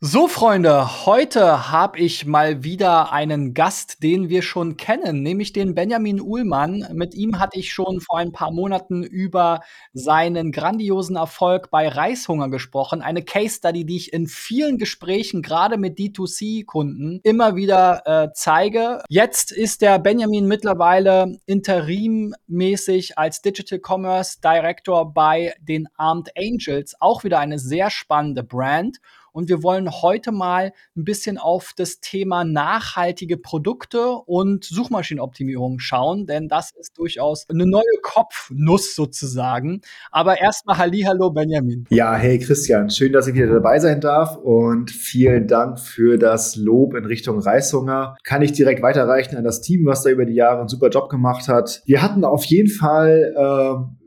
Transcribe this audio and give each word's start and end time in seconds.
So, 0.00 0.28
Freunde, 0.28 1.06
heute 1.06 1.72
habe 1.72 1.98
ich 1.98 2.24
mal 2.24 2.62
wieder 2.62 3.12
einen 3.12 3.52
Gast, 3.52 4.00
den 4.04 4.28
wir 4.28 4.42
schon 4.42 4.76
kennen, 4.76 5.24
nämlich 5.24 5.52
den 5.52 5.74
Benjamin 5.74 6.20
Uhlmann. 6.20 6.86
Mit 6.92 7.16
ihm 7.16 7.40
hatte 7.40 7.58
ich 7.58 7.72
schon 7.72 8.00
vor 8.00 8.18
ein 8.18 8.30
paar 8.30 8.52
Monaten 8.52 9.02
über 9.02 9.58
seinen 9.92 10.52
grandiosen 10.52 11.16
Erfolg 11.16 11.72
bei 11.72 11.88
Reishunger 11.88 12.48
gesprochen. 12.48 13.02
Eine 13.02 13.24
Case 13.24 13.56
Study, 13.56 13.84
die 13.84 13.96
ich 13.96 14.12
in 14.12 14.28
vielen 14.28 14.78
Gesprächen, 14.78 15.42
gerade 15.42 15.78
mit 15.78 15.98
D2C-Kunden, 15.98 17.18
immer 17.24 17.56
wieder 17.56 18.02
äh, 18.06 18.28
zeige. 18.34 19.02
Jetzt 19.08 19.50
ist 19.50 19.82
der 19.82 19.98
Benjamin 19.98 20.46
mittlerweile 20.46 21.40
interimmäßig 21.46 23.18
als 23.18 23.42
Digital 23.42 23.80
Commerce 23.84 24.40
Director 24.40 25.12
bei 25.12 25.54
den 25.60 25.88
Armed 25.96 26.30
Angels, 26.38 26.94
auch 27.00 27.24
wieder 27.24 27.40
eine 27.40 27.58
sehr 27.58 27.90
spannende 27.90 28.44
Brand. 28.44 28.98
Und 29.32 29.48
wir 29.48 29.62
wollen 29.62 29.90
heute 29.90 30.32
mal 30.32 30.72
ein 30.96 31.04
bisschen 31.04 31.38
auf 31.38 31.72
das 31.76 32.00
Thema 32.00 32.44
nachhaltige 32.44 33.36
Produkte 33.36 34.10
und 34.10 34.64
Suchmaschinenoptimierung 34.64 35.78
schauen, 35.78 36.26
denn 36.26 36.48
das 36.48 36.70
ist 36.78 36.98
durchaus 36.98 37.48
eine 37.48 37.66
neue 37.66 37.82
Kopfnuss 38.02 38.94
sozusagen. 38.94 39.80
Aber 40.10 40.40
erstmal 40.40 40.78
Hallihallo, 40.78 41.30
Benjamin. 41.30 41.86
Ja, 41.90 42.14
hey 42.14 42.38
Christian, 42.38 42.90
schön, 42.90 43.12
dass 43.12 43.26
ich 43.26 43.34
wieder 43.34 43.52
dabei 43.52 43.78
sein 43.78 44.00
darf 44.00 44.36
und 44.36 44.90
vielen 44.90 45.46
Dank 45.46 45.78
für 45.78 46.18
das 46.18 46.56
Lob 46.56 46.94
in 46.94 47.04
Richtung 47.04 47.38
Reishunger. 47.38 48.16
Kann 48.24 48.42
ich 48.42 48.52
direkt 48.52 48.82
weiterreichen 48.82 49.36
an 49.36 49.44
das 49.44 49.60
Team, 49.60 49.86
was 49.86 50.02
da 50.02 50.10
über 50.10 50.24
die 50.24 50.34
Jahre 50.34 50.60
einen 50.60 50.68
super 50.68 50.88
Job 50.88 51.08
gemacht 51.08 51.48
hat. 51.48 51.82
Wir 51.86 52.02
hatten 52.02 52.24
auf 52.24 52.44
jeden 52.44 52.70
Fall 52.70 53.34
äh, 53.36 53.97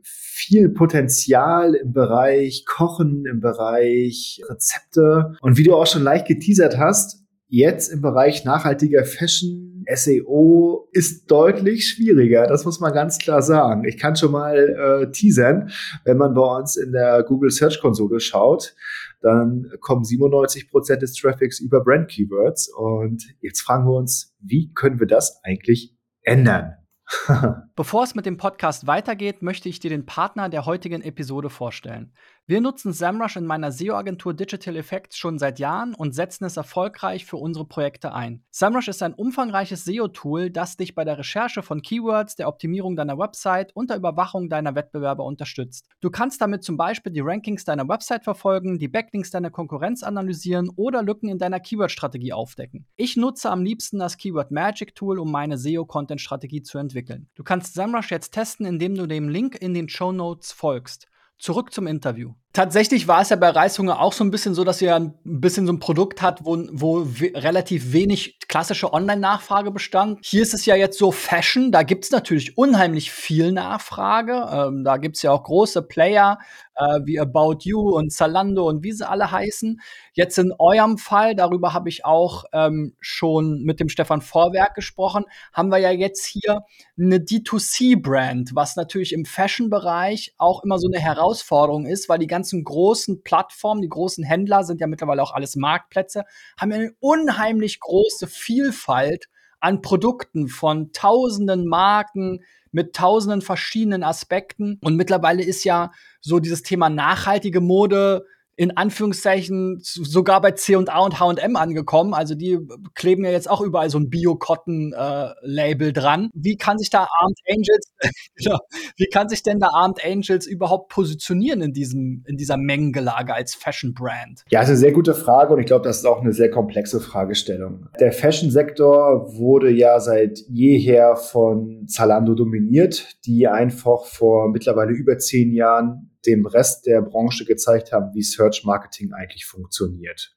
viel 0.41 0.70
Potenzial 0.70 1.76
im 1.76 1.94
Bereich 1.94 2.66
Kochen, 2.66 3.26
im 3.26 3.41
Bereich 3.41 4.41
Rezepte. 4.50 5.36
Und 5.41 5.58
wie 5.58 5.64
du 5.64 5.76
auch 5.76 5.86
schon 5.86 6.04
leicht 6.04 6.27
geteasert 6.27 6.77
hast, 6.77 7.23
jetzt 7.48 7.90
im 7.90 8.02
Bereich 8.02 8.44
nachhaltiger 8.45 9.04
Fashion, 9.05 9.86
SEO 9.94 10.88
ist 10.92 11.30
deutlich 11.30 11.88
schwieriger. 11.88 12.48
Das 12.48 12.66
muss 12.66 12.80
man 12.80 12.94
ganz 12.94 13.17
klar 13.17 13.42
sagen. 13.42 13.83
Ich 13.83 13.98
kann 13.98 14.16
schon 14.16 14.31
mal 14.31 14.58
äh, 14.58 15.11
teasern, 15.11 15.70
wenn 16.06 16.17
man 16.17 16.33
bei 16.33 16.58
uns 16.58 16.78
in 16.78 16.92
der 16.92 17.23
Google 17.23 17.52
Search 17.52 17.80
Konsole 17.81 18.20
schaut, 18.20 18.76
dann 19.22 19.72
kommen 19.81 20.03
97 20.03 20.70
Prozent 20.70 21.02
des 21.02 21.14
Traffics 21.14 21.59
über 21.59 21.83
Brand 21.83 22.09
Keywords. 22.09 22.70
Und 22.70 23.23
jetzt 23.42 23.61
fragen 23.61 23.86
wir 23.86 23.94
uns, 23.94 24.36
wie 24.39 24.72
können 24.73 25.00
wir 25.00 25.08
das 25.08 25.39
eigentlich 25.44 25.95
ändern? 26.23 26.80
Bevor 27.76 28.04
es 28.04 28.16
mit 28.16 28.26
dem 28.26 28.38
Podcast 28.38 28.88
weitergeht, 28.88 29.42
möchte 29.42 29.70
ich 29.70 29.80
dir 29.80 29.90
den 29.90 30.06
Partner 30.06 30.50
der 30.50 30.66
heutigen 30.66 31.02
Episode 31.02 31.50
vorstellen. 31.50 32.14
Wir 32.52 32.59
nutzen 32.59 32.91
SEMrush 32.91 33.38
in 33.38 33.45
meiner 33.45 33.71
SEO-Agentur 33.71 34.33
Digital 34.33 34.75
Effects 34.75 35.17
schon 35.17 35.39
seit 35.39 35.57
Jahren 35.57 35.94
und 35.94 36.13
setzen 36.13 36.44
es 36.44 36.58
erfolgreich 36.58 37.25
für 37.25 37.38
unsere 37.38 37.63
Projekte 37.63 38.13
ein. 38.13 38.43
SEMrush 38.52 38.89
ist 38.89 39.02
ein 39.03 39.13
umfangreiches 39.13 39.85
SEO-Tool, 39.85 40.49
das 40.49 40.75
dich 40.75 40.93
bei 40.93 41.05
der 41.05 41.17
Recherche 41.17 41.63
von 41.63 41.81
Keywords, 41.81 42.35
der 42.35 42.49
Optimierung 42.49 42.97
deiner 42.97 43.17
Website 43.17 43.73
und 43.73 43.89
der 43.89 43.95
Überwachung 43.95 44.49
deiner 44.49 44.75
Wettbewerber 44.75 45.23
unterstützt. 45.23 45.88
Du 46.02 46.09
kannst 46.09 46.41
damit 46.41 46.66
zum 46.66 46.75
Beispiel 46.75 47.13
die 47.13 47.21
Rankings 47.21 47.63
deiner 47.63 47.88
Website 47.88 48.25
verfolgen, 48.25 48.80
die 48.80 48.89
Backlinks 48.89 49.31
deiner 49.31 49.49
Konkurrenz 49.49 50.03
analysieren 50.03 50.69
oder 50.75 51.03
Lücken 51.03 51.30
in 51.30 51.38
deiner 51.38 51.61
Keyword-Strategie 51.61 52.33
aufdecken. 52.33 52.86
Ich 52.97 53.15
nutze 53.15 53.49
am 53.49 53.63
liebsten 53.63 53.97
das 53.97 54.17
Keyword 54.17 54.52
Magic 54.52 54.93
Tool, 54.93 55.19
um 55.19 55.31
meine 55.31 55.58
SEO-Content-Strategie 55.58 56.63
zu 56.63 56.80
entwickeln. 56.80 57.30
Du 57.33 57.45
kannst 57.45 57.75
SEMrush 57.75 58.11
jetzt 58.11 58.33
testen, 58.33 58.65
indem 58.65 58.95
du 58.95 59.08
dem 59.08 59.30
Link 59.30 59.55
in 59.55 59.73
den 59.73 59.88
Show 59.88 60.11
Notes 60.11 60.52
folgst. 60.52 61.08
Zurück 61.41 61.73
zum 61.73 61.88
Interview. 61.88 62.33
Tatsächlich 62.53 63.07
war 63.07 63.21
es 63.21 63.30
ja 63.30 63.38
bei 63.38 63.49
Reishunger 63.49 64.02
auch 64.02 64.11
so 64.11 64.25
ein 64.25 64.31
bisschen 64.31 64.53
so, 64.53 64.66
dass 64.66 64.81
ihr 64.81 64.94
ein 64.94 65.13
bisschen 65.23 65.66
so 65.66 65.71
ein 65.71 65.80
Produkt 65.80 66.21
hat, 66.21 66.44
wo, 66.44 66.58
wo 66.71 67.08
relativ 67.33 67.93
wenig 67.93 68.39
klassische 68.49 68.91
Online-Nachfrage 68.91 69.71
bestand. 69.71 70.19
Hier 70.21 70.41
ist 70.41 70.53
es 70.53 70.66
ja 70.66 70.75
jetzt 70.75 70.97
so 70.97 71.13
Fashion, 71.13 71.71
da 71.71 71.83
gibt 71.83 72.03
es 72.03 72.11
natürlich 72.11 72.58
unheimlich 72.58 73.09
viel 73.09 73.53
Nachfrage. 73.53 74.49
Ähm, 74.52 74.83
da 74.83 74.98
gibt 74.98 75.15
es 75.15 75.21
ja 75.21 75.31
auch 75.31 75.43
große 75.43 75.81
Player 75.83 76.39
äh, 76.76 76.99
wie 77.05 77.20
About 77.20 77.59
You 77.61 77.95
und 77.95 78.11
Zalando 78.11 78.67
und 78.67 78.83
wie 78.83 78.92
sie 78.92 79.08
alle 79.08 79.31
heißen. 79.31 79.80
Jetzt 80.14 80.37
in 80.37 80.53
eurem 80.59 80.97
Fall, 80.97 81.36
darüber 81.36 81.73
habe 81.73 81.87
ich 81.87 82.03
auch 82.03 82.43
ähm, 82.52 82.95
schon 82.99 83.64
mit 83.64 83.80
dem 83.80 83.87
Stefan 83.87 84.21
Vorwerk 84.21 84.76
gesprochen, 84.76 85.23
haben 85.53 85.70
wir 85.70 85.77
ja 85.77 85.92
jetzt 85.92 86.26
hier 86.26 86.61
eine 86.99 87.17
D2C-Brand, 87.17 88.52
was 88.53 88.76
natürlich 88.76 89.14
im 89.14 89.23
Fashion-Bereich 89.26 90.33
auch 90.37 90.64
immer 90.64 90.80
so 90.80 90.89
eine 90.92 91.02
Herausforderung 91.02 91.86
ist, 91.86 92.09
weil 92.09 92.20
die 92.20 92.27
ganze 92.27 92.40
ganzen 92.41 92.63
großen 92.63 93.21
Plattformen, 93.21 93.83
die 93.83 93.89
großen 93.89 94.23
Händler 94.23 94.63
sind 94.63 94.81
ja 94.81 94.87
mittlerweile 94.87 95.21
auch 95.21 95.33
alles 95.33 95.55
Marktplätze, 95.55 96.23
haben 96.59 96.71
eine 96.71 96.91
unheimlich 96.99 97.79
große 97.79 98.25
Vielfalt 98.25 99.27
an 99.59 99.83
Produkten 99.83 100.47
von 100.47 100.91
tausenden 100.91 101.67
Marken 101.67 102.39
mit 102.71 102.95
tausenden 102.95 103.43
verschiedenen 103.43 104.02
Aspekten. 104.02 104.79
Und 104.81 104.95
mittlerweile 104.95 105.43
ist 105.43 105.63
ja 105.65 105.91
so 106.19 106.39
dieses 106.39 106.63
Thema 106.63 106.89
nachhaltige 106.89 107.61
Mode 107.61 108.25
in 108.56 108.76
Anführungszeichen 108.78 109.80
sogar 109.82 110.42
bei 110.42 110.52
C&A 110.52 111.00
und 111.00 111.20
H&M 111.20 111.56
angekommen. 111.56 112.14
Also 112.14 112.36
die 112.36 112.60
kleben 112.95 113.23
ja 113.23 113.32
jetzt 113.32 113.50
auch 113.50 113.62
überall 113.62 113.89
so 113.89 113.98
ein 113.98 114.10
Bio-Cotton-Label 114.10 115.89
äh, 115.89 115.94
dran. 115.94 116.30
Wie 116.34 116.58
kann 116.58 116.78
sich 116.78 116.89
da 116.89 117.08
Armed 117.20 117.39
Angels, 117.50 117.92
genau, 118.36 118.60
wie 118.98 119.08
kann 119.08 119.30
sich 119.30 119.42
denn 119.44 119.60
da 119.60 119.70
Armed 119.73 120.06
Angels 120.06 120.45
überhaupt 120.45 120.89
positionieren 120.89 121.62
in 121.62 121.73
diesem, 121.73 122.23
in 122.28 122.38
dieser 122.38 122.58
Mengengelage 122.58 123.34
als 123.34 123.56
Fashion-Brand? 123.56 124.44
Ja, 124.50 124.62
ist 124.62 124.68
eine 124.68 124.78
sehr 124.78 124.92
gute 124.92 125.14
Frage 125.14 125.54
und 125.54 125.60
ich 125.60 125.66
glaube, 125.66 125.83
das 125.83 125.98
ist 125.98 126.06
auch 126.06 126.22
eine 126.22 126.33
sehr 126.33 126.52
komplexe 126.52 127.00
Fragestellung. 127.00 127.88
Der 128.00 128.12
Fashion-Sektor 128.12 129.38
wurde 129.38 129.72
ja 129.72 130.00
seit 130.00 130.39
jeher 130.50 131.16
von 131.16 131.88
Zalando 131.88 132.36
dominiert, 132.36 133.18
die 133.25 133.48
einfach 133.48 134.06
vor 134.06 134.50
mittlerweile 134.50 134.92
über 134.92 135.18
zehn 135.18 135.51
Jahren 135.54 136.11
dem 136.25 136.45
Rest 136.45 136.86
der 136.86 137.01
Branche 137.01 137.45
gezeigt 137.45 137.92
haben, 137.92 138.13
wie 138.13 138.24
Search 138.24 138.63
Marketing 138.65 139.13
eigentlich 139.13 139.45
funktioniert. 139.45 140.36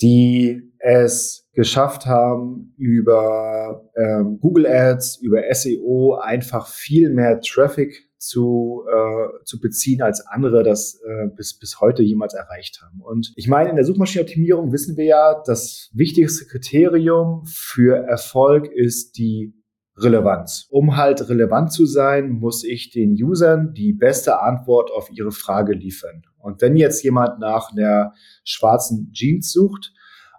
Die 0.00 0.72
es 0.78 1.48
geschafft 1.52 2.06
haben, 2.06 2.74
über 2.76 3.88
ähm, 3.96 4.38
Google 4.40 4.66
Ads, 4.66 5.18
über 5.18 5.42
SEO 5.52 6.18
einfach 6.20 6.66
viel 6.66 7.10
mehr 7.10 7.40
Traffic 7.40 8.10
zu, 8.18 8.84
äh, 8.90 9.44
zu 9.44 9.60
beziehen, 9.60 10.02
als 10.02 10.26
andere 10.26 10.62
das 10.62 11.00
äh, 11.06 11.28
bis, 11.36 11.58
bis 11.58 11.80
heute 11.80 12.02
jemals 12.02 12.34
erreicht 12.34 12.80
haben. 12.82 13.00
Und 13.02 13.32
ich 13.36 13.48
meine, 13.48 13.70
in 13.70 13.76
der 13.76 13.84
Suchmaschinenoptimierung 13.84 14.72
wissen 14.72 14.96
wir 14.96 15.04
ja, 15.04 15.42
das 15.46 15.90
wichtigste 15.92 16.46
Kriterium 16.46 17.44
für 17.46 17.96
Erfolg 17.96 18.66
ist 18.72 19.18
die 19.18 19.54
Relevanz. 19.96 20.66
Um 20.70 20.96
halt 20.96 21.28
relevant 21.28 21.72
zu 21.72 21.86
sein, 21.86 22.30
muss 22.30 22.64
ich 22.64 22.90
den 22.90 23.12
Usern 23.12 23.74
die 23.74 23.92
beste 23.92 24.40
Antwort 24.40 24.90
auf 24.90 25.10
ihre 25.10 25.30
Frage 25.30 25.72
liefern. 25.72 26.22
Und 26.38 26.60
wenn 26.60 26.76
jetzt 26.76 27.02
jemand 27.02 27.38
nach 27.38 27.72
einer 27.72 28.12
schwarzen 28.44 29.12
Jeans 29.12 29.52
sucht 29.52 29.92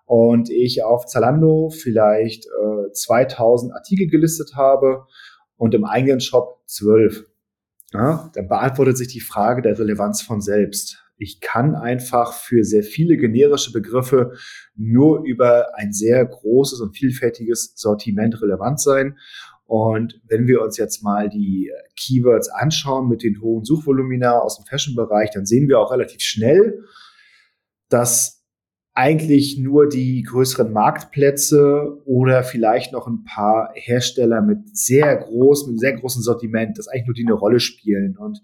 und 0.05 0.49
ich 0.49 0.83
auf 0.83 1.05
Zalando 1.05 1.69
vielleicht 1.69 2.45
äh, 2.45 2.91
2000 2.91 3.73
Artikel 3.73 4.07
gelistet 4.07 4.55
habe 4.55 5.05
und 5.57 5.73
im 5.73 5.85
eigenen 5.85 6.19
Shop 6.19 6.61
12, 6.65 7.25
ja, 7.93 8.29
dann 8.33 8.47
beantwortet 8.47 8.97
sich 8.97 9.07
die 9.07 9.21
Frage 9.21 9.61
der 9.61 9.79
Relevanz 9.79 10.21
von 10.21 10.41
selbst. 10.41 11.04
Ich 11.17 11.39
kann 11.39 11.75
einfach 11.75 12.33
für 12.33 12.63
sehr 12.63 12.83
viele 12.83 13.17
generische 13.17 13.71
Begriffe 13.71 14.33
nur 14.75 15.23
über 15.23 15.75
ein 15.75 15.93
sehr 15.93 16.25
großes 16.25 16.81
und 16.81 16.95
vielfältiges 16.95 17.73
Sortiment 17.75 18.41
relevant 18.41 18.81
sein. 18.81 19.17
Und 19.65 20.21
wenn 20.27 20.47
wir 20.47 20.61
uns 20.61 20.77
jetzt 20.77 21.03
mal 21.03 21.29
die 21.29 21.71
Keywords 21.95 22.49
anschauen 22.49 23.07
mit 23.07 23.23
den 23.23 23.41
hohen 23.41 23.65
Suchvolumina 23.65 24.39
aus 24.39 24.57
dem 24.57 24.65
Fashion-Bereich, 24.65 25.31
dann 25.31 25.45
sehen 25.45 25.67
wir 25.67 25.79
auch 25.79 25.91
relativ 25.91 26.21
schnell, 26.21 26.83
dass 27.89 28.45
eigentlich 28.93 29.57
nur 29.57 29.89
die 29.89 30.23
größeren 30.23 30.71
Marktplätze 30.71 32.01
oder 32.05 32.43
vielleicht 32.43 32.93
noch 32.93 33.07
ein 33.07 33.25
paar 33.25 33.71
Hersteller 33.73 34.41
mit 34.41 34.75
sehr 34.77 35.17
groß, 35.17 35.67
mit 35.67 35.79
sehr 35.79 35.93
großem 35.93 36.21
Sortiment, 36.21 36.77
das 36.77 36.87
eigentlich 36.87 37.07
nur 37.07 37.13
die 37.13 37.25
eine 37.25 37.33
Rolle 37.33 37.59
spielen. 37.59 38.17
Und 38.17 38.41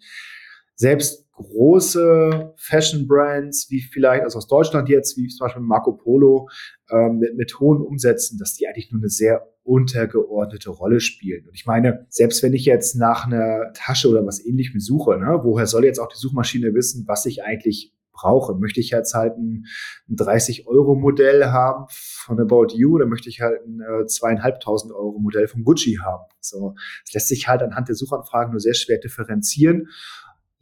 selbst 0.76 1.21
große 1.44 2.54
Fashion 2.58 3.08
Brands, 3.08 3.70
wie 3.70 3.82
vielleicht 3.82 4.24
also 4.24 4.38
aus 4.38 4.48
Deutschland 4.48 4.90
jetzt, 4.90 5.18
wie 5.18 5.28
zum 5.28 5.46
Beispiel 5.46 5.62
Marco 5.62 5.94
Polo, 5.94 6.50
ähm, 6.90 7.20
mit, 7.20 7.36
mit 7.36 7.60
hohen 7.60 7.82
Umsätzen, 7.82 8.38
dass 8.38 8.56
die 8.56 8.68
eigentlich 8.68 8.92
nur 8.92 9.02
eine 9.02 9.10
sehr 9.10 9.48
untergeordnete 9.64 10.70
Rolle 10.70 11.00
spielen. 11.00 11.46
Und 11.48 11.54
ich 11.54 11.66
meine, 11.66 12.06
selbst 12.10 12.42
wenn 12.44 12.54
ich 12.54 12.66
jetzt 12.66 12.96
nach 12.96 13.26
einer 13.26 13.72
Tasche 13.74 14.10
oder 14.10 14.26
was 14.26 14.44
ähnlichem 14.44 14.80
suche, 14.80 15.18
ne, 15.18 15.40
woher 15.44 15.68
soll 15.68 15.86
jetzt 15.86 16.00
auch 16.00 16.10
die 16.10 16.18
Suchmaschine 16.18 16.74
wissen, 16.74 17.06
was 17.08 17.26
ich 17.26 17.44
eigentlich 17.44 17.94
brauche? 18.12 18.56
Möchte 18.56 18.80
ich 18.80 18.92
jetzt 18.92 19.14
halt 19.14 19.38
ein, 19.38 19.66
ein 20.10 20.16
30-Euro-Modell 20.16 21.46
haben 21.46 21.86
von 21.90 22.40
About 22.40 22.68
You 22.74 22.96
oder 22.96 23.06
möchte 23.06 23.30
ich 23.30 23.42
halt 23.42 23.66
ein 23.66 23.82
äh, 23.82 24.06
zweieinhalbtausend 24.06 24.94
Euro 24.94 25.20
Modell 25.20 25.48
von 25.48 25.64
Gucci 25.64 26.00
haben? 26.04 26.24
So, 26.40 26.76
das 27.06 27.14
lässt 27.14 27.28
sich 27.28 27.48
halt 27.48 27.62
anhand 27.62 27.88
der 27.88 27.96
Suchanfragen 27.96 28.52
nur 28.52 28.60
sehr 28.60 28.74
schwer 28.74 29.00
differenzieren. 29.00 29.88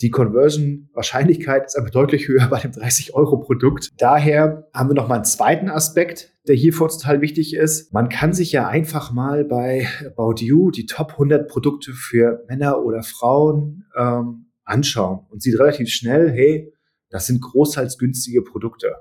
Die 0.02 0.12
Conversion-Wahrscheinlichkeit 0.12 1.66
ist 1.66 1.78
aber 1.78 1.90
deutlich 1.90 2.30
höher 2.30 2.48
bei 2.48 2.60
dem 2.60 2.72
30-Euro-Produkt. 2.72 3.90
Daher 3.98 4.70
haben 4.74 4.90
wir 4.90 4.94
noch 4.94 5.10
mal 5.10 5.16
einen 5.16 5.26
zweiten 5.26 5.70
Aspekt, 5.70 6.34
der 6.48 6.56
hier 6.56 6.74
total 6.74 7.20
wichtig 7.20 7.54
ist. 7.54 7.92
Man 7.94 8.08
kann 8.08 8.32
sich 8.32 8.54
ja 8.54 8.68
einfach 8.68 9.12
mal 9.12 9.44
bei 9.44 9.88
About 10.06 10.36
You 10.38 10.72
die 10.72 10.86
Top 10.86 11.12
100 11.12 11.50
Produkte 11.50 11.92
für 11.92 12.46
Männer 12.48 12.82
oder 12.82 13.04
Frauen 13.04 13.86
ähm, 13.98 14.46
anschauen 14.64 15.26
und 15.30 15.42
sieht 15.42 15.60
relativ 15.60 15.90
schnell, 15.90 16.32
hey, 16.32 16.74
das 17.10 17.28
sind 17.28 17.42
großteils 17.42 17.98
günstige 17.98 18.42
Produkte. 18.42 18.96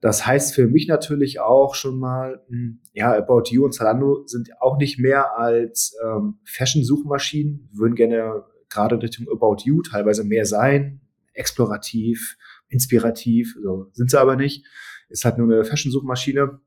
Das 0.00 0.26
heißt 0.26 0.54
für 0.54 0.66
mich 0.66 0.86
natürlich 0.88 1.40
auch 1.40 1.74
schon 1.74 1.98
mal, 1.98 2.42
hm, 2.48 2.80
ja, 2.92 3.16
About 3.16 3.44
You 3.50 3.64
und 3.64 3.72
Zalando 3.72 4.26
sind 4.26 4.50
auch 4.60 4.78
nicht 4.78 4.98
mehr 4.98 5.38
als 5.38 5.96
ähm, 6.04 6.40
Fashion-Suchmaschinen, 6.44 7.68
würden 7.72 7.94
gerne 7.94 8.44
gerade 8.70 9.00
Richtung 9.00 9.26
About 9.30 9.64
You 9.64 9.82
teilweise 9.82 10.24
mehr 10.24 10.46
sein, 10.46 11.00
explorativ, 11.32 12.36
inspirativ, 12.68 13.56
so 13.62 13.88
sind 13.92 14.10
sie 14.10 14.20
aber 14.20 14.36
nicht. 14.36 14.64
Ist 15.08 15.24
halt 15.24 15.38
nur 15.38 15.52
eine 15.52 15.64
Fashion-Suchmaschine. 15.64 16.60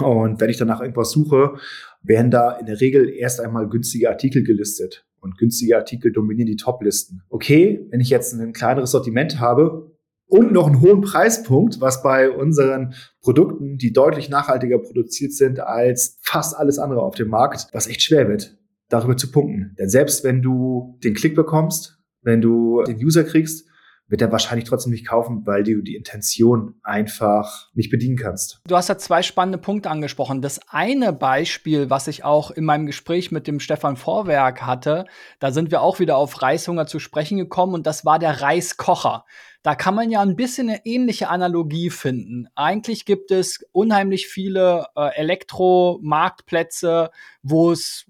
Und 0.00 0.40
wenn 0.40 0.50
ich 0.50 0.56
danach 0.56 0.80
irgendwas 0.80 1.10
suche, 1.10 1.56
werden 2.02 2.30
da 2.30 2.52
in 2.52 2.66
der 2.66 2.80
Regel 2.80 3.08
erst 3.08 3.40
einmal 3.40 3.68
günstige 3.68 4.08
Artikel 4.08 4.42
gelistet. 4.42 5.06
Und 5.20 5.38
günstige 5.38 5.76
Artikel 5.76 6.12
dominieren 6.12 6.46
die 6.46 6.56
Top-Listen. 6.56 7.22
Okay, 7.28 7.86
wenn 7.90 8.00
ich 8.00 8.10
jetzt 8.10 8.32
ein 8.32 8.52
kleineres 8.52 8.90
Sortiment 8.90 9.38
habe, 9.38 9.90
und 10.30 10.52
noch 10.52 10.68
einen 10.68 10.80
hohen 10.80 11.00
Preispunkt, 11.00 11.80
was 11.80 12.02
bei 12.02 12.30
unseren 12.30 12.94
Produkten, 13.20 13.76
die 13.76 13.92
deutlich 13.92 14.28
nachhaltiger 14.28 14.78
produziert 14.78 15.32
sind 15.32 15.58
als 15.58 16.18
fast 16.22 16.56
alles 16.56 16.78
andere 16.78 17.02
auf 17.02 17.16
dem 17.16 17.28
Markt, 17.28 17.66
was 17.72 17.88
echt 17.88 18.02
schwer 18.02 18.28
wird, 18.28 18.56
darüber 18.90 19.16
zu 19.16 19.30
punkten. 19.30 19.74
Denn 19.78 19.88
selbst 19.88 20.22
wenn 20.24 20.42
du 20.42 20.98
den 21.02 21.14
Klick 21.14 21.34
bekommst, 21.34 21.98
wenn 22.22 22.42
du 22.42 22.82
den 22.82 22.96
User 22.96 23.24
kriegst, 23.24 23.70
wird 24.10 24.20
er 24.20 24.32
wahrscheinlich 24.32 24.68
trotzdem 24.68 24.90
nicht 24.90 25.06
kaufen, 25.06 25.46
weil 25.46 25.62
du 25.62 25.80
die 25.82 25.94
Intention 25.94 26.74
einfach 26.82 27.70
nicht 27.74 27.90
bedienen 27.90 28.16
kannst. 28.16 28.60
Du 28.66 28.76
hast 28.76 28.88
ja 28.88 28.98
zwei 28.98 29.22
spannende 29.22 29.58
Punkte 29.58 29.88
angesprochen. 29.88 30.42
Das 30.42 30.60
eine 30.68 31.12
Beispiel, 31.12 31.90
was 31.90 32.08
ich 32.08 32.24
auch 32.24 32.50
in 32.50 32.64
meinem 32.64 32.86
Gespräch 32.86 33.30
mit 33.30 33.46
dem 33.46 33.60
Stefan 33.60 33.96
Vorwerk 33.96 34.62
hatte, 34.62 35.04
da 35.38 35.52
sind 35.52 35.70
wir 35.70 35.80
auch 35.80 36.00
wieder 36.00 36.16
auf 36.16 36.42
Reishunger 36.42 36.86
zu 36.86 36.98
sprechen 36.98 37.38
gekommen 37.38 37.74
und 37.74 37.86
das 37.86 38.04
war 38.04 38.18
der 38.18 38.42
Reiskocher. 38.42 39.24
Da 39.62 39.76
kann 39.76 39.94
man 39.94 40.10
ja 40.10 40.22
ein 40.22 40.36
bisschen 40.36 40.68
eine 40.68 40.84
ähnliche 40.84 41.28
Analogie 41.28 41.90
finden. 41.90 42.48
Eigentlich 42.56 43.04
gibt 43.04 43.30
es 43.30 43.64
unheimlich 43.72 44.26
viele 44.26 44.86
äh, 44.96 45.14
Elektromarktplätze, 45.16 47.10
wo 47.42 47.70
es 47.70 48.06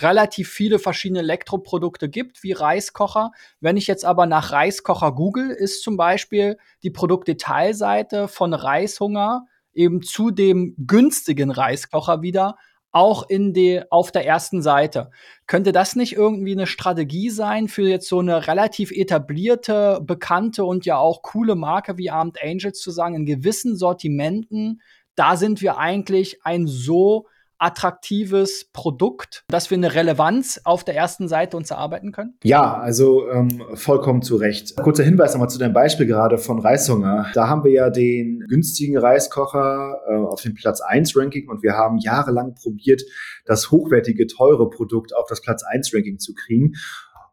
relativ 0.00 0.48
viele 0.50 0.78
verschiedene 0.78 1.20
Elektroprodukte 1.20 2.08
gibt, 2.08 2.42
wie 2.42 2.52
Reiskocher. 2.52 3.32
Wenn 3.60 3.76
ich 3.76 3.86
jetzt 3.86 4.04
aber 4.04 4.26
nach 4.26 4.52
Reiskocher 4.52 5.12
google, 5.12 5.50
ist 5.50 5.82
zum 5.82 5.96
Beispiel 5.96 6.58
die 6.82 6.90
Produktdetailseite 6.90 8.28
von 8.28 8.54
Reishunger 8.54 9.46
eben 9.72 10.02
zu 10.02 10.30
dem 10.30 10.74
günstigen 10.86 11.50
Reiskocher 11.50 12.22
wieder 12.22 12.56
auch 12.96 13.28
in 13.28 13.52
die, 13.52 13.82
auf 13.90 14.10
der 14.10 14.24
ersten 14.24 14.62
Seite. 14.62 15.10
Könnte 15.46 15.72
das 15.72 15.96
nicht 15.96 16.14
irgendwie 16.14 16.52
eine 16.52 16.66
Strategie 16.66 17.28
sein 17.28 17.68
für 17.68 17.82
jetzt 17.82 18.08
so 18.08 18.20
eine 18.20 18.46
relativ 18.46 18.90
etablierte, 18.90 20.00
bekannte 20.02 20.64
und 20.64 20.86
ja 20.86 20.96
auch 20.96 21.20
coole 21.20 21.56
Marke 21.56 21.98
wie 21.98 22.08
Armed 22.08 22.38
Angels 22.42 22.80
zu 22.80 22.90
sagen, 22.90 23.14
in 23.14 23.26
gewissen 23.26 23.76
Sortimenten, 23.76 24.80
da 25.14 25.36
sind 25.36 25.60
wir 25.60 25.76
eigentlich 25.76 26.42
ein 26.42 26.66
so 26.66 27.26
attraktives 27.58 28.70
Produkt, 28.72 29.44
dass 29.48 29.70
wir 29.70 29.76
eine 29.76 29.94
Relevanz 29.94 30.60
auf 30.64 30.84
der 30.84 30.96
ersten 30.96 31.28
Seite 31.28 31.56
uns 31.56 31.70
erarbeiten 31.70 32.12
können? 32.12 32.34
Ja, 32.42 32.74
also 32.74 33.28
ähm, 33.30 33.62
vollkommen 33.74 34.22
zu 34.22 34.36
Recht. 34.36 34.76
Kurzer 34.76 35.04
Hinweis 35.04 35.32
nochmal 35.32 35.50
zu 35.50 35.58
deinem 35.58 35.72
Beispiel 35.72 36.06
gerade 36.06 36.38
von 36.38 36.58
Reishunger. 36.58 37.30
Da 37.34 37.48
haben 37.48 37.64
wir 37.64 37.72
ja 37.72 37.90
den 37.90 38.44
günstigen 38.48 38.98
Reiskocher 38.98 40.00
äh, 40.08 40.14
auf 40.14 40.42
dem 40.42 40.54
Platz 40.54 40.80
1 40.80 41.16
Ranking 41.16 41.48
und 41.48 41.62
wir 41.62 41.72
haben 41.72 41.98
jahrelang 41.98 42.54
probiert, 42.54 43.02
das 43.44 43.70
hochwertige, 43.70 44.26
teure 44.26 44.68
Produkt 44.68 45.14
auf 45.14 45.26
das 45.28 45.40
Platz 45.40 45.62
1 45.62 45.94
Ranking 45.94 46.18
zu 46.18 46.34
kriegen 46.34 46.74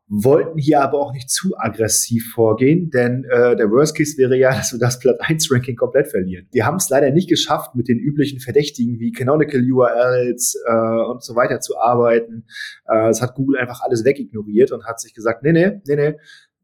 wollten 0.08 0.60
hier 0.60 0.82
aber 0.82 1.00
auch 1.00 1.14
nicht 1.14 1.30
zu 1.30 1.54
aggressiv 1.58 2.32
vorgehen, 2.34 2.90
denn 2.90 3.24
äh, 3.26 3.56
der 3.56 3.72
Worst 3.72 3.98
Case 3.98 4.18
wäre 4.18 4.38
ja, 4.38 4.50
dass 4.56 4.74
wir 4.74 4.80
das 4.80 5.00
Platz 5.00 5.18
1 5.20 5.52
Ranking 5.52 5.76
komplett 5.76 6.08
verlieren. 6.08 6.48
Wir 6.52 6.66
haben 6.66 6.78
es 6.78 6.90
leider 6.90 7.12
nicht 7.12 7.30
geschafft, 7.30 7.76
mit 7.76 7.88
den 7.88 8.00
üblichen 8.00 8.40
Verdächtigen 8.40 9.00
wie 9.00 9.12
Canonical 9.12 9.62
URLs 9.62 10.56
äh, 10.68 11.12
und 11.12 11.24
so 11.24 11.36
weiter 11.36 11.60
zu 11.62 11.78
arbeiten. 11.78 12.46
Äh, 12.88 13.10
es 13.10 13.22
hat 13.22 13.36
Google 13.36 13.58
einfach 13.58 13.82
alles 13.82 14.06
wegignoriert 14.06 14.72
und 14.72 14.86
hat 14.86 15.00
sich 15.00 15.14
gesagt, 15.14 15.44
nee, 15.44 15.54
nee, 15.54 15.82
nee, 15.86 15.96
nee, 15.96 16.16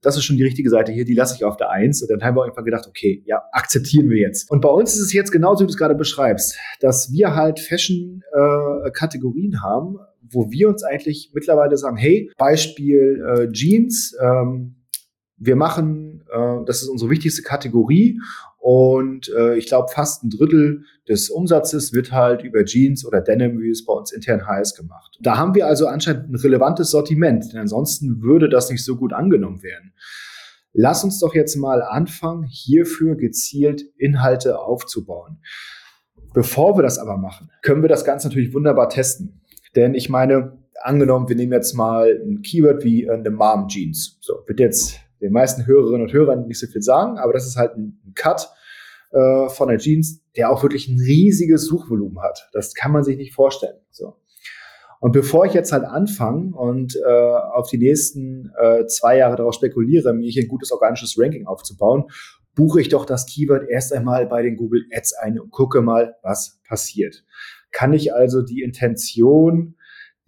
das 0.01 0.15
ist 0.15 0.23
schon 0.23 0.37
die 0.37 0.43
richtige 0.43 0.69
Seite 0.69 0.91
hier, 0.91 1.05
die 1.05 1.13
lasse 1.13 1.35
ich 1.35 1.43
auf 1.43 1.57
der 1.57 1.71
Eins. 1.71 2.01
Und 2.01 2.09
dann 2.09 2.21
haben 2.23 2.35
wir 2.37 2.43
einfach 2.45 2.63
gedacht, 2.63 2.87
okay, 2.87 3.21
ja, 3.25 3.41
akzeptieren 3.51 4.09
wir 4.09 4.17
jetzt. 4.17 4.49
Und 4.49 4.61
bei 4.61 4.69
uns 4.69 4.93
ist 4.93 5.01
es 5.01 5.13
jetzt 5.13 5.31
genauso, 5.31 5.63
wie 5.63 5.67
du 5.67 5.71
es 5.71 5.77
gerade 5.77 5.95
beschreibst, 5.95 6.57
dass 6.79 7.11
wir 7.11 7.35
halt 7.35 7.59
Fashion-Kategorien 7.59 9.53
äh, 9.53 9.57
haben, 9.57 9.97
wo 10.31 10.51
wir 10.51 10.69
uns 10.69 10.83
eigentlich 10.83 11.31
mittlerweile 11.33 11.77
sagen, 11.77 11.97
hey, 11.97 12.31
Beispiel 12.37 13.23
äh, 13.25 13.51
Jeans, 13.51 14.15
ähm, 14.21 14.75
wir 15.37 15.55
machen, 15.55 16.23
äh, 16.31 16.65
das 16.65 16.81
ist 16.81 16.89
unsere 16.89 17.09
wichtigste 17.09 17.41
Kategorie 17.41 18.19
und 18.57 19.29
äh, 19.29 19.55
ich 19.55 19.67
glaube, 19.67 19.87
fast 19.93 20.23
ein 20.23 20.29
Drittel 20.29 20.83
des 21.07 21.29
Umsatzes 21.29 21.93
wird 21.93 22.11
halt 22.11 22.43
über 22.43 22.65
Jeans 22.65 23.05
oder 23.05 23.21
Denim, 23.21 23.59
wie 23.61 23.69
es 23.69 23.85
bei 23.85 23.93
uns 23.93 24.11
intern 24.11 24.45
heißt, 24.45 24.77
gemacht. 24.77 25.17
Da 25.21 25.37
haben 25.37 25.55
wir 25.55 25.65
also 25.65 25.87
anscheinend 25.87 26.29
ein 26.29 26.35
relevantes 26.35 26.91
Sortiment, 26.91 27.51
denn 27.51 27.61
ansonsten 27.61 28.21
würde 28.21 28.49
das 28.49 28.69
nicht 28.69 28.83
so 28.83 28.97
gut 28.97 29.13
angenommen 29.13 29.63
werden. 29.63 29.93
Lass 30.73 31.03
uns 31.03 31.19
doch 31.19 31.33
jetzt 31.33 31.55
mal 31.55 31.81
anfangen, 31.81 32.43
hierfür 32.43 33.15
gezielt 33.15 33.81
Inhalte 33.97 34.59
aufzubauen. 34.59 35.39
Bevor 36.33 36.77
wir 36.77 36.83
das 36.83 36.99
aber 36.99 37.17
machen, 37.17 37.49
können 37.63 37.81
wir 37.81 37.89
das 37.89 38.05
Ganze 38.05 38.27
natürlich 38.27 38.53
wunderbar 38.53 38.89
testen. 38.89 39.38
Denn 39.75 39.93
ich 39.93 40.09
meine, 40.09 40.59
angenommen, 40.81 41.29
wir 41.29 41.35
nehmen 41.35 41.53
jetzt 41.53 41.73
mal 41.73 42.09
ein 42.09 42.41
Keyword 42.41 42.83
wie 42.83 43.05
äh, 43.05 43.11
eine 43.11 43.29
Mom 43.29 43.67
Jeans. 43.67 44.17
So, 44.21 44.43
wird 44.47 44.59
jetzt 44.59 44.99
den 45.21 45.33
meisten 45.33 45.65
Hörerinnen 45.65 46.01
und 46.01 46.13
Hörern 46.13 46.47
nicht 46.47 46.59
so 46.59 46.67
viel 46.67 46.81
sagen, 46.81 47.17
aber 47.17 47.33
das 47.33 47.45
ist 47.45 47.57
halt 47.57 47.75
ein, 47.75 47.99
Cut 48.15 48.49
äh, 49.11 49.49
von 49.49 49.69
der 49.69 49.77
Jeans, 49.77 50.23
der 50.35 50.51
auch 50.51 50.63
wirklich 50.63 50.87
ein 50.87 50.99
riesiges 50.99 51.65
Suchvolumen 51.65 52.21
hat. 52.21 52.49
Das 52.53 52.73
kann 52.73 52.91
man 52.91 53.03
sich 53.03 53.17
nicht 53.17 53.33
vorstellen. 53.33 53.77
So. 53.91 54.15
Und 54.99 55.13
bevor 55.13 55.45
ich 55.45 55.53
jetzt 55.53 55.71
halt 55.71 55.85
anfange 55.85 56.55
und 56.55 56.95
äh, 56.95 57.09
auf 57.09 57.69
die 57.69 57.77
nächsten 57.77 58.51
äh, 58.59 58.85
zwei 58.87 59.17
Jahre 59.17 59.37
darauf 59.37 59.53
spekuliere, 59.53 60.13
mir 60.13 60.29
hier 60.29 60.43
ein 60.43 60.49
gutes 60.49 60.71
organisches 60.71 61.15
Ranking 61.17 61.47
aufzubauen, 61.47 62.05
buche 62.55 62.81
ich 62.81 62.89
doch 62.89 63.05
das 63.05 63.25
Keyword 63.25 63.69
erst 63.69 63.93
einmal 63.93 64.25
bei 64.25 64.41
den 64.41 64.57
Google 64.57 64.85
Ads 64.93 65.13
ein 65.13 65.39
und 65.39 65.51
gucke 65.51 65.81
mal, 65.81 66.15
was 66.23 66.59
passiert. 66.67 67.23
Kann 67.71 67.93
ich 67.93 68.13
also 68.13 68.41
die 68.41 68.61
Intention 68.61 69.75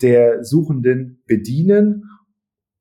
der 0.02 0.44
Suchenden 0.44 1.24
bedienen 1.28 2.04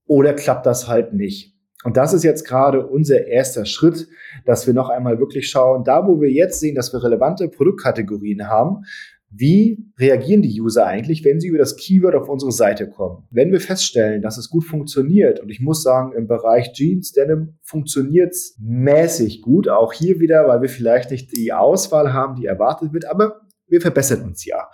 oder 0.07 0.35
klappt 0.35 0.67
das 0.67 0.89
halt 0.89 1.13
nicht? 1.13 1.55
Und 1.83 1.97
das 1.97 2.13
ist 2.13 2.25
jetzt 2.25 2.47
gerade 2.47 2.87
unser 2.87 3.27
erster 3.27 3.65
Schritt, 3.65 4.07
dass 4.45 4.67
wir 4.67 4.75
noch 4.75 4.91
einmal 4.91 5.19
wirklich 5.19 5.49
schauen, 5.49 5.83
da 5.85 6.07
wo 6.07 6.21
wir 6.21 6.31
jetzt 6.31 6.61
sehen, 6.61 6.75
dass 6.75 6.93
wir 6.93 7.03
relevante 7.03 7.49
Produktkategorien 7.49 8.49
haben, 8.49 8.85
wie 9.33 9.87
reagieren 9.99 10.43
die 10.43 10.61
User 10.61 10.87
eigentlich, 10.87 11.25
wenn 11.25 11.39
sie 11.39 11.49
über 11.49 11.59
das 11.59 11.77
Keyword 11.77 12.17
auf 12.17 12.29
unsere 12.29 12.51
Seite 12.51 12.91
kommen? 12.91 13.29
Wenn 13.31 13.53
wir 13.53 13.61
feststellen, 13.61 14.23
dass 14.23 14.39
es 14.39 14.51
gut 14.51 14.65
funktioniert, 14.65 15.39
und 15.39 15.51
ich 15.51 15.61
muss 15.61 15.85
sagen, 15.85 16.13
im 16.17 16.27
Bereich 16.27 16.73
Jeans, 16.73 17.13
Denim 17.13 17.55
funktioniert 17.63 18.33
es 18.33 18.57
mäßig 18.59 19.41
gut, 19.41 19.69
auch 19.69 19.93
hier 19.93 20.19
wieder, 20.19 20.49
weil 20.49 20.63
wir 20.63 20.69
vielleicht 20.69 21.13
nicht 21.13 21.35
die 21.37 21.53
Auswahl 21.53 22.13
haben, 22.13 22.35
die 22.35 22.47
erwartet 22.47 22.93
wird, 22.93 23.05
aber 23.05 23.41
wir 23.71 23.81
verbessern 23.81 24.23
uns 24.23 24.45
ja. 24.45 24.69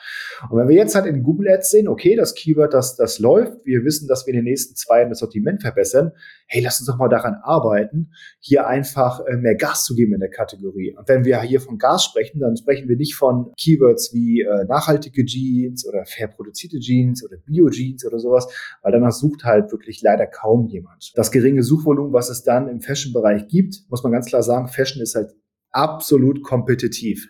Und 0.50 0.58
wenn 0.58 0.68
wir 0.68 0.76
jetzt 0.76 0.94
halt 0.94 1.06
in 1.06 1.22
Google 1.22 1.48
Ads 1.48 1.70
sehen, 1.70 1.88
okay, 1.88 2.16
das 2.16 2.34
Keyword, 2.34 2.74
das, 2.74 2.96
das 2.96 3.18
läuft, 3.18 3.64
wir 3.64 3.84
wissen, 3.84 4.08
dass 4.08 4.26
wir 4.26 4.32
in 4.32 4.38
den 4.38 4.44
nächsten 4.44 4.74
zwei 4.74 5.00
Jahren 5.00 5.10
das 5.10 5.20
Sortiment 5.20 5.62
verbessern, 5.62 6.12
hey, 6.46 6.62
lass 6.62 6.80
uns 6.80 6.88
doch 6.88 6.96
mal 6.96 7.08
daran 7.08 7.36
arbeiten, 7.42 8.12
hier 8.40 8.66
einfach 8.66 9.20
äh, 9.26 9.36
mehr 9.36 9.54
Gas 9.54 9.84
zu 9.84 9.94
geben 9.94 10.14
in 10.14 10.20
der 10.20 10.30
Kategorie. 10.30 10.94
Und 10.96 11.08
wenn 11.08 11.24
wir 11.24 11.40
hier 11.42 11.60
von 11.60 11.78
Gas 11.78 12.04
sprechen, 12.04 12.40
dann 12.40 12.56
sprechen 12.56 12.88
wir 12.88 12.96
nicht 12.96 13.14
von 13.14 13.52
Keywords 13.56 14.12
wie 14.14 14.42
äh, 14.42 14.64
nachhaltige 14.64 15.24
Jeans 15.24 15.86
oder 15.86 16.04
fair 16.06 16.28
produzierte 16.28 16.78
Jeans 16.78 17.24
oder 17.24 17.36
Bio-Jeans 17.36 18.06
oder 18.06 18.18
sowas, 18.18 18.48
weil 18.82 18.92
danach 18.92 19.12
sucht 19.12 19.44
halt 19.44 19.70
wirklich 19.72 20.02
leider 20.02 20.26
kaum 20.26 20.66
jemand. 20.66 21.12
Das 21.16 21.30
geringe 21.30 21.62
Suchvolumen, 21.62 22.12
was 22.12 22.30
es 22.30 22.42
dann 22.42 22.68
im 22.68 22.80
Fashion-Bereich 22.80 23.48
gibt, 23.48 23.82
muss 23.88 24.02
man 24.02 24.12
ganz 24.12 24.26
klar 24.26 24.42
sagen, 24.42 24.68
Fashion 24.68 25.02
ist 25.02 25.14
halt 25.14 25.34
absolut 25.70 26.42
kompetitiv. 26.42 27.28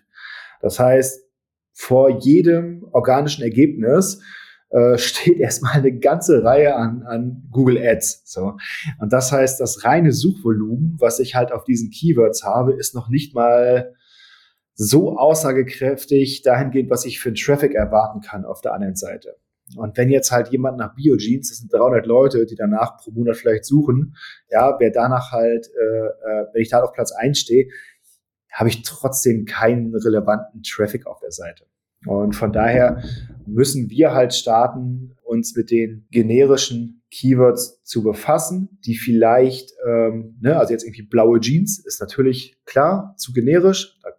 Das 0.61 0.79
heißt, 0.79 1.26
vor 1.77 2.21
jedem 2.21 2.85
organischen 2.93 3.45
Ergebnis 3.45 4.23
äh, 4.71 4.97
steht 4.99 5.39
erstmal 5.39 5.75
eine 5.75 5.97
ganze 5.99 6.43
Reihe 6.43 6.75
an, 6.75 7.03
an 7.03 7.49
Google 7.51 7.79
Ads. 7.79 8.23
So. 8.25 8.57
Und 8.99 9.13
das 9.13 9.31
heißt, 9.31 9.61
das 9.61 9.85
reine 9.85 10.13
Suchvolumen, 10.13 10.97
was 10.99 11.21
ich 11.21 11.35
halt 11.35 11.53
auf 11.53 11.65
diesen 11.65 11.91
Keywords 11.91 12.43
habe, 12.45 12.73
ist 12.73 12.95
noch 12.95 13.09
nicht 13.09 13.35
mal 13.35 13.95
so 14.75 15.17
aussagekräftig 15.17 16.43
dahingehend, 16.43 16.91
was 16.91 17.05
ich 17.05 17.21
für 17.21 17.29
einen 17.29 17.37
Traffic 17.37 17.75
erwarten 17.75 18.21
kann 18.21 18.45
auf 18.45 18.61
der 18.61 18.73
anderen 18.73 18.97
Seite. 18.97 19.37
Und 19.75 19.97
wenn 19.97 20.11
jetzt 20.11 20.31
halt 20.31 20.49
jemand 20.49 20.79
nach 20.79 20.95
Bio-Jeans, 20.95 21.49
das 21.49 21.59
sind 21.59 21.73
300 21.73 22.07
Leute, 22.07 22.47
die 22.47 22.55
danach 22.55 22.99
pro 22.99 23.11
Monat 23.11 23.37
vielleicht 23.37 23.65
suchen, 23.65 24.15
ja, 24.49 24.77
wer 24.79 24.91
danach 24.91 25.33
halt, 25.33 25.67
äh, 25.67 26.07
äh, 26.07 26.47
wenn 26.53 26.63
ich 26.63 26.69
da 26.69 26.83
auf 26.83 26.93
Platz 26.93 27.13
1 27.13 27.39
stehe, 27.39 27.69
habe 28.57 28.71
ich 28.71 28.83
trotzdem 28.83 29.45
keinen 29.45 29.95
relevanten 29.95 30.63
Traffic 30.63 31.07
auf 31.07 31.21
der 31.21 31.31
Seite. 31.31 31.67
Und 32.07 32.35
von 32.35 32.53
daher 32.53 33.03
müssen 33.47 33.91
wir 33.91 34.15
halt 34.15 34.33
starten, 34.33 35.15
uns 35.25 35.55
mit 35.55 35.71
den 35.71 36.07
generischen 36.11 37.03
Keywords 37.11 37.83
zu 37.83 38.03
befassen, 38.03 38.79
die 38.87 38.97
vielleicht, 38.97 39.73
ähm, 39.87 40.39
ne, 40.41 40.57
also 40.57 40.73
jetzt 40.73 40.85
irgendwie 40.85 41.03
blaue 41.03 41.39
Jeans 41.41 41.85
ist 41.85 42.01
natürlich 42.01 42.57
klar, 42.65 43.15
zu 43.19 43.33
generisch, 43.33 43.99
da 44.03 44.11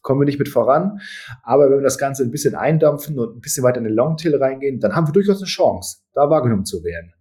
kommen 0.00 0.20
wir 0.20 0.26
nicht 0.26 0.38
mit 0.38 0.48
voran. 0.48 1.00
Aber 1.42 1.68
wenn 1.68 1.78
wir 1.78 1.82
das 1.82 1.98
Ganze 1.98 2.22
ein 2.22 2.30
bisschen 2.30 2.54
eindampfen 2.54 3.18
und 3.18 3.36
ein 3.36 3.40
bisschen 3.40 3.64
weiter 3.64 3.78
in 3.78 3.84
den 3.84 3.94
Longtail 3.94 4.36
reingehen, 4.36 4.78
dann 4.78 4.94
haben 4.94 5.08
wir 5.08 5.12
durchaus 5.12 5.38
eine 5.38 5.46
Chance, 5.46 6.02
da 6.14 6.30
wahrgenommen 6.30 6.66
zu 6.66 6.84
werden. 6.84 7.12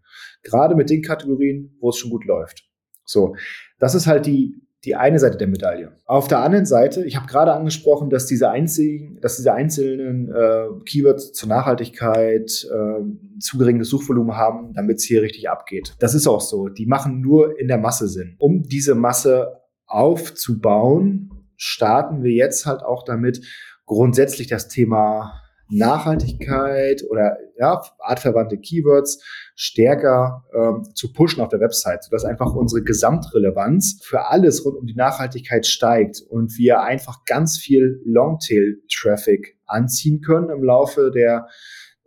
Gerade 0.44 0.76
mit 0.76 0.92
den 0.92 1.02
Kategorien, 1.02 1.76
wo 1.80 1.90
es 1.90 1.98
schon 1.98 2.12
gut 2.12 2.26
läuft. 2.26 2.70
So, 3.06 3.36
das 3.80 3.96
ist 3.96 4.06
halt 4.06 4.26
die, 4.28 4.62
die 4.84 4.96
eine 4.96 5.20
Seite 5.20 5.38
der 5.38 5.48
Medaille. 5.48 5.92
Auf 6.06 6.28
der 6.28 6.40
anderen 6.40 6.66
Seite, 6.66 7.06
ich 7.06 7.16
habe 7.16 7.28
gerade 7.28 7.54
angesprochen, 7.54 8.10
dass 8.10 8.26
diese 8.26 8.50
einzigen, 8.50 9.20
dass 9.22 9.38
diese 9.38 9.54
einzelnen 9.54 10.30
äh, 10.30 10.68
Keywords 10.86 11.34
zur 11.34 11.50
Nachhaltigkeit 11.50 12.68
äh, 12.72 13.40
zu 13.40 13.58
geringes 13.58 13.90
Suchvolumen 13.90 14.36
haben, 14.36 14.74
damit 14.74 14.98
es 14.98 15.04
hier 15.04 15.22
richtig 15.22 15.50
abgeht. 15.50 15.96
Das 16.00 16.16
ist 16.16 16.28
auch 16.28 16.42
so. 16.42 16.68
Die 16.68 16.88
machen 16.88 17.22
nur 17.22 17.60
in 17.60 17.68
der 17.68 17.78
Masse 17.78 18.08
Sinn. 18.08 18.36
Um 18.40 18.64
diese 18.64 18.96
Masse 18.96 19.62
aufzubauen, 19.86 21.30
starten 21.58 22.24
wir 22.24 22.32
jetzt 22.32 22.66
halt 22.66 22.82
auch 22.82 23.04
damit, 23.04 23.42
grundsätzlich 23.86 24.48
das 24.48 24.68
Thema 24.68 25.41
Nachhaltigkeit 25.72 27.04
oder 27.10 27.38
ja, 27.58 27.82
artverwandte 28.00 28.58
Keywords 28.58 29.24
stärker 29.56 30.44
ähm, 30.54 30.84
zu 30.96 31.14
pushen 31.14 31.42
auf 31.42 31.50
der 31.50 31.60
Website, 31.60 32.04
sodass 32.04 32.26
einfach 32.26 32.54
unsere 32.54 32.84
Gesamtrelevanz 32.84 34.00
für 34.04 34.28
alles 34.28 34.66
rund 34.66 34.78
um 34.78 34.86
die 34.86 34.96
Nachhaltigkeit 34.96 35.66
steigt 35.66 36.22
und 36.30 36.58
wir 36.58 36.82
einfach 36.82 37.26
ganz 37.26 37.58
viel 37.58 38.02
Longtail-Traffic 38.06 39.58
anziehen 39.66 40.22
können 40.22 40.50
im 40.50 40.64
Laufe 40.64 41.12
der 41.12 41.48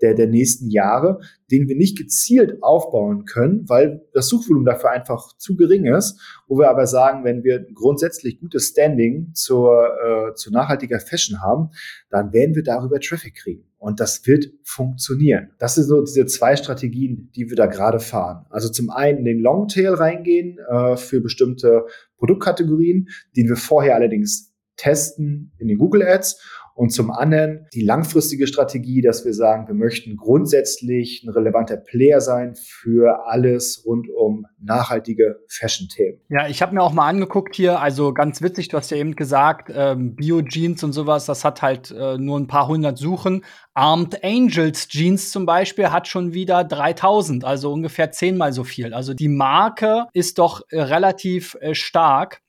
der, 0.04 0.12
der 0.12 0.26
nächsten 0.26 0.68
Jahre, 0.68 1.18
den 1.50 1.66
wir 1.66 1.76
nicht 1.76 1.96
gezielt 1.96 2.62
aufbauen 2.62 3.24
können, 3.24 3.66
weil 3.68 4.02
das 4.12 4.28
Suchvolumen 4.28 4.66
dafür 4.66 4.90
einfach 4.90 5.34
zu 5.38 5.56
gering 5.56 5.86
ist, 5.86 6.20
wo 6.46 6.58
wir 6.58 6.68
aber 6.68 6.86
sagen, 6.86 7.24
wenn 7.24 7.42
wir 7.42 7.66
grundsätzlich 7.72 8.38
gutes 8.38 8.68
Standing 8.68 9.30
zur, 9.32 9.88
äh, 10.04 10.34
zu 10.34 10.52
nachhaltiger 10.52 11.00
Fashion 11.00 11.40
haben, 11.40 11.70
dann 12.10 12.34
werden 12.34 12.54
wir 12.54 12.62
darüber 12.62 13.00
Traffic 13.00 13.34
kriegen. 13.34 13.64
Und 13.78 13.98
das 13.98 14.26
wird 14.26 14.46
funktionieren. 14.62 15.52
Das 15.58 15.74
sind 15.74 15.84
so 15.84 16.02
diese 16.02 16.26
zwei 16.26 16.56
Strategien, 16.56 17.30
die 17.34 17.48
wir 17.48 17.56
da 17.56 17.66
gerade 17.66 18.00
fahren. 18.00 18.44
Also 18.50 18.68
zum 18.68 18.90
einen 18.90 19.18
in 19.20 19.24
den 19.24 19.40
Longtail 19.40 19.94
reingehen 19.94 20.58
äh, 20.68 20.96
für 20.96 21.22
bestimmte 21.22 21.86
Produktkategorien, 22.18 23.08
die 23.36 23.48
wir 23.48 23.56
vorher 23.56 23.94
allerdings 23.94 24.54
testen 24.76 25.52
in 25.58 25.68
den 25.68 25.78
Google 25.78 26.02
Ads 26.02 26.42
und 26.74 26.90
zum 26.90 27.12
anderen 27.12 27.66
die 27.72 27.82
langfristige 27.82 28.48
Strategie, 28.48 29.00
dass 29.00 29.24
wir 29.24 29.32
sagen, 29.32 29.68
wir 29.68 29.74
möchten 29.74 30.16
grundsätzlich 30.16 31.22
ein 31.24 31.30
relevanter 31.30 31.76
Player 31.76 32.20
sein 32.20 32.56
für 32.56 33.26
alles 33.26 33.84
rund 33.86 34.08
um 34.10 34.46
nachhaltige 34.60 35.36
Fashion-Themen. 35.48 36.20
Ja, 36.28 36.48
ich 36.48 36.62
habe 36.62 36.74
mir 36.74 36.82
auch 36.82 36.92
mal 36.92 37.08
angeguckt 37.08 37.54
hier, 37.54 37.80
also 37.80 38.12
ganz 38.12 38.42
witzig, 38.42 38.68
du 38.68 38.76
hast 38.76 38.90
ja 38.90 38.96
eben 38.96 39.14
gesagt, 39.14 39.70
ähm, 39.74 40.16
Bio-Jeans 40.16 40.82
und 40.82 40.92
sowas, 40.92 41.26
das 41.26 41.44
hat 41.44 41.62
halt 41.62 41.92
äh, 41.92 42.18
nur 42.18 42.38
ein 42.38 42.48
paar 42.48 42.66
hundert 42.66 42.98
Suchen. 42.98 43.44
Armed 43.74 44.24
Angels 44.24 44.88
Jeans 44.88 45.30
zum 45.30 45.46
Beispiel 45.46 45.90
hat 45.90 46.08
schon 46.08 46.34
wieder 46.34 46.64
3000, 46.64 47.44
also 47.44 47.72
ungefähr 47.72 48.10
zehnmal 48.10 48.52
so 48.52 48.64
viel. 48.64 48.94
Also 48.94 49.14
die 49.14 49.28
Marke 49.28 50.06
ist 50.12 50.38
doch 50.38 50.62
äh, 50.70 50.80
relativ 50.80 51.56
äh, 51.60 51.74
stark. 51.74 52.40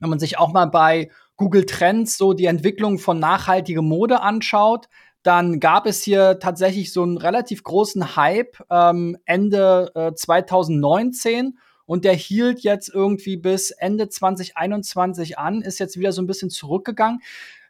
Wenn 0.00 0.10
man 0.10 0.18
sich 0.18 0.38
auch 0.38 0.52
mal 0.52 0.66
bei 0.66 1.08
Google 1.36 1.66
Trends 1.66 2.16
so 2.16 2.32
die 2.32 2.46
Entwicklung 2.46 2.98
von 2.98 3.18
nachhaltiger 3.18 3.82
Mode 3.82 4.20
anschaut, 4.20 4.88
dann 5.22 5.58
gab 5.58 5.86
es 5.86 6.02
hier 6.02 6.38
tatsächlich 6.38 6.92
so 6.92 7.02
einen 7.02 7.16
relativ 7.16 7.62
großen 7.62 8.14
Hype 8.14 8.58
ähm, 8.70 9.16
Ende 9.24 9.90
äh, 9.94 10.12
2019 10.14 11.58
und 11.86 12.04
der 12.04 12.14
hielt 12.14 12.60
jetzt 12.60 12.88
irgendwie 12.88 13.36
bis 13.36 13.70
Ende 13.70 14.08
2021 14.08 15.38
an, 15.38 15.62
ist 15.62 15.80
jetzt 15.80 15.98
wieder 15.98 16.12
so 16.12 16.22
ein 16.22 16.26
bisschen 16.26 16.50
zurückgegangen. 16.50 17.20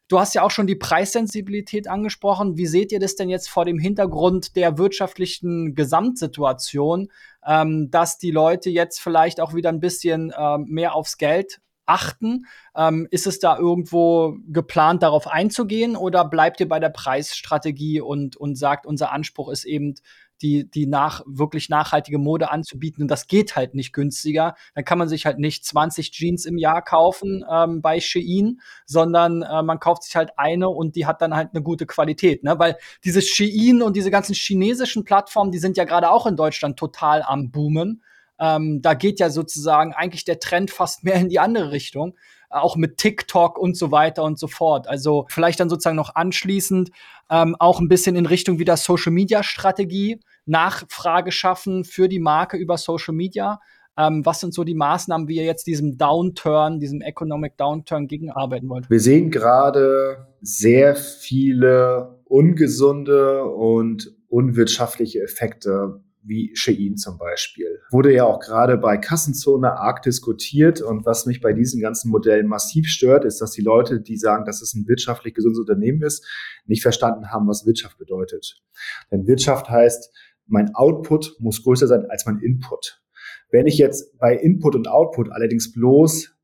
Du 0.08 0.18
hast 0.18 0.34
ja 0.34 0.42
auch 0.42 0.50
schon 0.50 0.66
die 0.66 0.74
Preissensibilität 0.74 1.88
angesprochen. 1.88 2.58
Wie 2.58 2.66
seht 2.66 2.92
ihr 2.92 3.00
das 3.00 3.14
denn 3.14 3.30
jetzt 3.30 3.48
vor 3.48 3.64
dem 3.64 3.78
Hintergrund 3.78 4.54
der 4.54 4.76
wirtschaftlichen 4.76 5.74
Gesamtsituation, 5.74 7.10
ähm, 7.46 7.90
dass 7.90 8.18
die 8.18 8.30
Leute 8.30 8.68
jetzt 8.68 9.00
vielleicht 9.00 9.40
auch 9.40 9.54
wieder 9.54 9.70
ein 9.70 9.80
bisschen 9.80 10.30
äh, 10.30 10.58
mehr 10.58 10.94
aufs 10.94 11.16
Geld 11.16 11.60
achten? 11.86 12.46
Ähm, 12.76 13.06
ist 13.10 13.26
es 13.26 13.38
da 13.38 13.58
irgendwo 13.58 14.36
geplant, 14.48 15.02
darauf 15.02 15.26
einzugehen 15.26 15.96
oder 15.96 16.24
bleibt 16.24 16.60
ihr 16.60 16.68
bei 16.68 16.80
der 16.80 16.90
Preisstrategie 16.90 18.00
und, 18.00 18.36
und 18.36 18.56
sagt, 18.56 18.86
unser 18.86 19.12
Anspruch 19.12 19.50
ist 19.50 19.64
eben, 19.64 19.94
die, 20.42 20.68
die 20.70 20.86
nach, 20.86 21.22
wirklich 21.26 21.68
nachhaltige 21.68 22.18
Mode 22.18 22.50
anzubieten 22.50 23.02
und 23.02 23.08
das 23.08 23.26
geht 23.28 23.56
halt 23.56 23.74
nicht 23.74 23.92
günstiger. 23.92 24.54
Dann 24.74 24.84
kann 24.84 24.98
man 24.98 25.08
sich 25.08 25.26
halt 25.26 25.38
nicht 25.38 25.64
20 25.64 26.10
Jeans 26.10 26.44
im 26.44 26.58
Jahr 26.58 26.82
kaufen 26.82 27.44
ähm, 27.50 27.80
bei 27.80 28.00
Shein, 28.00 28.60
sondern 28.84 29.42
äh, 29.42 29.62
man 29.62 29.80
kauft 29.80 30.02
sich 30.02 30.16
halt 30.16 30.38
eine 30.38 30.68
und 30.68 30.96
die 30.96 31.06
hat 31.06 31.22
dann 31.22 31.34
halt 31.34 31.50
eine 31.54 31.62
gute 31.62 31.86
Qualität. 31.86 32.44
Ne? 32.44 32.58
Weil 32.58 32.76
dieses 33.04 33.28
Shein 33.28 33.82
und 33.82 33.96
diese 33.96 34.10
ganzen 34.10 34.34
chinesischen 34.34 35.04
Plattformen, 35.04 35.52
die 35.52 35.58
sind 35.58 35.76
ja 35.76 35.84
gerade 35.84 36.10
auch 36.10 36.26
in 36.26 36.36
Deutschland 36.36 36.78
total 36.78 37.22
am 37.22 37.50
Boomen. 37.50 38.02
Ähm, 38.38 38.82
da 38.82 38.94
geht 38.94 39.20
ja 39.20 39.30
sozusagen 39.30 39.92
eigentlich 39.92 40.24
der 40.24 40.40
Trend 40.40 40.70
fast 40.70 41.04
mehr 41.04 41.16
in 41.16 41.28
die 41.28 41.38
andere 41.38 41.70
Richtung, 41.70 42.16
auch 42.50 42.76
mit 42.76 42.98
TikTok 42.98 43.58
und 43.58 43.76
so 43.76 43.90
weiter 43.90 44.22
und 44.24 44.38
so 44.38 44.48
fort. 44.48 44.88
Also 44.88 45.26
vielleicht 45.28 45.60
dann 45.60 45.68
sozusagen 45.68 45.96
noch 45.96 46.14
anschließend 46.14 46.90
ähm, 47.30 47.56
auch 47.58 47.80
ein 47.80 47.88
bisschen 47.88 48.16
in 48.16 48.26
Richtung 48.26 48.58
wieder 48.58 48.76
Social 48.76 49.12
Media 49.12 49.42
Strategie, 49.42 50.20
Nachfrage 50.46 51.32
schaffen 51.32 51.84
für 51.84 52.08
die 52.08 52.20
Marke 52.20 52.56
über 52.56 52.76
Social 52.76 53.14
Media. 53.14 53.60
Ähm, 53.96 54.26
was 54.26 54.40
sind 54.40 54.52
so 54.52 54.64
die 54.64 54.74
Maßnahmen, 54.74 55.28
wie 55.28 55.36
ihr 55.36 55.44
jetzt 55.44 55.66
diesem 55.66 55.96
Downturn, 55.96 56.80
diesem 56.80 57.00
Economic 57.00 57.56
Downturn 57.56 58.08
gegenarbeiten 58.08 58.68
wollt? 58.68 58.90
Wir 58.90 59.00
sehen 59.00 59.30
gerade 59.30 60.26
sehr 60.40 60.96
viele 60.96 62.18
ungesunde 62.24 63.44
und 63.44 64.12
unwirtschaftliche 64.28 65.22
Effekte 65.22 66.00
wie 66.26 66.50
Shein 66.54 66.96
zum 66.96 67.18
Beispiel. 67.18 67.80
Wurde 67.90 68.12
ja 68.12 68.24
auch 68.24 68.40
gerade 68.40 68.78
bei 68.78 68.96
Kassenzone 68.96 69.78
arg 69.78 70.02
diskutiert 70.02 70.80
und 70.80 71.04
was 71.06 71.26
mich 71.26 71.40
bei 71.40 71.52
diesen 71.52 71.80
ganzen 71.80 72.10
Modellen 72.10 72.46
massiv 72.46 72.88
stört, 72.88 73.24
ist, 73.24 73.40
dass 73.40 73.52
die 73.52 73.62
Leute, 73.62 74.00
die 74.00 74.16
sagen, 74.16 74.44
dass 74.44 74.62
es 74.62 74.74
ein 74.74 74.88
wirtschaftlich 74.88 75.34
gesundes 75.34 75.60
Unternehmen 75.60 76.02
ist, 76.02 76.26
nicht 76.66 76.82
verstanden 76.82 77.30
haben, 77.30 77.46
was 77.46 77.66
Wirtschaft 77.66 77.98
bedeutet. 77.98 78.62
Denn 79.10 79.26
Wirtschaft 79.26 79.68
heißt, 79.68 80.12
mein 80.46 80.74
Output 80.74 81.36
muss 81.38 81.62
größer 81.62 81.86
sein 81.86 82.06
als 82.08 82.26
mein 82.26 82.38
Input. 82.38 83.02
Wenn 83.50 83.66
ich 83.66 83.78
jetzt 83.78 84.18
bei 84.18 84.34
Input 84.36 84.74
und 84.74 84.88
Output 84.88 85.30
allerdings 85.30 85.72
bloß 85.72 86.34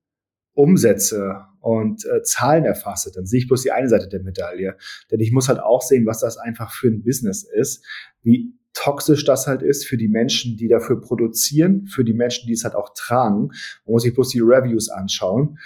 Umsätze 0.53 1.45
und 1.61 2.05
äh, 2.07 2.23
Zahlen 2.23 2.65
erfasse, 2.65 3.13
dann 3.13 3.27
sehe 3.27 3.41
ich 3.41 3.49
bloß 3.49 3.63
die 3.63 3.73
eine 3.73 3.89
Seite 3.89 4.09
der 4.09 4.23
Medaille. 4.23 4.77
Denn 5.11 5.21
ich 5.21 5.33
muss 5.33 5.49
halt 5.49 5.61
auch 5.61 5.83
sehen, 5.83 6.07
was 6.07 6.21
das 6.21 6.39
einfach 6.39 6.73
für 6.73 6.89
ein 6.89 7.03
Business 7.03 7.45
ist, 7.45 7.85
wie 8.23 8.55
toxisch 8.75 9.25
das 9.25 9.47
halt 9.47 9.63
ist 9.63 9.87
für 9.87 9.97
die 9.97 10.09
Menschen, 10.09 10.57
die 10.57 10.69
dafür 10.69 11.01
produzieren, 11.01 11.87
für 11.87 12.05
die 12.05 12.15
Menschen, 12.15 12.47
die 12.47 12.53
es 12.53 12.65
halt 12.65 12.75
auch 12.75 12.91
tragen. 12.95 13.49
Man 13.85 13.93
muss 13.93 14.03
sich 14.03 14.15
bloß 14.15 14.29
die 14.31 14.41
Reviews 14.41 14.89
anschauen. 14.89 15.59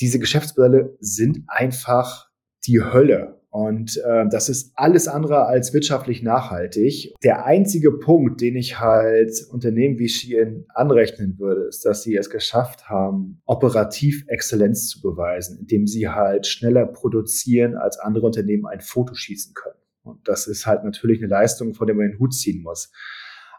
Diese 0.00 0.18
Geschäftsmodelle 0.18 0.96
sind 1.00 1.44
einfach 1.48 2.28
die 2.66 2.80
Hölle. 2.80 3.38
Und 3.50 3.96
äh, 4.04 4.26
das 4.30 4.50
ist 4.50 4.72
alles 4.74 5.08
andere 5.08 5.46
als 5.46 5.72
wirtschaftlich 5.72 6.22
nachhaltig. 6.22 7.14
Der 7.24 7.46
einzige 7.46 7.92
Punkt, 7.92 8.42
den 8.42 8.56
ich 8.56 8.78
halt 8.78 9.32
Unternehmen 9.50 9.98
wie 9.98 10.08
Shein 10.08 10.66
anrechnen 10.74 11.38
würde, 11.38 11.62
ist, 11.62 11.84
dass 11.84 12.02
sie 12.02 12.14
es 12.14 12.28
geschafft 12.28 12.90
haben, 12.90 13.40
operativ 13.46 14.24
Exzellenz 14.28 14.88
zu 14.88 15.00
beweisen, 15.00 15.58
indem 15.60 15.86
sie 15.86 16.08
halt 16.08 16.46
schneller 16.46 16.84
produzieren, 16.86 17.74
als 17.74 17.98
andere 17.98 18.26
Unternehmen 18.26 18.66
ein 18.66 18.80
Foto 18.80 19.14
schießen 19.14 19.54
können. 19.54 19.78
Und 20.08 20.26
das 20.26 20.46
ist 20.46 20.66
halt 20.66 20.84
natürlich 20.84 21.20
eine 21.20 21.28
Leistung, 21.28 21.74
von 21.74 21.86
der 21.86 21.96
man 21.96 22.10
den 22.10 22.18
Hut 22.18 22.34
ziehen 22.34 22.62
muss. 22.62 22.90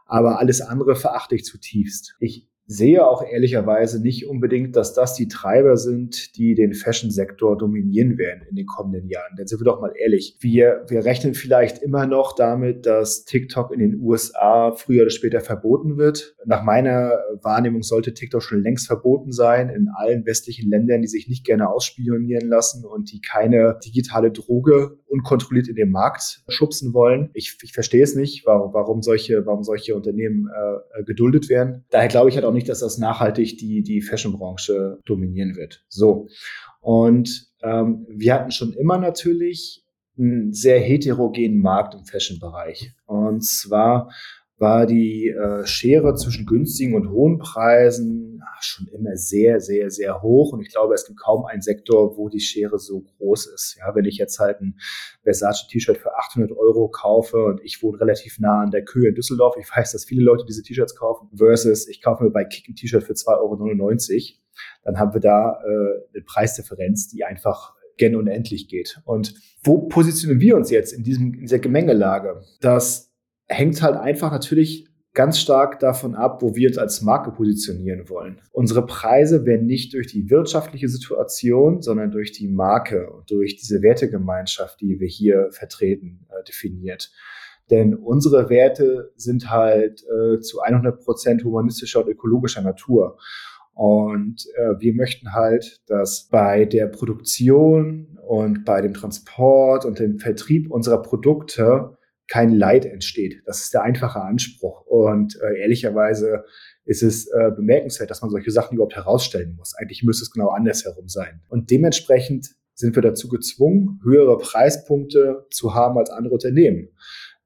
Aber 0.06 0.40
alles 0.40 0.62
andere 0.62 0.96
verachte 0.96 1.36
ich 1.36 1.46
zutiefst. 1.46 2.16
Ich 2.20 2.50
sehe 2.72 3.04
auch 3.04 3.24
ehrlicherweise 3.24 4.00
nicht 4.00 4.28
unbedingt, 4.28 4.76
dass 4.76 4.94
das 4.94 5.16
die 5.16 5.28
Treiber 5.28 5.76
sind, 5.76 6.38
die 6.38 6.54
den 6.54 6.76
Fashion-Sektor 6.76 7.58
dominieren 7.58 8.20
werden 8.20 8.44
in 8.48 8.56
den 8.56 8.68
kommenden 8.68 9.10
Jahren. 9.10 9.36
Denn 9.40 9.48
sind 9.48 9.60
wir 9.60 9.66
doch 9.66 9.82
mal 9.82 9.92
ehrlich, 9.98 10.38
wir, 10.40 10.86
wir 10.88 11.04
rechnen 11.04 11.34
vielleicht 11.34 11.80
immer 11.80 12.06
noch 12.06 12.36
damit, 12.36 12.86
dass 12.86 13.26
TikTok 13.26 13.74
in 13.74 13.80
den 13.80 14.00
USA 14.00 14.72
früher 14.74 15.02
oder 15.02 15.10
später 15.10 15.42
verboten 15.42 15.98
wird. 15.98 16.36
Nach 16.46 16.64
meiner 16.64 17.18
Wahrnehmung 17.42 17.82
sollte 17.82 18.14
TikTok 18.14 18.44
schon 18.44 18.62
längst 18.62 18.86
verboten 18.86 19.32
sein 19.32 19.70
in 19.70 19.88
allen 19.90 20.28
westlichen 20.28 20.70
Ländern, 20.70 21.02
die 21.02 21.08
sich 21.08 21.28
nicht 21.28 21.46
gerne 21.46 21.72
ausspionieren 21.72 22.48
lassen 22.48 22.86
und 22.86 23.12
die 23.12 23.20
keine 23.20 23.80
digitale 23.84 24.32
Droge 24.32 25.00
unkontrolliert 25.10 25.68
in 25.68 25.76
den 25.76 25.92
Markt 25.92 26.44
schubsen 26.48 26.94
wollen. 26.94 27.30
Ich, 27.34 27.58
ich 27.62 27.74
verstehe 27.74 28.04
es 28.04 28.16
nicht, 28.16 28.46
warum, 28.46 28.74
warum, 28.74 29.02
solche, 29.02 29.46
warum 29.46 29.64
solche 29.64 29.96
Unternehmen 29.96 30.48
äh, 30.48 31.04
geduldet 31.04 31.50
werden. 31.50 31.86
Daher 31.90 32.08
glaube 32.08 32.30
ich 32.30 32.36
halt 32.36 32.46
auch 32.46 32.54
nicht, 32.54 32.70
dass 32.70 32.80
das 32.80 32.98
nachhaltig 32.98 33.58
die, 33.58 33.82
die 33.82 34.02
Fashion-Branche 34.02 35.00
dominieren 35.06 35.56
wird. 35.56 35.84
So. 35.90 36.28
Und 36.82 37.50
ähm, 37.62 38.06
wir 38.10 38.34
hatten 38.34 38.52
schon 38.52 38.74
immer 38.74 38.98
natürlich 38.98 39.84
einen 40.18 40.54
sehr 40.54 40.80
heterogenen 40.80 41.60
Markt 41.60 41.96
im 41.96 42.06
Fashion-Bereich. 42.06 42.94
Und 43.06 43.44
zwar 43.44 44.10
war 44.58 44.86
die 44.86 45.30
äh, 45.30 45.66
Schere 45.66 46.16
zwischen 46.16 46.46
günstigen 46.46 46.94
und 46.94 47.10
hohen 47.10 47.40
Preisen 47.40 48.39
schon 48.64 48.88
immer 48.88 49.16
sehr, 49.16 49.60
sehr, 49.60 49.90
sehr 49.90 50.22
hoch. 50.22 50.54
Und 50.54 50.62
ich 50.62 50.72
glaube, 50.72 50.94
es 50.94 51.06
gibt 51.06 51.20
kaum 51.20 51.46
einen 51.46 51.62
Sektor, 51.62 52.18
wo 52.18 52.30
die 52.30 52.40
Schere 52.40 52.80
so 52.80 53.02
groß 53.02 53.48
ist. 53.48 53.78
Ja, 53.80 53.96
wenn 53.96 54.06
ich 54.06 54.18
jetzt 54.18 54.40
halt 54.40 54.62
ein 54.62 54.80
Versace-T-Shirt 55.24 55.98
für 55.98 56.16
800 56.18 56.52
Euro 56.52 56.90
kaufe 56.90 57.44
und 57.44 57.62
ich 57.64 57.82
wohne 57.84 58.00
relativ 58.00 58.40
nah 58.40 58.62
an 58.62 58.72
der 58.72 58.84
Kühe 58.84 59.10
in 59.10 59.16
Düsseldorf, 59.16 59.56
ich 59.60 59.70
weiß, 59.70 59.92
dass 59.92 60.06
viele 60.06 60.24
Leute 60.24 60.46
diese 60.48 60.64
T-Shirts 60.64 60.96
kaufen, 60.96 61.30
versus 61.36 61.88
ich 61.88 62.02
kaufe 62.02 62.24
mir 62.24 62.32
bei 62.32 62.46
Kick 62.46 62.70
ein 62.70 62.76
T-Shirt 62.76 63.04
für 63.04 63.14
2,99 63.14 63.32
Euro, 63.40 64.40
dann 64.84 65.00
haben 65.00 65.14
wir 65.14 65.22
da 65.22 65.60
äh, 65.64 66.14
eine 66.14 66.24
Preisdifferenz, 66.26 67.08
die 67.08 67.24
einfach 67.24 67.76
gen 67.98 68.16
unendlich 68.16 68.68
geht. 68.68 69.00
Und 69.06 69.36
wo 69.62 69.88
positionieren 69.88 70.42
wir 70.42 70.56
uns 70.56 70.72
jetzt 70.72 70.94
in, 70.94 71.04
diesem, 71.04 71.34
in 71.34 71.42
dieser 71.42 71.60
Gemengelage? 71.60 72.42
Das 72.62 73.14
hängt 73.48 73.82
halt 73.82 73.98
einfach 73.98 74.32
natürlich 74.32 74.89
ganz 75.14 75.40
stark 75.40 75.80
davon 75.80 76.16
ab, 76.16 76.42
wo 76.42 76.56
wir 76.56 76.70
uns 76.70 76.78
als 76.78 77.02
Marke 77.02 77.32
positionieren 77.32 78.10
wollen. 78.10 78.42
Unsere 78.52 78.86
Preise 78.86 79.46
werden 79.46 79.66
nicht 79.66 79.94
durch 79.94 80.08
die 80.08 80.30
wirtschaftliche 80.30 80.88
Situation, 80.88 81.82
sondern 81.82 82.12
durch 82.12 82.32
die 82.32 82.48
Marke 82.48 83.10
und 83.10 83.30
durch 83.32 83.56
diese 83.56 83.82
Wertegemeinschaft, 83.82 84.80
die 84.82 85.00
wir 85.00 85.08
hier 85.08 85.50
vertreten, 85.52 86.28
äh, 86.30 86.44
definiert. 86.44 87.12
Denn 87.70 87.96
unsere 87.96 88.50
Werte 88.50 89.12
sind 89.16 89.50
halt 89.50 90.04
äh, 90.04 90.40
zu 90.40 90.62
100 90.62 91.04
Prozent 91.04 91.44
humanistischer 91.44 92.04
und 92.04 92.10
ökologischer 92.10 92.62
Natur. 92.62 93.18
Und 93.74 94.46
äh, 94.56 94.80
wir 94.80 94.94
möchten 94.94 95.34
halt, 95.34 95.82
dass 95.88 96.28
bei 96.30 96.66
der 96.66 96.88
Produktion 96.88 98.20
und 98.28 98.66
bei 98.66 98.82
dem 98.82 98.94
Transport 98.94 99.86
und 99.86 100.00
dem 100.00 100.20
Vertrieb 100.20 100.70
unserer 100.70 101.02
Produkte 101.02 101.98
kein 102.30 102.54
Leid 102.54 102.86
entsteht. 102.86 103.42
Das 103.46 103.62
ist 103.62 103.74
der 103.74 103.84
einfache 103.84 104.22
Anspruch. 104.22 104.86
Und 104.86 105.38
äh, 105.42 105.60
ehrlicherweise 105.60 106.46
ist 106.86 107.04
es 107.04 107.28
äh, 107.28 107.52
bemerkenswert, 107.56 108.10
dass 108.10 108.22
man 108.22 108.32
solche 108.32 108.52
Sachen 108.52 108.76
überhaupt 108.76 108.96
herausstellen 108.96 109.56
muss. 109.58 109.76
Eigentlich 109.76 110.04
müsste 110.04 110.24
es 110.24 110.32
genau 110.32 110.50
andersherum 110.50 111.08
sein. 111.08 111.42
Und 111.50 111.72
dementsprechend 111.72 112.56
sind 112.74 112.96
wir 112.96 113.02
dazu 113.02 113.28
gezwungen, 113.28 114.00
höhere 114.04 114.38
Preispunkte 114.38 115.46
zu 115.52 115.74
haben 115.74 115.98
als 115.98 116.10
andere 116.10 116.36
Unternehmen. 116.36 116.90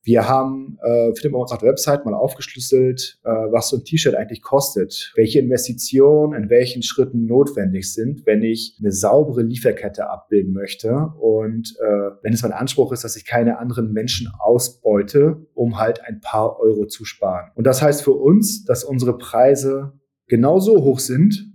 Wir 0.05 0.27
haben 0.27 0.77
äh, 0.83 1.07
uns 1.07 1.51
auf 1.51 1.59
der 1.59 1.69
Website 1.69 2.05
mal 2.05 2.13
aufgeschlüsselt, 2.13 3.19
äh, 3.23 3.29
was 3.29 3.69
so 3.69 3.77
ein 3.77 3.85
T-Shirt 3.85 4.15
eigentlich 4.15 4.41
kostet, 4.41 5.13
welche 5.15 5.39
Investitionen 5.39 6.43
in 6.43 6.49
welchen 6.49 6.83
Schritten 6.83 7.25
notwendig 7.25 7.93
sind, 7.93 8.25
wenn 8.25 8.43
ich 8.43 8.77
eine 8.79 8.91
saubere 8.91 9.43
Lieferkette 9.43 10.09
abbilden 10.09 10.51
möchte 10.53 10.93
und 11.19 11.73
äh, 11.79 12.11
wenn 12.21 12.33
es 12.33 12.43
mein 12.43 12.51
Anspruch 12.51 12.91
ist, 12.91 13.05
dass 13.05 13.15
ich 13.15 13.25
keine 13.25 13.59
anderen 13.59 13.93
Menschen 13.93 14.29
ausbeute, 14.39 15.47
um 15.53 15.79
halt 15.79 16.03
ein 16.03 16.19
paar 16.19 16.59
Euro 16.59 16.85
zu 16.85 17.05
sparen. 17.05 17.51
Und 17.55 17.65
das 17.65 17.81
heißt 17.81 18.03
für 18.03 18.11
uns, 18.11 18.65
dass 18.65 18.83
unsere 18.83 19.17
Preise 19.17 19.93
genauso 20.27 20.83
hoch 20.83 20.99
sind 20.99 21.49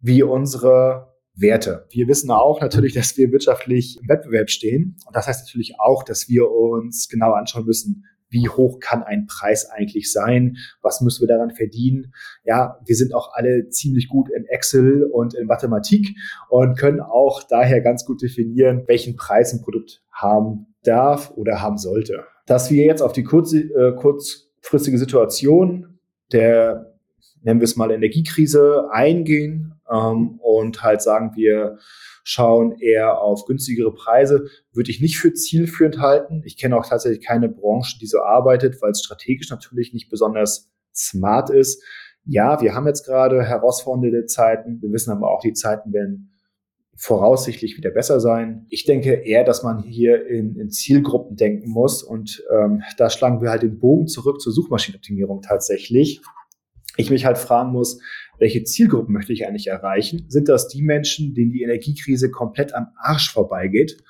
wie 0.00 0.24
unsere 0.24 1.11
Werte. 1.34 1.86
Wir 1.90 2.08
wissen 2.08 2.30
auch 2.30 2.60
natürlich, 2.60 2.92
dass 2.92 3.16
wir 3.16 3.32
wirtschaftlich 3.32 3.98
im 4.00 4.08
Wettbewerb 4.08 4.50
stehen. 4.50 4.96
Und 5.06 5.16
das 5.16 5.26
heißt 5.26 5.46
natürlich 5.46 5.74
auch, 5.78 6.02
dass 6.02 6.28
wir 6.28 6.50
uns 6.50 7.08
genau 7.08 7.32
anschauen 7.32 7.64
müssen, 7.64 8.04
wie 8.32 8.48
hoch 8.48 8.80
kann 8.80 9.02
ein 9.02 9.26
Preis 9.26 9.70
eigentlich 9.70 10.10
sein? 10.10 10.56
Was 10.80 11.02
müssen 11.02 11.20
wir 11.20 11.28
daran 11.28 11.50
verdienen? 11.50 12.14
Ja, 12.44 12.78
wir 12.84 12.96
sind 12.96 13.14
auch 13.14 13.34
alle 13.34 13.68
ziemlich 13.68 14.08
gut 14.08 14.30
in 14.30 14.46
Excel 14.46 15.04
und 15.04 15.34
in 15.34 15.46
Mathematik 15.46 16.16
und 16.48 16.78
können 16.78 17.00
auch 17.00 17.42
daher 17.42 17.82
ganz 17.82 18.06
gut 18.06 18.22
definieren, 18.22 18.84
welchen 18.86 19.16
Preis 19.16 19.52
ein 19.52 19.60
Produkt 19.60 20.02
haben 20.10 20.74
darf 20.82 21.30
oder 21.36 21.60
haben 21.60 21.76
sollte. 21.76 22.24
Dass 22.46 22.70
wir 22.70 22.84
jetzt 22.84 23.02
auf 23.02 23.12
die 23.12 23.22
kurze, 23.22 23.60
äh, 23.60 23.94
kurzfristige 23.94 24.98
Situation 24.98 25.98
der, 26.32 26.94
nennen 27.42 27.60
wir 27.60 27.64
es 27.64 27.76
mal, 27.76 27.90
Energiekrise 27.90 28.88
eingehen 28.90 29.71
ähm, 29.90 30.38
und 30.40 30.82
halt 30.82 31.02
sagen, 31.02 31.32
wir 31.34 31.78
schauen 32.24 32.78
eher 32.78 33.20
auf 33.20 33.44
günstigere 33.46 33.92
Preise, 33.92 34.46
würde 34.72 34.90
ich 34.90 35.00
nicht 35.00 35.18
für 35.18 35.32
zielführend 35.32 35.98
halten. 35.98 36.42
Ich 36.44 36.56
kenne 36.56 36.76
auch 36.76 36.86
tatsächlich 36.86 37.26
keine 37.26 37.48
Branche, 37.48 37.98
die 37.98 38.06
so 38.06 38.20
arbeitet, 38.20 38.80
weil 38.80 38.92
es 38.92 39.02
strategisch 39.02 39.50
natürlich 39.50 39.92
nicht 39.92 40.08
besonders 40.08 40.70
smart 40.94 41.50
ist. 41.50 41.82
Ja, 42.24 42.60
wir 42.60 42.74
haben 42.74 42.86
jetzt 42.86 43.04
gerade 43.04 43.42
herausfordernde 43.42 44.26
Zeiten. 44.26 44.80
Wir 44.80 44.92
wissen 44.92 45.10
aber 45.10 45.30
auch, 45.30 45.40
die 45.40 45.54
Zeiten 45.54 45.92
werden 45.92 46.32
voraussichtlich 46.94 47.76
wieder 47.76 47.90
besser 47.90 48.20
sein. 48.20 48.66
Ich 48.68 48.84
denke 48.84 49.14
eher, 49.14 49.44
dass 49.44 49.62
man 49.62 49.82
hier 49.82 50.26
in, 50.26 50.56
in 50.56 50.70
Zielgruppen 50.70 51.36
denken 51.36 51.68
muss 51.70 52.02
und 52.02 52.44
ähm, 52.52 52.82
da 52.96 53.10
schlagen 53.10 53.40
wir 53.40 53.50
halt 53.50 53.62
den 53.62 53.80
Bogen 53.80 54.06
zurück 54.06 54.40
zur 54.40 54.52
Suchmaschinenoptimierung 54.52 55.42
tatsächlich. 55.42 56.20
Ich 56.96 57.10
mich 57.10 57.24
halt 57.24 57.38
fragen 57.38 57.72
muss, 57.72 58.00
welche 58.42 58.64
Zielgruppen 58.64 59.14
möchte 59.14 59.32
ich 59.32 59.46
eigentlich 59.46 59.68
erreichen? 59.68 60.24
Sind 60.28 60.48
das 60.48 60.66
die 60.66 60.82
Menschen, 60.82 61.32
denen 61.32 61.52
die 61.52 61.62
Energiekrise 61.62 62.28
komplett 62.28 62.74
am 62.74 62.88
Arsch 62.96 63.30
vorbeigeht? 63.30 64.02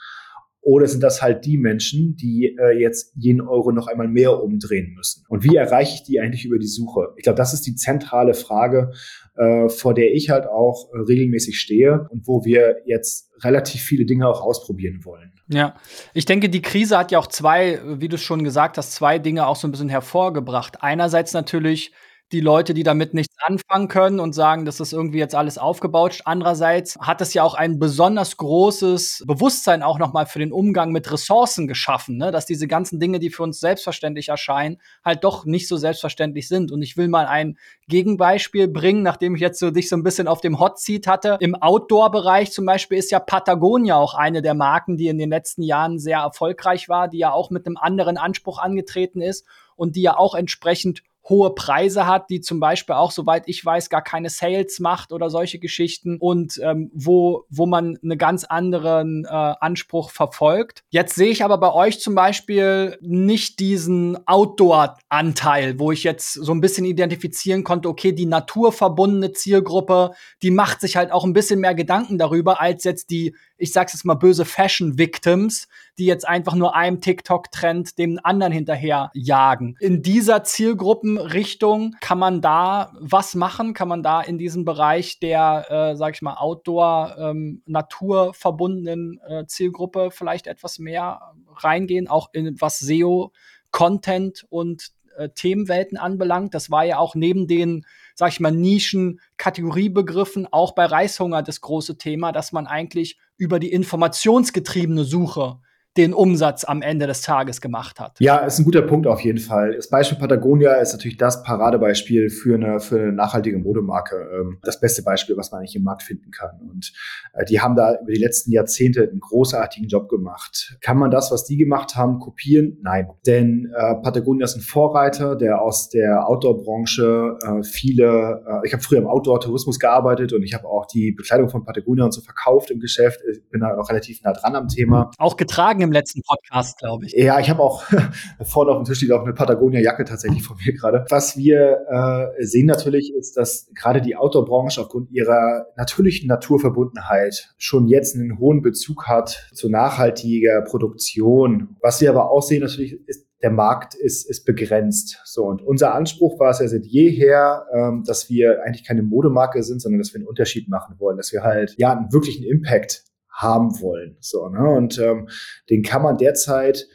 Oder 0.63 0.87
sind 0.87 1.03
das 1.03 1.21
halt 1.21 1.45
die 1.45 1.59
Menschen, 1.59 2.17
die 2.17 2.57
äh, 2.59 2.81
jetzt 2.81 3.13
jeden 3.15 3.43
Euro 3.43 3.73
noch 3.73 3.89
einmal 3.89 4.09
mehr 4.09 4.43
umdrehen 4.43 4.95
müssen? 4.95 5.25
Und 5.29 5.45
wie 5.45 5.57
erreiche 5.57 5.97
ich 5.97 6.05
die 6.05 6.19
eigentlich 6.19 6.47
über 6.47 6.59
die 6.59 6.67
Suche? 6.67 7.09
Ich 7.17 7.25
glaube, 7.25 7.37
das 7.37 7.53
ist 7.53 7.67
die 7.67 7.75
zentrale 7.75 8.33
Frage, 8.33 8.93
äh, 9.37 9.69
vor 9.69 9.93
der 9.93 10.15
ich 10.15 10.31
halt 10.31 10.47
auch 10.47 10.89
äh, 10.95 11.01
regelmäßig 11.01 11.61
stehe 11.61 12.09
und 12.11 12.27
wo 12.27 12.45
wir 12.45 12.77
jetzt 12.87 13.29
relativ 13.45 13.83
viele 13.83 14.07
Dinge 14.07 14.27
auch 14.29 14.41
ausprobieren 14.41 15.05
wollen. 15.05 15.33
Ja, 15.49 15.75
ich 16.15 16.25
denke, 16.25 16.49
die 16.49 16.63
Krise 16.63 16.97
hat 16.97 17.13
ja 17.13 17.19
auch 17.19 17.27
zwei, 17.27 17.81
wie 17.85 18.09
du 18.09 18.17
schon 18.17 18.45
gesagt 18.45 18.79
hast, 18.79 18.93
zwei 18.93 19.19
Dinge 19.19 19.47
auch 19.47 19.57
so 19.57 19.69
ein 19.69 19.73
bisschen 19.73 19.91
hervorgebracht. 19.91 20.79
Einerseits 20.81 21.35
natürlich 21.35 21.93
die 22.33 22.41
Leute, 22.41 22.73
die 22.73 22.83
damit 22.83 23.13
nichts 23.13 23.37
anfangen 23.45 23.89
können 23.89 24.19
und 24.19 24.33
sagen, 24.33 24.65
das 24.65 24.81
ist 24.81 24.93
irgendwie 24.93 25.19
jetzt 25.19 25.35
alles 25.35 25.59
aufgebaut. 25.59 26.21
Andererseits 26.25 26.99
hat 26.99 27.21
es 27.21 27.35
ja 27.35 27.43
auch 27.43 27.55
ein 27.55 27.79
besonders 27.79 28.37
großes 28.37 29.25
Bewusstsein 29.27 29.83
auch 29.83 29.99
nochmal 29.99 30.27
für 30.27 30.39
den 30.39 30.53
Umgang 30.53 30.93
mit 30.93 31.11
Ressourcen 31.13 31.69
geschaffen, 31.69 32.17
ne? 32.17 32.31
dass 32.31 32.47
diese 32.47 32.67
ganzen 32.67 33.01
Dinge, 33.01 33.19
die 33.19 33.31
für 33.31 33.43
uns 33.43 33.61
selbstverständlich 33.61 34.29
erscheinen, 34.29 34.79
halt 35.05 35.25
doch 35.25 35.45
nicht 35.45 35.69
so 35.69 35.77
selbstverständlich 35.77 36.49
sind. 36.49 36.73
Und 36.73 36.83
ich 36.83 36.97
will 36.97 37.09
mal 37.09 37.27
ein 37.27 37.59
Gegenbeispiel 37.89 38.69
bringen, 38.69 39.03
nachdem 39.03 39.35
ich 39.35 39.41
jetzt 39.41 39.59
so 39.59 39.71
dich 39.71 39.89
so 39.89 39.97
ein 39.97 40.03
bisschen 40.03 40.29
auf 40.29 40.41
dem 40.41 40.59
Hot 40.59 40.79
Seat 40.79 41.07
hatte. 41.07 41.37
Im 41.41 41.55
Outdoor-Bereich 41.55 42.53
zum 42.53 42.65
Beispiel 42.65 42.99
ist 42.99 43.11
ja 43.11 43.21
Patagonia 43.21 43.97
auch 43.97 44.15
eine 44.15 44.41
der 44.41 44.55
Marken, 44.55 44.97
die 44.97 45.09
in 45.09 45.19
den 45.19 45.31
letzten 45.31 45.63
Jahren 45.63 45.99
sehr 45.99 46.19
erfolgreich 46.21 46.89
war, 46.89 47.09
die 47.09 47.19
ja 47.19 47.33
auch 47.33 47.51
mit 47.51 47.67
einem 47.67 47.77
anderen 47.77 48.17
Anspruch 48.17 48.59
angetreten 48.59 49.21
ist 49.21 49.45
und 49.77 49.97
die 49.97 50.03
ja 50.03 50.17
auch 50.17 50.35
entsprechend 50.35 51.03
hohe 51.29 51.55
Preise 51.55 52.07
hat, 52.07 52.31
die 52.31 52.41
zum 52.41 52.59
Beispiel 52.59 52.97
auch, 52.97 53.13
soweit 53.13 53.45
ich 53.47 53.65
weiß, 53.65 53.91
gar 53.91 54.03
keine 54.03 54.29
Sales 54.29 54.81
macht 54.81 55.13
oder 55.13 55.31
solche 55.31 55.59
Geschichten 55.59 56.17
und 56.19 56.61
ähm, 56.63 56.91
wo, 56.93 57.45
wo 57.49 57.67
man 57.67 57.99
einen 58.03 58.19
ganz 58.19 58.45
anderen 58.45 59.25
äh, 59.25 59.29
Anspruch 59.29 60.11
verfolgt. 60.11 60.83
Jetzt 60.91 61.15
sehe 61.15 61.31
ich 61.31 61.45
aber 61.45 61.59
bei 61.59 61.73
euch 61.73 62.01
zum 62.01 62.15
Beispiel 62.15 62.99
nicht 63.01 63.61
diesen 63.61 64.27
Outdoor-Anteil, 64.27 65.79
wo 65.79 65.93
ich 65.93 66.03
jetzt 66.03 66.33
so 66.35 66.53
ein 66.53 66.61
bisschen 66.61 66.85
identifizieren 66.85 67.63
konnte, 67.63 67.89
okay, 67.89 68.13
die 68.13 68.27
naturverbundene 68.27 69.33
Zielgruppe, 69.33 70.13
die 70.43 70.51
macht 70.51 70.81
sich 70.81 70.97
halt 70.97 71.13
auch 71.13 71.25
ein 71.25 71.33
bisschen 71.33 71.61
mehr 71.61 71.75
Gedanken 71.75 72.19
darüber, 72.19 72.61
als 72.61 72.83
jetzt 72.85 73.11
die, 73.11 73.37
ich 73.63 73.73
sag's 73.73 73.93
jetzt 73.93 74.05
mal 74.05 74.15
böse 74.15 74.45
Fashion-Victims, 74.45 75.69
die 75.97 76.07
jetzt 76.07 76.27
einfach 76.27 76.57
nur 76.57 76.75
einem 76.75 77.01
TikTok-Trend 77.01 77.97
dem 77.97 78.19
anderen 78.23 78.53
hinterher 78.53 79.13
jagen. 79.15 79.77
In 79.79 80.03
dieser 80.03 80.43
Zielgruppenrichtung 80.43 81.95
kann 82.01 82.19
man 82.19 82.41
da 82.41 82.93
was 82.99 83.37
machen? 83.37 83.73
Kann 83.73 83.87
man 83.87 84.03
da 84.03 84.21
in 84.21 84.37
diesem 84.37 84.65
Bereich 84.65 85.21
der, 85.21 85.67
äh, 85.71 85.97
sag 85.97 86.15
ich 86.15 86.23
mal, 86.23 86.35
Outdoor, 86.35 87.15
ähm, 87.19 87.63
naturverbundenen 87.67 89.21
äh, 89.29 89.47
Zielgruppe 89.47 90.11
vielleicht 90.11 90.49
etwas 90.49 90.81
mehr 90.81 91.33
reingehen, 91.55 92.09
auch 92.09 92.31
in 92.33 92.61
was 92.61 92.81
SEO, 92.81 93.31
Content 93.71 94.45
und 94.51 94.89
äh, 95.17 95.29
Themenwelten 95.29 95.99
anbelangt. 95.99 96.55
Das 96.55 96.73
war 96.73 96.85
ja 96.85 96.99
auch 96.99 97.15
neben 97.15 97.47
den, 97.47 97.87
sag 98.15 98.33
ich 98.33 98.41
mal, 98.41 98.53
Nischen, 98.53 99.21
Kategoriebegriffen 99.37 100.47
auch 100.51 100.75
bei 100.75 100.85
Reishunger 100.85 101.43
das 101.43 101.61
große 101.61 101.99
Thema, 101.99 102.33
dass 102.33 102.53
man 102.53 102.67
eigentlich 102.67 103.19
über 103.37 103.59
die 103.59 103.73
informationsgetriebene 103.73 105.05
Suche 105.05 105.61
den 105.97 106.15
Umsatz 106.15 106.65
am 106.65 106.81
Ende 106.81 107.07
des 107.07 107.21
Tages 107.21 107.61
gemacht 107.61 108.01
hat. 108.01 108.19
Ja, 108.19 108.39
ist 108.39 108.59
ein 108.59 108.65
guter 108.65 108.83
Punkt 108.83 109.07
auf 109.07 109.21
jeden 109.21 109.39
Fall. 109.39 109.75
Das 109.75 109.91
Beispiel 109.91 110.19
Patagonia 110.19 110.75
ist 110.75 110.93
natürlich 110.93 111.19
das 111.19 111.43
Paradebeispiel 111.43 112.31
für 112.31 112.55
eine, 112.55 112.81
für 112.81 112.99
eine 112.99 113.13
nachhaltige 113.13 113.59
Modemarke. 113.59 114.17
Ähm, 114.35 114.59
das 114.63 114.81
beste 114.81 115.03
Beispiel, 115.03 115.37
was 115.37 115.53
man 115.53 115.61
eigentlich 115.61 115.77
im 115.77 115.83
Markt 115.83 116.03
finden 116.03 116.31
kann. 116.31 116.61
Und 116.71 116.93
äh, 117.35 117.45
die 117.45 117.61
haben 117.61 117.77
da 117.77 117.95
über 118.01 118.13
die 118.13 118.19
letzten 118.19 118.53
Jahrzehnte 118.53 119.03
einen 119.03 119.21
großartigen 119.21 119.87
Job 119.89 120.09
gemacht. 120.09 120.79
Kann 120.81 120.97
man 120.97 121.11
das, 121.11 121.31
was 121.31 121.45
die 121.45 121.59
gemacht 121.59 121.95
haben, 121.95 122.21
kopieren? 122.21 122.79
Nein. 122.83 123.09
Denn 123.27 123.71
äh, 123.77 123.95
Patagonia 123.97 124.45
ist 124.45 124.57
ein 124.57 124.63
Vorreiter, 124.63 125.37
der 125.37 125.61
aus 125.61 125.91
der 125.91 126.27
Outdoor-Branche 126.27 127.39
äh, 127.43 127.63
viele, 127.65 128.43
äh, 128.47 128.67
ich 128.67 128.73
habe 128.73 128.83
früher 128.83 128.99
im 128.99 129.07
Outdoor-Tourismus 129.07 129.79
gearbeitet 129.79 130.33
und 130.33 130.43
ich 130.43 130.55
habe 130.55 130.67
auch 130.67 130.87
die 130.87 131.13
Bekleidung 131.13 131.51
von 131.51 131.65
Patagonia 131.65 132.07
und 132.07 132.13
so 132.13 132.23
verkauft 132.23 132.71
im 132.71 132.81
Geschäft. 132.81 133.21
Ich 133.31 133.47
bin 133.51 133.61
da 133.61 133.77
noch 133.77 133.91
relativ 133.91 134.23
nah 134.23 134.33
dran 134.33 134.57
am 134.57 134.69
Thema. 134.69 135.11
Auch 135.19 135.37
getragen 135.37 135.82
im 135.83 135.93
letzten 135.93 136.23
Podcast, 136.23 136.79
glaube 136.79 137.07
ich. 137.07 137.13
Ja, 137.13 137.39
ich 137.41 137.51
habe 137.51 137.63
auch 137.63 137.85
vorne 138.43 138.73
auf 138.73 138.79
dem 138.79 138.85
Tisch 138.85 139.01
liegt 139.01 139.13
auch 139.13 139.23
eine 139.23 139.35
Patagonia-Jacke 139.35 140.05
tatsächlich 140.05 140.43
von 140.43 140.57
mir 140.65 140.73
gerade. 140.73 141.05
Was 141.09 141.37
wir 141.37 142.33
äh, 142.39 142.45
sehen 142.45 142.67
natürlich 142.67 143.13
ist, 143.15 143.37
dass 143.37 143.71
gerade 143.75 144.01
die 144.01 144.17
Outdoor-Branche 144.17 144.81
aufgrund 144.81 145.11
ihrer 145.11 145.67
natürlichen 145.77 146.29
Naturverbundenheit 146.29 147.55
schon 147.59 147.87
jetzt 147.89 148.17
einen 148.17 148.39
hohen 148.39 148.63
Bezug 148.63 149.07
hat 149.07 149.49
zu 149.53 149.69
nachhaltiger 149.69 150.63
Produktion. 150.63 151.77
Was 151.81 152.01
wir 152.01 152.11
aber 152.11 152.31
auch 152.31 152.43
sehen 152.43 152.63
natürlich 152.63 152.99
ist, 153.07 153.27
der 153.43 153.51
Markt 153.51 153.95
ist, 153.95 154.29
ist 154.29 154.45
begrenzt. 154.45 155.21
So, 155.25 155.45
und 155.45 155.63
unser 155.63 155.95
Anspruch 155.95 156.39
war 156.39 156.51
es 156.51 156.61
ja 156.61 156.69
seit 156.69 156.87
jeher, 156.87 157.67
ähm, 157.75 158.05
dass 158.07 158.31
wir 158.31 158.63
eigentlich 158.63 158.87
keine 158.87 159.03
Modemarke 159.03 159.63
sind, 159.63 159.83
sondern 159.83 159.99
dass 160.01 160.15
wir 160.15 160.21
einen 160.21 160.29
Unterschied 160.29 160.69
machen 160.69 160.97
wollen, 160.99 161.17
dass 161.17 161.33
wir 161.33 161.43
halt 161.43 161.75
ja 161.77 161.93
einen 161.93 162.13
wirklichen 162.13 162.45
Impact 162.45 163.05
haben 163.43 163.81
wollen. 163.81 164.17
So, 164.21 164.49
ne? 164.49 164.69
Und 164.69 164.99
ähm, 164.99 165.29
den 165.69 165.83
kann 165.83 166.03
man 166.03 166.19
derzeit 166.19 166.87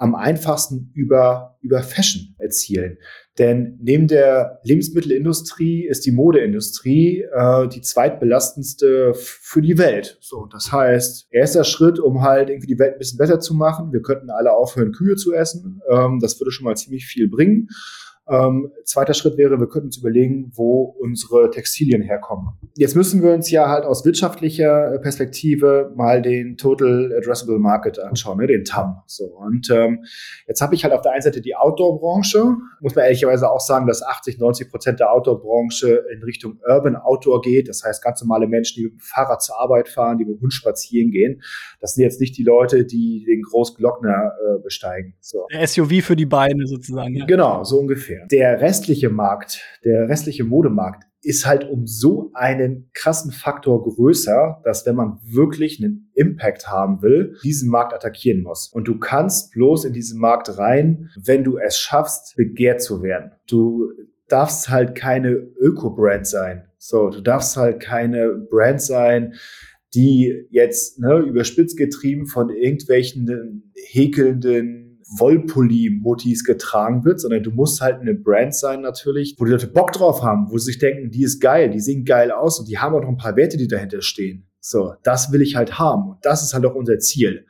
am 0.00 0.14
einfachsten 0.14 0.90
über, 0.94 1.58
über 1.60 1.82
Fashion 1.82 2.34
erzielen. 2.38 2.96
Denn 3.38 3.78
neben 3.82 4.08
der 4.08 4.60
Lebensmittelindustrie 4.64 5.86
ist 5.86 6.06
die 6.06 6.10
Modeindustrie 6.10 7.26
äh, 7.30 7.68
die 7.68 7.82
zweitbelastendste 7.82 9.12
für 9.14 9.60
die 9.60 9.76
Welt. 9.76 10.16
So, 10.20 10.46
das 10.46 10.72
heißt, 10.72 11.26
erster 11.30 11.64
Schritt, 11.64 11.98
um 12.00 12.22
halt 12.22 12.48
irgendwie 12.48 12.66
die 12.66 12.78
Welt 12.78 12.94
ein 12.94 12.98
bisschen 12.98 13.18
besser 13.18 13.40
zu 13.40 13.54
machen. 13.54 13.92
Wir 13.92 14.00
könnten 14.00 14.30
alle 14.30 14.52
aufhören, 14.52 14.92
Kühe 14.92 15.16
zu 15.16 15.34
essen. 15.34 15.82
Ähm, 15.90 16.18
das 16.18 16.40
würde 16.40 16.50
schon 16.50 16.64
mal 16.64 16.76
ziemlich 16.76 17.04
viel 17.04 17.28
bringen. 17.28 17.68
Ähm, 18.30 18.70
zweiter 18.84 19.14
Schritt 19.14 19.36
wäre, 19.36 19.58
wir 19.58 19.68
könnten 19.68 19.88
uns 19.88 19.98
überlegen, 19.98 20.52
wo 20.54 20.84
unsere 21.00 21.50
Textilien 21.50 22.02
herkommen. 22.02 22.50
Jetzt 22.76 22.94
müssen 22.94 23.22
wir 23.22 23.32
uns 23.32 23.50
ja 23.50 23.68
halt 23.68 23.84
aus 23.84 24.04
wirtschaftlicher 24.04 24.98
Perspektive 25.02 25.92
mal 25.96 26.22
den 26.22 26.56
Total 26.56 27.12
Addressable 27.16 27.58
Market 27.58 27.98
anschauen, 27.98 28.38
ne, 28.38 28.46
den 28.46 28.64
TAM. 28.64 29.02
So 29.06 29.24
und 29.24 29.68
ähm, 29.70 30.04
jetzt 30.46 30.60
habe 30.60 30.74
ich 30.74 30.84
halt 30.84 30.94
auf 30.94 31.02
der 31.02 31.12
einen 31.12 31.22
Seite 31.22 31.40
die 31.40 31.56
Outdoor-Branche. 31.56 32.56
Muss 32.80 32.94
man 32.94 33.04
ehrlicherweise 33.04 33.50
auch 33.50 33.60
sagen, 33.60 33.86
dass 33.86 34.02
80, 34.02 34.38
90 34.38 34.70
Prozent 34.70 35.00
der 35.00 35.12
Outdoor-Branche 35.12 36.04
in 36.12 36.22
Richtung 36.22 36.60
Urban 36.66 36.96
Outdoor 36.96 37.40
geht. 37.40 37.68
Das 37.68 37.82
heißt, 37.82 38.02
ganz 38.02 38.20
normale 38.20 38.46
Menschen, 38.46 38.76
die 38.76 38.84
mit 38.84 38.92
dem 38.92 39.00
Fahrrad 39.00 39.42
zur 39.42 39.58
Arbeit 39.58 39.88
fahren, 39.88 40.18
die 40.18 40.24
mit 40.24 40.38
dem 40.38 40.42
Hund 40.42 40.52
spazieren 40.52 41.10
gehen. 41.10 41.42
Das 41.80 41.94
sind 41.94 42.04
jetzt 42.04 42.20
nicht 42.20 42.36
die 42.36 42.44
Leute, 42.44 42.84
die 42.84 43.24
den 43.26 43.42
Großglockner 43.42 44.32
äh, 44.32 44.62
besteigen. 44.62 45.14
So. 45.20 45.46
Der 45.52 45.66
SUV 45.66 46.02
für 46.02 46.16
die 46.16 46.26
Beine 46.26 46.66
sozusagen. 46.66 47.16
Ja. 47.16 47.26
Genau, 47.26 47.64
so 47.64 47.78
ungefähr. 47.78 48.19
Der 48.30 48.60
restliche 48.60 49.10
Markt, 49.10 49.62
der 49.84 50.08
restliche 50.08 50.44
Modemarkt 50.44 51.04
ist 51.22 51.46
halt 51.46 51.68
um 51.68 51.86
so 51.86 52.30
einen 52.34 52.90
krassen 52.94 53.30
Faktor 53.30 53.82
größer, 53.84 54.60
dass 54.64 54.86
wenn 54.86 54.94
man 54.94 55.18
wirklich 55.22 55.78
einen 55.78 56.10
Impact 56.14 56.68
haben 56.68 57.02
will, 57.02 57.36
diesen 57.44 57.68
Markt 57.68 57.92
attackieren 57.92 58.42
muss. 58.42 58.68
Und 58.68 58.88
du 58.88 58.98
kannst 58.98 59.52
bloß 59.52 59.84
in 59.84 59.92
diesen 59.92 60.18
Markt 60.18 60.56
rein, 60.56 61.10
wenn 61.22 61.44
du 61.44 61.58
es 61.58 61.78
schaffst, 61.78 62.36
begehrt 62.36 62.80
zu 62.80 63.02
werden. 63.02 63.32
Du 63.46 63.90
darfst 64.28 64.70
halt 64.70 64.94
keine 64.94 65.30
Öko-Brand 65.30 66.26
sein. 66.26 66.64
So, 66.78 67.10
du 67.10 67.20
darfst 67.20 67.56
halt 67.56 67.80
keine 67.80 68.28
Brand 68.50 68.80
sein, 68.80 69.34
die 69.94 70.46
jetzt 70.50 71.00
ne, 71.00 71.18
überspitzt 71.18 71.76
getrieben 71.76 72.26
von 72.26 72.48
irgendwelchen 72.48 73.72
häkelnden 73.88 74.89
Wollpulli-Motis 75.18 76.44
getragen 76.44 77.04
wird, 77.04 77.20
sondern 77.20 77.42
du 77.42 77.50
musst 77.50 77.80
halt 77.80 78.00
eine 78.00 78.14
Brand 78.14 78.54
sein 78.54 78.80
natürlich, 78.80 79.34
wo 79.38 79.44
die 79.44 79.50
Leute 79.50 79.66
Bock 79.66 79.92
drauf 79.92 80.22
haben, 80.22 80.50
wo 80.50 80.58
sie 80.58 80.66
sich 80.66 80.78
denken, 80.78 81.10
die 81.10 81.24
ist 81.24 81.40
geil, 81.40 81.70
die 81.70 81.80
sehen 81.80 82.04
geil 82.04 82.30
aus 82.30 82.60
und 82.60 82.68
die 82.68 82.78
haben 82.78 82.94
auch 82.94 83.02
noch 83.02 83.08
ein 83.08 83.16
paar 83.16 83.36
Werte, 83.36 83.56
die 83.56 83.68
dahinter 83.68 84.02
stehen. 84.02 84.46
So, 84.60 84.94
das 85.02 85.32
will 85.32 85.40
ich 85.40 85.56
halt 85.56 85.78
haben. 85.78 86.10
Und 86.10 86.18
das 86.22 86.42
ist 86.42 86.52
halt 86.52 86.66
auch 86.66 86.74
unser 86.74 86.98
Ziel. 86.98 87.46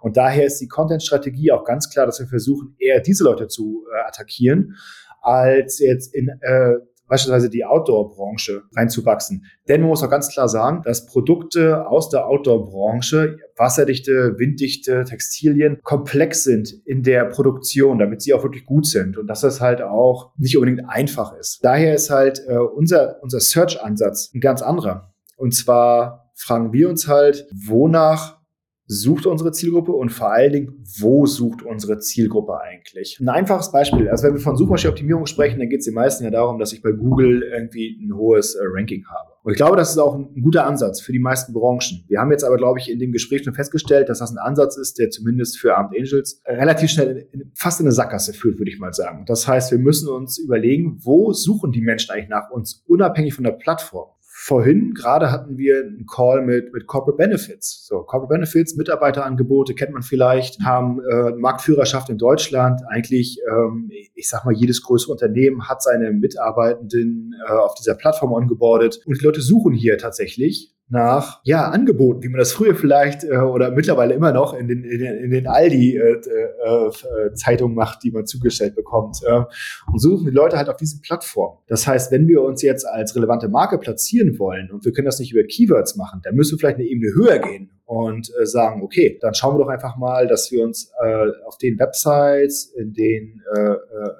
Und 0.00 0.16
daher 0.16 0.46
ist 0.46 0.58
die 0.58 0.68
Content-Strategie 0.68 1.52
auch 1.52 1.64
ganz 1.64 1.90
klar, 1.90 2.06
dass 2.06 2.18
wir 2.18 2.26
versuchen, 2.26 2.74
eher 2.78 3.00
diese 3.00 3.24
Leute 3.24 3.48
zu 3.48 3.84
äh, 3.92 4.08
attackieren, 4.08 4.76
als 5.20 5.78
jetzt 5.78 6.14
in 6.14 6.28
äh, 6.40 6.74
beispielsweise 7.14 7.48
die 7.48 7.64
Outdoor-Branche 7.64 8.64
reinzuwachsen. 8.74 9.46
Denn 9.68 9.82
man 9.82 9.90
muss 9.90 10.02
auch 10.02 10.10
ganz 10.10 10.28
klar 10.28 10.48
sagen, 10.48 10.82
dass 10.84 11.06
Produkte 11.06 11.86
aus 11.86 12.08
der 12.08 12.26
Outdoor-Branche, 12.26 13.38
wasserdichte, 13.56 14.34
winddichte 14.36 15.04
Textilien, 15.04 15.78
komplex 15.84 16.42
sind 16.42 16.74
in 16.84 17.04
der 17.04 17.26
Produktion, 17.26 18.00
damit 18.00 18.20
sie 18.20 18.34
auch 18.34 18.42
wirklich 18.42 18.66
gut 18.66 18.86
sind 18.86 19.16
und 19.16 19.28
dass 19.28 19.42
das 19.42 19.60
halt 19.60 19.80
auch 19.80 20.32
nicht 20.36 20.56
unbedingt 20.56 20.88
einfach 20.88 21.36
ist. 21.36 21.60
Daher 21.62 21.94
ist 21.94 22.10
halt 22.10 22.42
äh, 22.48 22.56
unser, 22.58 23.22
unser 23.22 23.38
Search-Ansatz 23.38 24.32
ein 24.34 24.40
ganz 24.40 24.60
anderer. 24.60 25.14
Und 25.36 25.54
zwar 25.54 26.32
fragen 26.34 26.72
wir 26.72 26.88
uns 26.88 27.06
halt, 27.06 27.46
wonach 27.54 28.40
sucht 28.86 29.26
unsere 29.26 29.52
Zielgruppe 29.52 29.92
und 29.92 30.10
vor 30.10 30.32
allen 30.32 30.52
Dingen, 30.52 30.84
wo 30.98 31.24
sucht 31.26 31.62
unsere 31.62 31.98
Zielgruppe 31.98 32.60
eigentlich? 32.60 33.18
Ein 33.20 33.28
einfaches 33.28 33.72
Beispiel, 33.72 34.08
also 34.08 34.24
wenn 34.24 34.34
wir 34.34 34.40
von 34.40 34.56
Suchmaschinenoptimierung 34.56 35.26
sprechen, 35.26 35.58
dann 35.58 35.68
geht 35.68 35.80
es 35.80 35.86
den 35.86 35.94
meisten 35.94 36.24
ja 36.24 36.30
darum, 36.30 36.58
dass 36.58 36.72
ich 36.72 36.82
bei 36.82 36.92
Google 36.92 37.42
irgendwie 37.42 37.98
ein 38.00 38.14
hohes 38.14 38.54
äh, 38.54 38.62
Ranking 38.64 39.04
habe. 39.06 39.30
Und 39.42 39.52
ich 39.52 39.56
glaube, 39.56 39.76
das 39.76 39.90
ist 39.90 39.98
auch 39.98 40.14
ein, 40.14 40.42
guter 40.42 40.66
Ansatz 40.66 41.00
für 41.00 41.12
die 41.12 41.18
meisten 41.18 41.52
Branchen. 41.52 42.04
Wir 42.08 42.20
haben 42.20 42.30
jetzt 42.30 42.44
aber, 42.44 42.56
glaube 42.56 42.78
ich, 42.78 42.90
in 42.90 42.98
dem 42.98 43.12
Gespräch 43.12 43.44
schon 43.44 43.54
festgestellt, 43.54 44.08
dass 44.08 44.18
das 44.18 44.30
ein 44.30 44.38
Ansatz 44.38 44.76
ist, 44.76 44.98
der 44.98 45.10
zumindest 45.10 45.58
für 45.58 45.76
Armed 45.76 45.98
Angels 45.98 46.42
relativ 46.46 46.90
schnell 46.90 47.28
in, 47.32 47.50
fast 47.54 47.80
in 47.80 47.86
eine 47.86 47.92
Sackgasse 47.92 48.32
führt, 48.32 48.58
würde 48.58 48.70
ich 48.70 48.78
mal 48.78 48.92
sagen. 48.92 49.24
Das 49.26 49.48
heißt, 49.48 49.70
wir 49.70 49.78
müssen 49.78 50.08
uns 50.08 50.38
überlegen, 50.38 50.98
wo 51.02 51.32
suchen 51.32 51.72
die 51.72 51.82
Menschen 51.82 52.10
eigentlich 52.10 52.28
nach 52.28 52.50
uns, 52.50 52.84
unabhängig 52.86 53.34
von 53.34 53.44
der 53.44 53.52
Plattform 53.52 54.08
vorhin 54.44 54.92
gerade 54.92 55.30
hatten 55.30 55.56
wir 55.56 55.78
einen 55.78 56.04
Call 56.04 56.42
mit, 56.42 56.70
mit 56.74 56.86
Corporate 56.86 57.16
Benefits. 57.16 57.86
So, 57.86 58.02
Corporate 58.02 58.28
Benefits, 58.28 58.76
Mitarbeiterangebote 58.76 59.74
kennt 59.74 59.92
man 59.92 60.02
vielleicht, 60.02 60.60
haben 60.60 61.00
äh, 61.00 61.30
Marktführerschaft 61.30 62.10
in 62.10 62.18
Deutschland. 62.18 62.82
Eigentlich, 62.90 63.38
ähm, 63.50 63.90
ich 64.14 64.28
sag 64.28 64.44
mal, 64.44 64.52
jedes 64.52 64.82
größere 64.82 65.12
Unternehmen 65.12 65.66
hat 65.66 65.82
seine 65.82 66.12
Mitarbeitenden 66.12 67.34
äh, 67.48 67.52
auf 67.52 67.74
dieser 67.74 67.94
Plattform 67.94 68.32
ongeboardet. 68.32 69.00
Und 69.06 69.18
die 69.18 69.24
Leute 69.24 69.40
suchen 69.40 69.72
hier 69.72 69.96
tatsächlich 69.96 70.74
nach 70.88 71.40
ja, 71.44 71.70
Angeboten, 71.70 72.22
wie 72.22 72.28
man 72.28 72.38
das 72.38 72.52
früher 72.52 72.74
vielleicht 72.74 73.24
äh, 73.24 73.38
oder 73.38 73.70
mittlerweile 73.70 74.12
immer 74.14 74.32
noch 74.32 74.52
in 74.54 74.68
den, 74.68 74.84
in 74.84 74.98
den, 74.98 75.16
in 75.16 75.30
den 75.30 75.46
Aldi-Zeitungen 75.46 77.72
äh, 77.72 77.74
äh, 77.74 77.82
macht, 77.84 78.02
die 78.02 78.10
man 78.10 78.26
zugestellt 78.26 78.74
bekommt. 78.74 79.22
Äh, 79.26 79.44
und 79.90 79.98
suchen 79.98 80.26
die 80.26 80.30
Leute 80.30 80.58
halt 80.58 80.68
auf 80.68 80.76
diesen 80.76 81.00
Plattformen. 81.00 81.56
Das 81.68 81.86
heißt, 81.86 82.12
wenn 82.12 82.28
wir 82.28 82.42
uns 82.42 82.60
jetzt 82.62 82.86
als 82.86 83.16
relevante 83.16 83.48
Marke 83.48 83.78
platzieren 83.78 84.38
wollen 84.38 84.70
und 84.70 84.84
wir 84.84 84.92
können 84.92 85.06
das 85.06 85.18
nicht 85.18 85.32
über 85.32 85.44
Keywords 85.44 85.96
machen, 85.96 86.20
dann 86.22 86.34
müssen 86.34 86.52
wir 86.52 86.58
vielleicht 86.58 86.76
eine 86.78 86.86
Ebene 86.86 87.14
höher 87.14 87.38
gehen 87.38 87.70
und 87.86 88.30
äh, 88.40 88.46
sagen, 88.46 88.82
okay, 88.82 89.18
dann 89.20 89.34
schauen 89.34 89.54
wir 89.54 89.64
doch 89.64 89.70
einfach 89.70 89.96
mal, 89.96 90.26
dass 90.26 90.50
wir 90.50 90.64
uns 90.64 90.90
äh, 91.02 91.26
auf 91.46 91.58
den 91.58 91.78
Websites, 91.78 92.66
in 92.66 92.92
den, 92.92 93.42
äh, 93.54 93.60
äh 93.60 93.76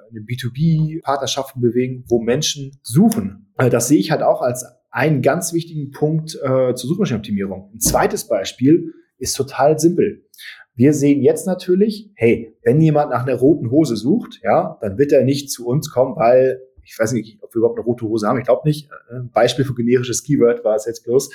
in 0.09 0.15
den 0.15 0.25
B2B-Partnerschaften 0.25 1.61
bewegen, 1.61 2.03
wo 2.07 2.21
Menschen 2.21 2.79
suchen. 2.83 3.45
Äh, 3.57 3.69
das 3.69 3.87
sehe 3.87 3.99
ich 3.99 4.11
halt 4.11 4.21
auch 4.21 4.41
als 4.41 4.65
einen 4.95 5.21
ganz 5.21 5.51
wichtigen 5.51 5.91
Punkt 5.91 6.35
äh, 6.41 6.73
zur 6.73 6.89
Suchmaschinenoptimierung. 6.89 7.69
Ein 7.73 7.81
zweites 7.81 8.29
Beispiel 8.29 8.93
ist 9.17 9.35
total 9.35 9.77
simpel. 9.77 10.25
Wir 10.73 10.93
sehen 10.93 11.21
jetzt 11.21 11.45
natürlich, 11.45 12.11
hey, 12.15 12.57
wenn 12.63 12.79
jemand 12.79 13.11
nach 13.11 13.27
einer 13.27 13.35
roten 13.35 13.71
Hose 13.71 13.97
sucht, 13.97 14.39
ja, 14.41 14.77
dann 14.79 14.97
wird 14.97 15.11
er 15.11 15.25
nicht 15.25 15.51
zu 15.51 15.67
uns 15.67 15.91
kommen, 15.91 16.15
weil 16.15 16.61
ich 16.83 16.97
weiß 16.97 17.11
nicht, 17.11 17.43
ob 17.43 17.53
wir 17.53 17.59
überhaupt 17.59 17.77
eine 17.77 17.85
rote 17.85 18.05
Hose 18.05 18.25
haben. 18.25 18.37
Ich 18.39 18.45
glaube 18.45 18.61
nicht. 18.65 18.89
Ein 19.09 19.29
Beispiel 19.31 19.65
für 19.65 19.75
generisches 19.75 20.23
Keyword 20.23 20.63
war 20.63 20.75
es 20.75 20.85
jetzt 20.85 21.03
bloß. 21.03 21.29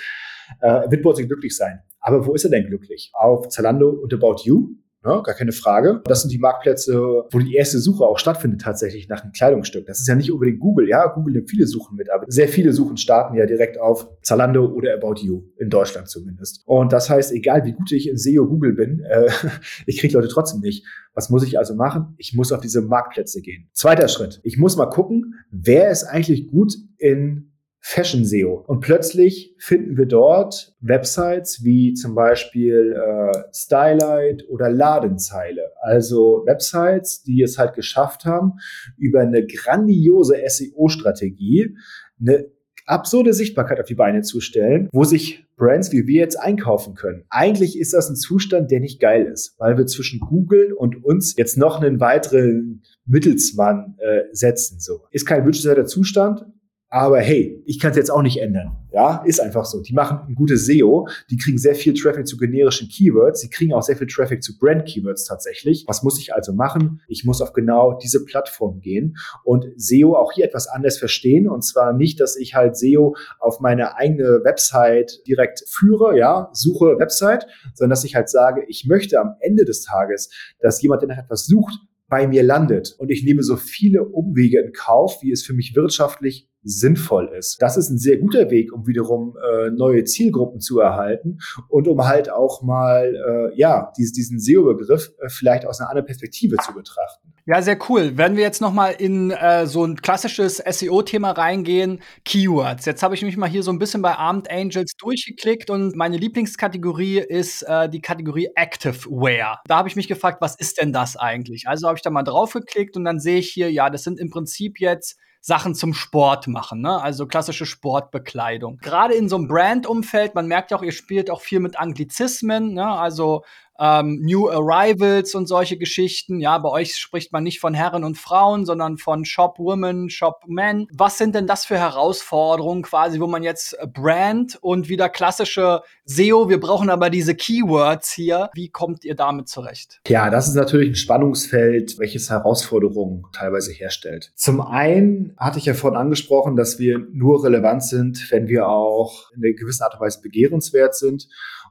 Äh, 0.60 0.90
wird 0.90 1.02
bei 1.02 1.10
uns 1.10 1.18
nicht 1.18 1.28
glücklich 1.28 1.54
sein. 1.54 1.80
Aber 2.00 2.26
wo 2.26 2.32
ist 2.34 2.44
er 2.44 2.50
denn 2.50 2.66
glücklich? 2.66 3.10
Auf 3.12 3.48
Zalando 3.48 3.90
und 3.90 4.14
About 4.14 4.36
You? 4.44 4.70
Ne, 5.02 5.22
gar 5.24 5.34
keine 5.34 5.52
Frage. 5.52 6.02
Das 6.04 6.20
sind 6.20 6.30
die 6.30 6.38
Marktplätze, 6.38 7.24
wo 7.30 7.38
die 7.38 7.54
erste 7.54 7.78
Suche 7.78 8.04
auch 8.04 8.18
stattfindet 8.18 8.60
tatsächlich 8.60 9.08
nach 9.08 9.22
einem 9.22 9.32
Kleidungsstück. 9.32 9.86
Das 9.86 9.98
ist 9.98 10.06
ja 10.06 10.14
nicht 10.14 10.30
unbedingt 10.30 10.60
Google. 10.60 10.90
Ja, 10.90 11.06
Google 11.06 11.32
nimmt 11.32 11.48
viele 11.48 11.66
Suchen 11.66 11.96
mit, 11.96 12.10
aber 12.10 12.26
sehr 12.28 12.48
viele 12.48 12.74
Suchen 12.74 12.98
starten 12.98 13.34
ja 13.34 13.46
direkt 13.46 13.80
auf 13.80 14.08
Zalando 14.20 14.66
oder 14.66 14.92
About 14.92 15.22
You, 15.22 15.44
in 15.56 15.70
Deutschland 15.70 16.10
zumindest. 16.10 16.62
Und 16.66 16.92
das 16.92 17.08
heißt, 17.08 17.32
egal 17.32 17.64
wie 17.64 17.72
gut 17.72 17.90
ich 17.92 18.10
in 18.10 18.18
SEO 18.18 18.46
Google 18.46 18.74
bin, 18.74 19.00
äh, 19.00 19.30
ich 19.86 19.98
kriege 20.00 20.12
Leute 20.12 20.28
trotzdem 20.28 20.60
nicht. 20.60 20.86
Was 21.14 21.30
muss 21.30 21.44
ich 21.44 21.58
also 21.58 21.74
machen? 21.74 22.14
Ich 22.18 22.34
muss 22.34 22.52
auf 22.52 22.60
diese 22.60 22.82
Marktplätze 22.82 23.40
gehen. 23.40 23.70
Zweiter 23.72 24.06
Schritt. 24.06 24.40
Ich 24.42 24.58
muss 24.58 24.76
mal 24.76 24.86
gucken, 24.86 25.34
wer 25.50 25.90
ist 25.90 26.04
eigentlich 26.04 26.46
gut 26.48 26.74
in 26.98 27.49
Fashion 27.82 28.24
SEO. 28.24 28.62
Und 28.66 28.80
plötzlich 28.80 29.54
finden 29.58 29.96
wir 29.96 30.06
dort 30.06 30.74
Websites 30.80 31.64
wie 31.64 31.94
zum 31.94 32.14
Beispiel 32.14 32.94
äh, 32.94 33.42
Stylight 33.52 34.44
oder 34.48 34.70
Ladenzeile. 34.70 35.72
Also 35.80 36.42
Websites, 36.46 37.22
die 37.22 37.42
es 37.42 37.58
halt 37.58 37.74
geschafft 37.74 38.26
haben, 38.26 38.58
über 38.98 39.20
eine 39.20 39.46
grandiose 39.46 40.36
SEO-Strategie 40.46 41.74
eine 42.20 42.46
absurde 42.86 43.32
Sichtbarkeit 43.32 43.80
auf 43.80 43.86
die 43.86 43.94
Beine 43.94 44.22
zu 44.22 44.40
stellen, 44.40 44.88
wo 44.92 45.04
sich 45.04 45.46
Brands 45.56 45.92
wie 45.92 46.06
wir 46.06 46.20
jetzt 46.20 46.36
einkaufen 46.36 46.94
können. 46.94 47.24
Eigentlich 47.28 47.78
ist 47.78 47.92
das 47.94 48.08
ein 48.08 48.16
Zustand, 48.16 48.70
der 48.70 48.80
nicht 48.80 49.00
geil 49.00 49.26
ist, 49.26 49.54
weil 49.58 49.78
wir 49.78 49.86
zwischen 49.86 50.20
Google 50.20 50.72
und 50.72 51.04
uns 51.04 51.36
jetzt 51.36 51.56
noch 51.56 51.80
einen 51.80 52.00
weiteren 52.00 52.82
Mittelsmann 53.06 53.96
äh, 53.98 54.22
setzen. 54.32 54.80
So 54.80 55.02
ist 55.10 55.26
kein 55.26 55.44
wünschenswerter 55.44 55.86
Zustand, 55.86 56.46
aber 56.90 57.20
hey, 57.20 57.62
ich 57.66 57.78
kann 57.78 57.92
es 57.92 57.96
jetzt 57.96 58.10
auch 58.10 58.22
nicht 58.22 58.38
ändern. 58.38 58.76
Ja, 58.92 59.22
ist 59.24 59.40
einfach 59.40 59.64
so. 59.64 59.80
Die 59.80 59.92
machen 59.92 60.18
ein 60.26 60.34
gutes 60.34 60.66
SEO, 60.66 61.06
die 61.30 61.36
kriegen 61.36 61.56
sehr 61.56 61.76
viel 61.76 61.94
Traffic 61.94 62.26
zu 62.26 62.36
generischen 62.36 62.88
Keywords, 62.88 63.40
sie 63.40 63.48
kriegen 63.48 63.72
auch 63.72 63.82
sehr 63.82 63.96
viel 63.96 64.08
Traffic 64.08 64.42
zu 64.42 64.58
Brand-Keywords 64.58 65.24
tatsächlich. 65.26 65.84
Was 65.86 66.02
muss 66.02 66.18
ich 66.18 66.34
also 66.34 66.52
machen? 66.52 67.00
Ich 67.06 67.24
muss 67.24 67.40
auf 67.40 67.52
genau 67.52 67.96
diese 68.02 68.24
Plattform 68.24 68.80
gehen 68.80 69.16
und 69.44 69.66
SEO 69.76 70.16
auch 70.16 70.32
hier 70.32 70.44
etwas 70.44 70.66
anders 70.66 70.98
verstehen. 70.98 71.48
Und 71.48 71.62
zwar 71.62 71.92
nicht, 71.92 72.18
dass 72.18 72.34
ich 72.34 72.56
halt 72.56 72.76
SEO 72.76 73.14
auf 73.38 73.60
meine 73.60 73.96
eigene 73.96 74.40
Website 74.42 75.24
direkt 75.28 75.62
führe, 75.68 76.18
ja, 76.18 76.50
suche 76.52 76.98
Website, 76.98 77.46
sondern 77.74 77.90
dass 77.90 78.02
ich 78.02 78.16
halt 78.16 78.28
sage, 78.28 78.64
ich 78.66 78.86
möchte 78.86 79.20
am 79.20 79.36
Ende 79.38 79.64
des 79.64 79.84
Tages, 79.84 80.30
dass 80.58 80.82
jemand, 80.82 81.02
der 81.02 81.10
nach 81.10 81.18
etwas 81.18 81.46
sucht, 81.46 81.78
bei 82.10 82.26
mir 82.26 82.42
landet. 82.42 82.94
Und 82.98 83.10
ich 83.10 83.24
nehme 83.24 83.42
so 83.42 83.56
viele 83.56 84.04
Umwege 84.04 84.60
in 84.60 84.72
Kauf, 84.72 85.22
wie 85.22 85.30
es 85.30 85.42
für 85.42 85.54
mich 85.54 85.74
wirtschaftlich 85.74 86.50
sinnvoll 86.62 87.32
ist. 87.38 87.62
Das 87.62 87.78
ist 87.78 87.88
ein 87.88 87.96
sehr 87.96 88.18
guter 88.18 88.50
Weg, 88.50 88.72
um 88.72 88.86
wiederum 88.86 89.34
äh, 89.38 89.70
neue 89.70 90.04
Zielgruppen 90.04 90.60
zu 90.60 90.80
erhalten 90.80 91.38
und 91.68 91.88
um 91.88 92.06
halt 92.06 92.30
auch 92.30 92.62
mal 92.62 93.14
äh, 93.14 93.58
ja 93.58 93.90
dies, 93.96 94.12
diesen 94.12 94.38
SEO-Begriff 94.38 95.12
äh, 95.20 95.28
vielleicht 95.30 95.64
aus 95.64 95.80
einer 95.80 95.88
anderen 95.88 96.06
Perspektive 96.06 96.56
zu 96.56 96.74
betrachten. 96.74 97.29
Ja, 97.46 97.62
sehr 97.62 97.78
cool. 97.88 98.12
Wenn 98.16 98.36
wir 98.36 98.42
jetzt 98.42 98.60
noch 98.60 98.72
mal 98.72 98.90
in 98.90 99.30
äh, 99.30 99.66
so 99.66 99.84
ein 99.84 99.96
klassisches 99.96 100.58
SEO-Thema 100.58 101.30
reingehen, 101.30 102.00
Keywords. 102.24 102.84
Jetzt 102.84 103.02
habe 103.02 103.14
ich 103.14 103.22
mich 103.22 103.36
mal 103.36 103.48
hier 103.48 103.62
so 103.62 103.72
ein 103.72 103.78
bisschen 103.78 104.02
bei 104.02 104.14
Armed 104.14 104.50
Angels 104.50 104.92
durchgeklickt 104.98 105.70
und 105.70 105.96
meine 105.96 106.18
Lieblingskategorie 106.18 107.18
ist 107.18 107.62
äh, 107.62 107.88
die 107.88 108.02
Kategorie 108.02 108.48
Active 108.56 109.08
Wear. 109.08 109.60
Da 109.66 109.76
habe 109.76 109.88
ich 109.88 109.96
mich 109.96 110.06
gefragt, 110.06 110.42
was 110.42 110.54
ist 110.56 110.80
denn 110.80 110.92
das 110.92 111.16
eigentlich? 111.16 111.66
Also 111.66 111.88
habe 111.88 111.96
ich 111.96 112.02
da 112.02 112.10
mal 112.10 112.22
drauf 112.22 112.52
geklickt 112.52 112.96
und 112.96 113.04
dann 113.04 113.20
sehe 113.20 113.38
ich 113.38 113.50
hier, 113.50 113.72
ja, 113.72 113.88
das 113.88 114.04
sind 114.04 114.20
im 114.20 114.30
Prinzip 114.30 114.78
jetzt 114.78 115.18
Sachen 115.40 115.74
zum 115.74 115.94
Sport 115.94 116.48
machen, 116.48 116.82
ne? 116.82 117.00
also 117.00 117.26
klassische 117.26 117.64
Sportbekleidung. 117.64 118.76
Gerade 118.76 119.14
in 119.14 119.28
so 119.30 119.36
einem 119.36 119.48
Brand-Umfeld, 119.48 120.34
man 120.34 120.46
merkt 120.46 120.70
ja 120.70 120.76
auch, 120.76 120.82
ihr 120.82 120.92
spielt 120.92 121.30
auch 121.30 121.40
viel 121.40 121.60
mit 121.60 121.78
Anglizismen, 121.78 122.74
ne? 122.74 122.86
also 122.86 123.42
ähm, 123.80 124.20
New 124.20 124.48
Arrivals 124.48 125.34
und 125.34 125.46
solche 125.46 125.78
Geschichten. 125.78 126.38
Ja, 126.38 126.58
bei 126.58 126.68
euch 126.68 126.96
spricht 126.96 127.32
man 127.32 127.42
nicht 127.42 127.60
von 127.60 127.74
Herren 127.74 128.04
und 128.04 128.18
Frauen, 128.18 128.66
sondern 128.66 128.98
von 128.98 129.24
Shop 129.24 129.58
Women, 129.58 130.10
Shop 130.10 130.42
Men. 130.46 130.86
Was 130.92 131.16
sind 131.18 131.34
denn 131.34 131.46
das 131.46 131.64
für 131.64 131.78
Herausforderungen 131.78 132.82
quasi, 132.82 133.20
wo 133.20 133.26
man 133.26 133.42
jetzt 133.42 133.72
äh, 133.72 133.86
Brand 133.86 134.58
und 134.60 134.88
wieder 134.88 135.08
klassische 135.08 135.82
SEO, 136.04 136.48
wir 136.48 136.58
brauchen 136.58 136.90
aber 136.90 137.08
diese 137.08 137.34
Keywords 137.34 138.12
hier. 138.12 138.50
Wie 138.54 138.68
kommt 138.68 139.04
ihr 139.04 139.14
damit 139.14 139.48
zurecht? 139.48 140.00
Ja, 140.08 140.28
das 140.28 140.48
ist 140.48 140.54
natürlich 140.54 140.90
ein 140.90 140.96
Spannungsfeld, 140.96 141.98
welches 141.98 142.30
Herausforderungen 142.30 143.24
teilweise 143.32 143.72
herstellt. 143.72 144.32
Zum 144.34 144.60
einen 144.60 145.34
hatte 145.36 145.58
ich 145.58 145.66
ja 145.66 145.74
vorhin 145.74 145.98
angesprochen, 145.98 146.56
dass 146.56 146.78
wir 146.78 146.98
nur 147.12 147.44
relevant 147.44 147.84
sind, 147.84 148.30
wenn 148.30 148.48
wir 148.48 148.68
auch 148.68 149.30
in 149.32 149.44
einer 149.44 149.54
gewissen 149.54 149.84
Art 149.84 149.94
und 149.94 150.00
Weise 150.00 150.20
begehrenswert 150.20 150.96
sind. 150.96 151.28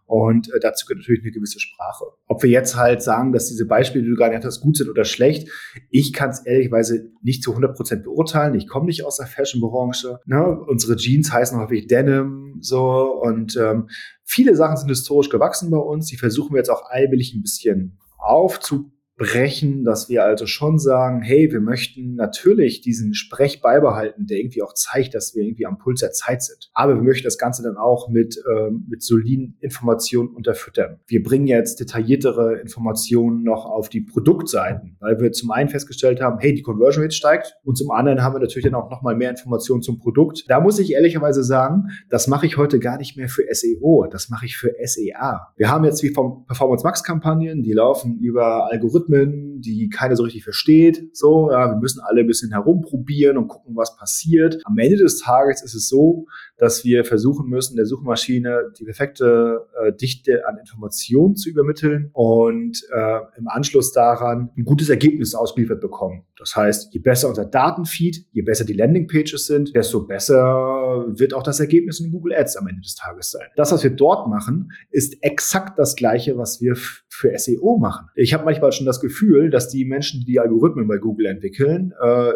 Und 0.10 0.52
äh, 0.52 0.60
dazu 0.60 0.88
gehört 0.88 1.02
natürlich 1.02 1.22
eine 1.22 1.32
gewisse 1.32 1.60
Sprache. 1.60 2.06
Ob 2.26 2.41
wir 2.41 2.50
jetzt 2.50 2.76
halt 2.76 3.04
sagen, 3.04 3.32
dass 3.32 3.48
diese 3.48 3.67
Beispiele, 3.67 4.04
die 4.04 4.10
du 4.10 4.15
gerade 4.15 4.39
hast, 4.43 4.60
gut 4.60 4.76
sind 4.76 4.89
oder 4.89 5.06
schlecht, 5.06 5.48
ich 5.91 6.13
kann 6.13 6.32
es 6.32 6.43
ehrlicherweise 6.48 7.12
nicht 7.22 7.43
zu 7.43 7.52
100 7.52 7.76
Prozent 7.76 8.04
beurteilen. 8.06 8.56
Ich 8.56 8.67
komme 8.67 8.88
nicht 8.88 9.06
aus 9.06 9.17
der 9.17 9.28
Fashion-Branche. 9.28 10.19
Ne? 10.26 10.60
Unsere 10.67 10.95
Jeans 10.95 11.32
heißen 11.32 11.60
häufig 11.60 11.86
Denim 11.86 12.58
so 12.60 13.22
und 13.22 13.56
ähm, 13.56 13.88
viele 14.24 14.56
Sachen 14.56 14.78
sind 14.78 14.89
historisch 14.89 15.30
gewachsen 15.30 15.69
bei 15.69 15.78
uns. 15.78 16.08
Die 16.08 16.17
versuchen 16.17 16.56
wir 16.56 16.58
jetzt 16.58 16.72
auch 16.72 16.89
allmählich 16.89 17.36
ein 17.36 17.43
bisschen 17.43 18.00
aufzu 18.17 18.91
brechen, 19.19 19.84
dass 19.84 20.10
wir 20.10 20.23
also 20.23 20.47
schon 20.47 20.79
sagen, 20.79 21.21
hey, 21.21 21.51
wir 21.51 21.60
möchten 21.60 22.15
natürlich 22.15 22.82
diesen 22.82 23.13
Sprech 23.13 23.62
beibehalten, 23.62 24.25
der 24.25 24.39
irgendwie 24.39 24.63
auch 24.63 24.73
zeigt, 24.73 25.13
dass 25.13 25.36
wir 25.36 25.43
irgendwie 25.43 25.65
am 25.65 25.77
Puls 25.77 25.99
der 25.99 26.12
Zeit 26.12 26.41
sind. 26.41 26.71
Aber 26.73 26.95
wir 26.95 27.03
möchten 27.03 27.25
das 27.25 27.38
Ganze 27.38 27.62
dann 27.62 27.75
auch 27.75 28.08
mit, 28.10 28.41
ähm, 28.49 28.86
mit 28.89 29.03
soliden 29.03 29.58
Informationen 29.60 30.29
unterfüttern. 30.29 31.01
Wir 31.05 31.21
bringen 31.21 31.47
jetzt 31.47 31.82
detailliertere 31.82 32.60
Informationen 32.60 33.43
noch 33.43 33.65
auf 33.65 33.89
die 33.89 34.01
Produktseiten, 34.01 34.95
weil 35.01 35.19
wir 35.19 35.34
zum 35.34 35.51
einen 35.51 35.69
festgestellt 35.69 36.21
haben, 36.21 36.39
hey, 36.39 36.53
die 36.53 36.62
Conversion 36.62 37.03
Rate 37.03 37.15
steigt 37.15 37.58
und 37.63 37.77
zum 37.77 37.91
anderen 37.91 38.23
haben 38.23 38.36
wir 38.36 38.39
natürlich 38.39 38.63
dann 38.63 38.75
auch 38.75 38.89
nochmal 38.89 39.15
mehr 39.15 39.29
Informationen 39.29 39.82
zum 39.82 39.99
Produkt. 39.99 40.45
Da 40.47 40.62
muss 40.62 40.79
ich 40.79 40.93
ehrlicherweise 40.93 41.43
sagen, 41.43 41.89
das 42.10 42.27
mache 42.27 42.45
ich 42.45 42.55
heute 42.55 42.79
gar 42.79 42.97
nicht 42.97 43.17
mehr 43.17 43.27
für 43.27 43.43
SEO, 43.51 44.08
das 44.10 44.29
mache 44.29 44.45
ich 44.45 44.55
für 44.55 44.73
SEA. 44.82 45.53
Wir 45.58 45.69
haben 45.69 45.84
jetzt 45.84 46.03
wie 46.03 46.10
vom 46.10 46.45
Performance 46.45 46.86
Max 46.86 47.03
Kampagnen, 47.03 47.63
die 47.63 47.73
laufen 47.73 48.17
über 48.19 48.71
Algorithmen 48.71 49.09
Algorithmen, 49.12 49.48
die 49.62 49.89
keiner 49.89 50.15
so 50.15 50.24
richtig 50.24 50.43
versteht. 50.43 51.15
So, 51.15 51.52
ja, 51.52 51.69
wir 51.69 51.78
müssen 51.78 52.02
alle 52.02 52.22
ein 52.22 52.28
bisschen 52.28 52.52
herumprobieren 52.52 53.38
und 53.38 53.48
gucken, 53.48 53.76
was 53.76 53.95
passiert. 53.95 54.62
Am 54.65 54.78
Ende 54.78 54.98
des 54.98 55.19
Tages 55.19 55.62
ist 55.63 55.76
es 55.76 55.89
so, 55.89 56.26
dass 56.58 56.84
wir 56.84 57.06
versuchen 57.06 57.50
müssen, 57.50 57.76
der 57.76 57.86
Suchmaschine 57.86 58.72
die 58.78 58.84
perfekte 58.84 59.67
äh, 59.82 59.93
Dichte 59.93 60.48
an 60.48 60.58
Informationen 60.58 61.36
zu 61.36 61.50
übermitteln 61.50 62.10
und 62.13 62.82
äh, 62.93 63.19
im 63.38 63.48
Anschluss 63.48 63.91
daran 63.91 64.50
ein 64.58 64.65
gutes 64.65 64.89
Ergebnis 64.89 65.36
ausgeliefert 65.36 65.82
bekommen. 65.82 66.24
Das 66.38 66.56
heißt, 66.56 66.93
je 66.93 67.00
besser 67.00 67.28
unser 67.28 67.45
Datenfeed, 67.45 68.26
je 68.32 68.41
besser 68.41 68.65
die 68.65 68.74
Landingpages 68.74 69.45
sind, 69.45 69.76
desto 69.76 70.06
besser 70.06 71.06
wird 71.08 71.34
auch 71.34 71.43
das 71.43 71.60
Ergebnis 71.60 72.00
in 72.00 72.12
Google 72.12 72.34
Ads 72.34 72.58
am 72.58 72.67
Ende 72.67 72.82
des 72.82 72.95
Tages 72.95 73.32
sein. 73.32 73.48
Das, 73.56 73.72
was 73.72 73.84
wir 73.84 73.91
dort 73.91 74.28
machen, 74.28 74.72
ist 74.89 75.17
exakt 75.22 75.78
das 75.78 75.95
Gleiche, 75.95 76.38
was 76.38 76.62
wir 76.62 76.76
für 77.10 77.38
SEO 77.38 77.78
machen. 77.78 78.08
Ich 78.15 78.34
habe 78.34 78.45
manchmal 78.45 78.72
schon 78.72 78.86
das 78.86 79.02
Gefühl, 79.02 79.48
dass 79.49 79.69
die 79.69 79.85
Menschen, 79.85 80.21
die 80.21 80.25
die 80.25 80.39
Algorithmen 80.39 80.88
bei 80.88 80.97
Google 80.97 81.27
entwickeln, 81.27 81.93
äh, 82.01 82.29
äh 82.29 82.33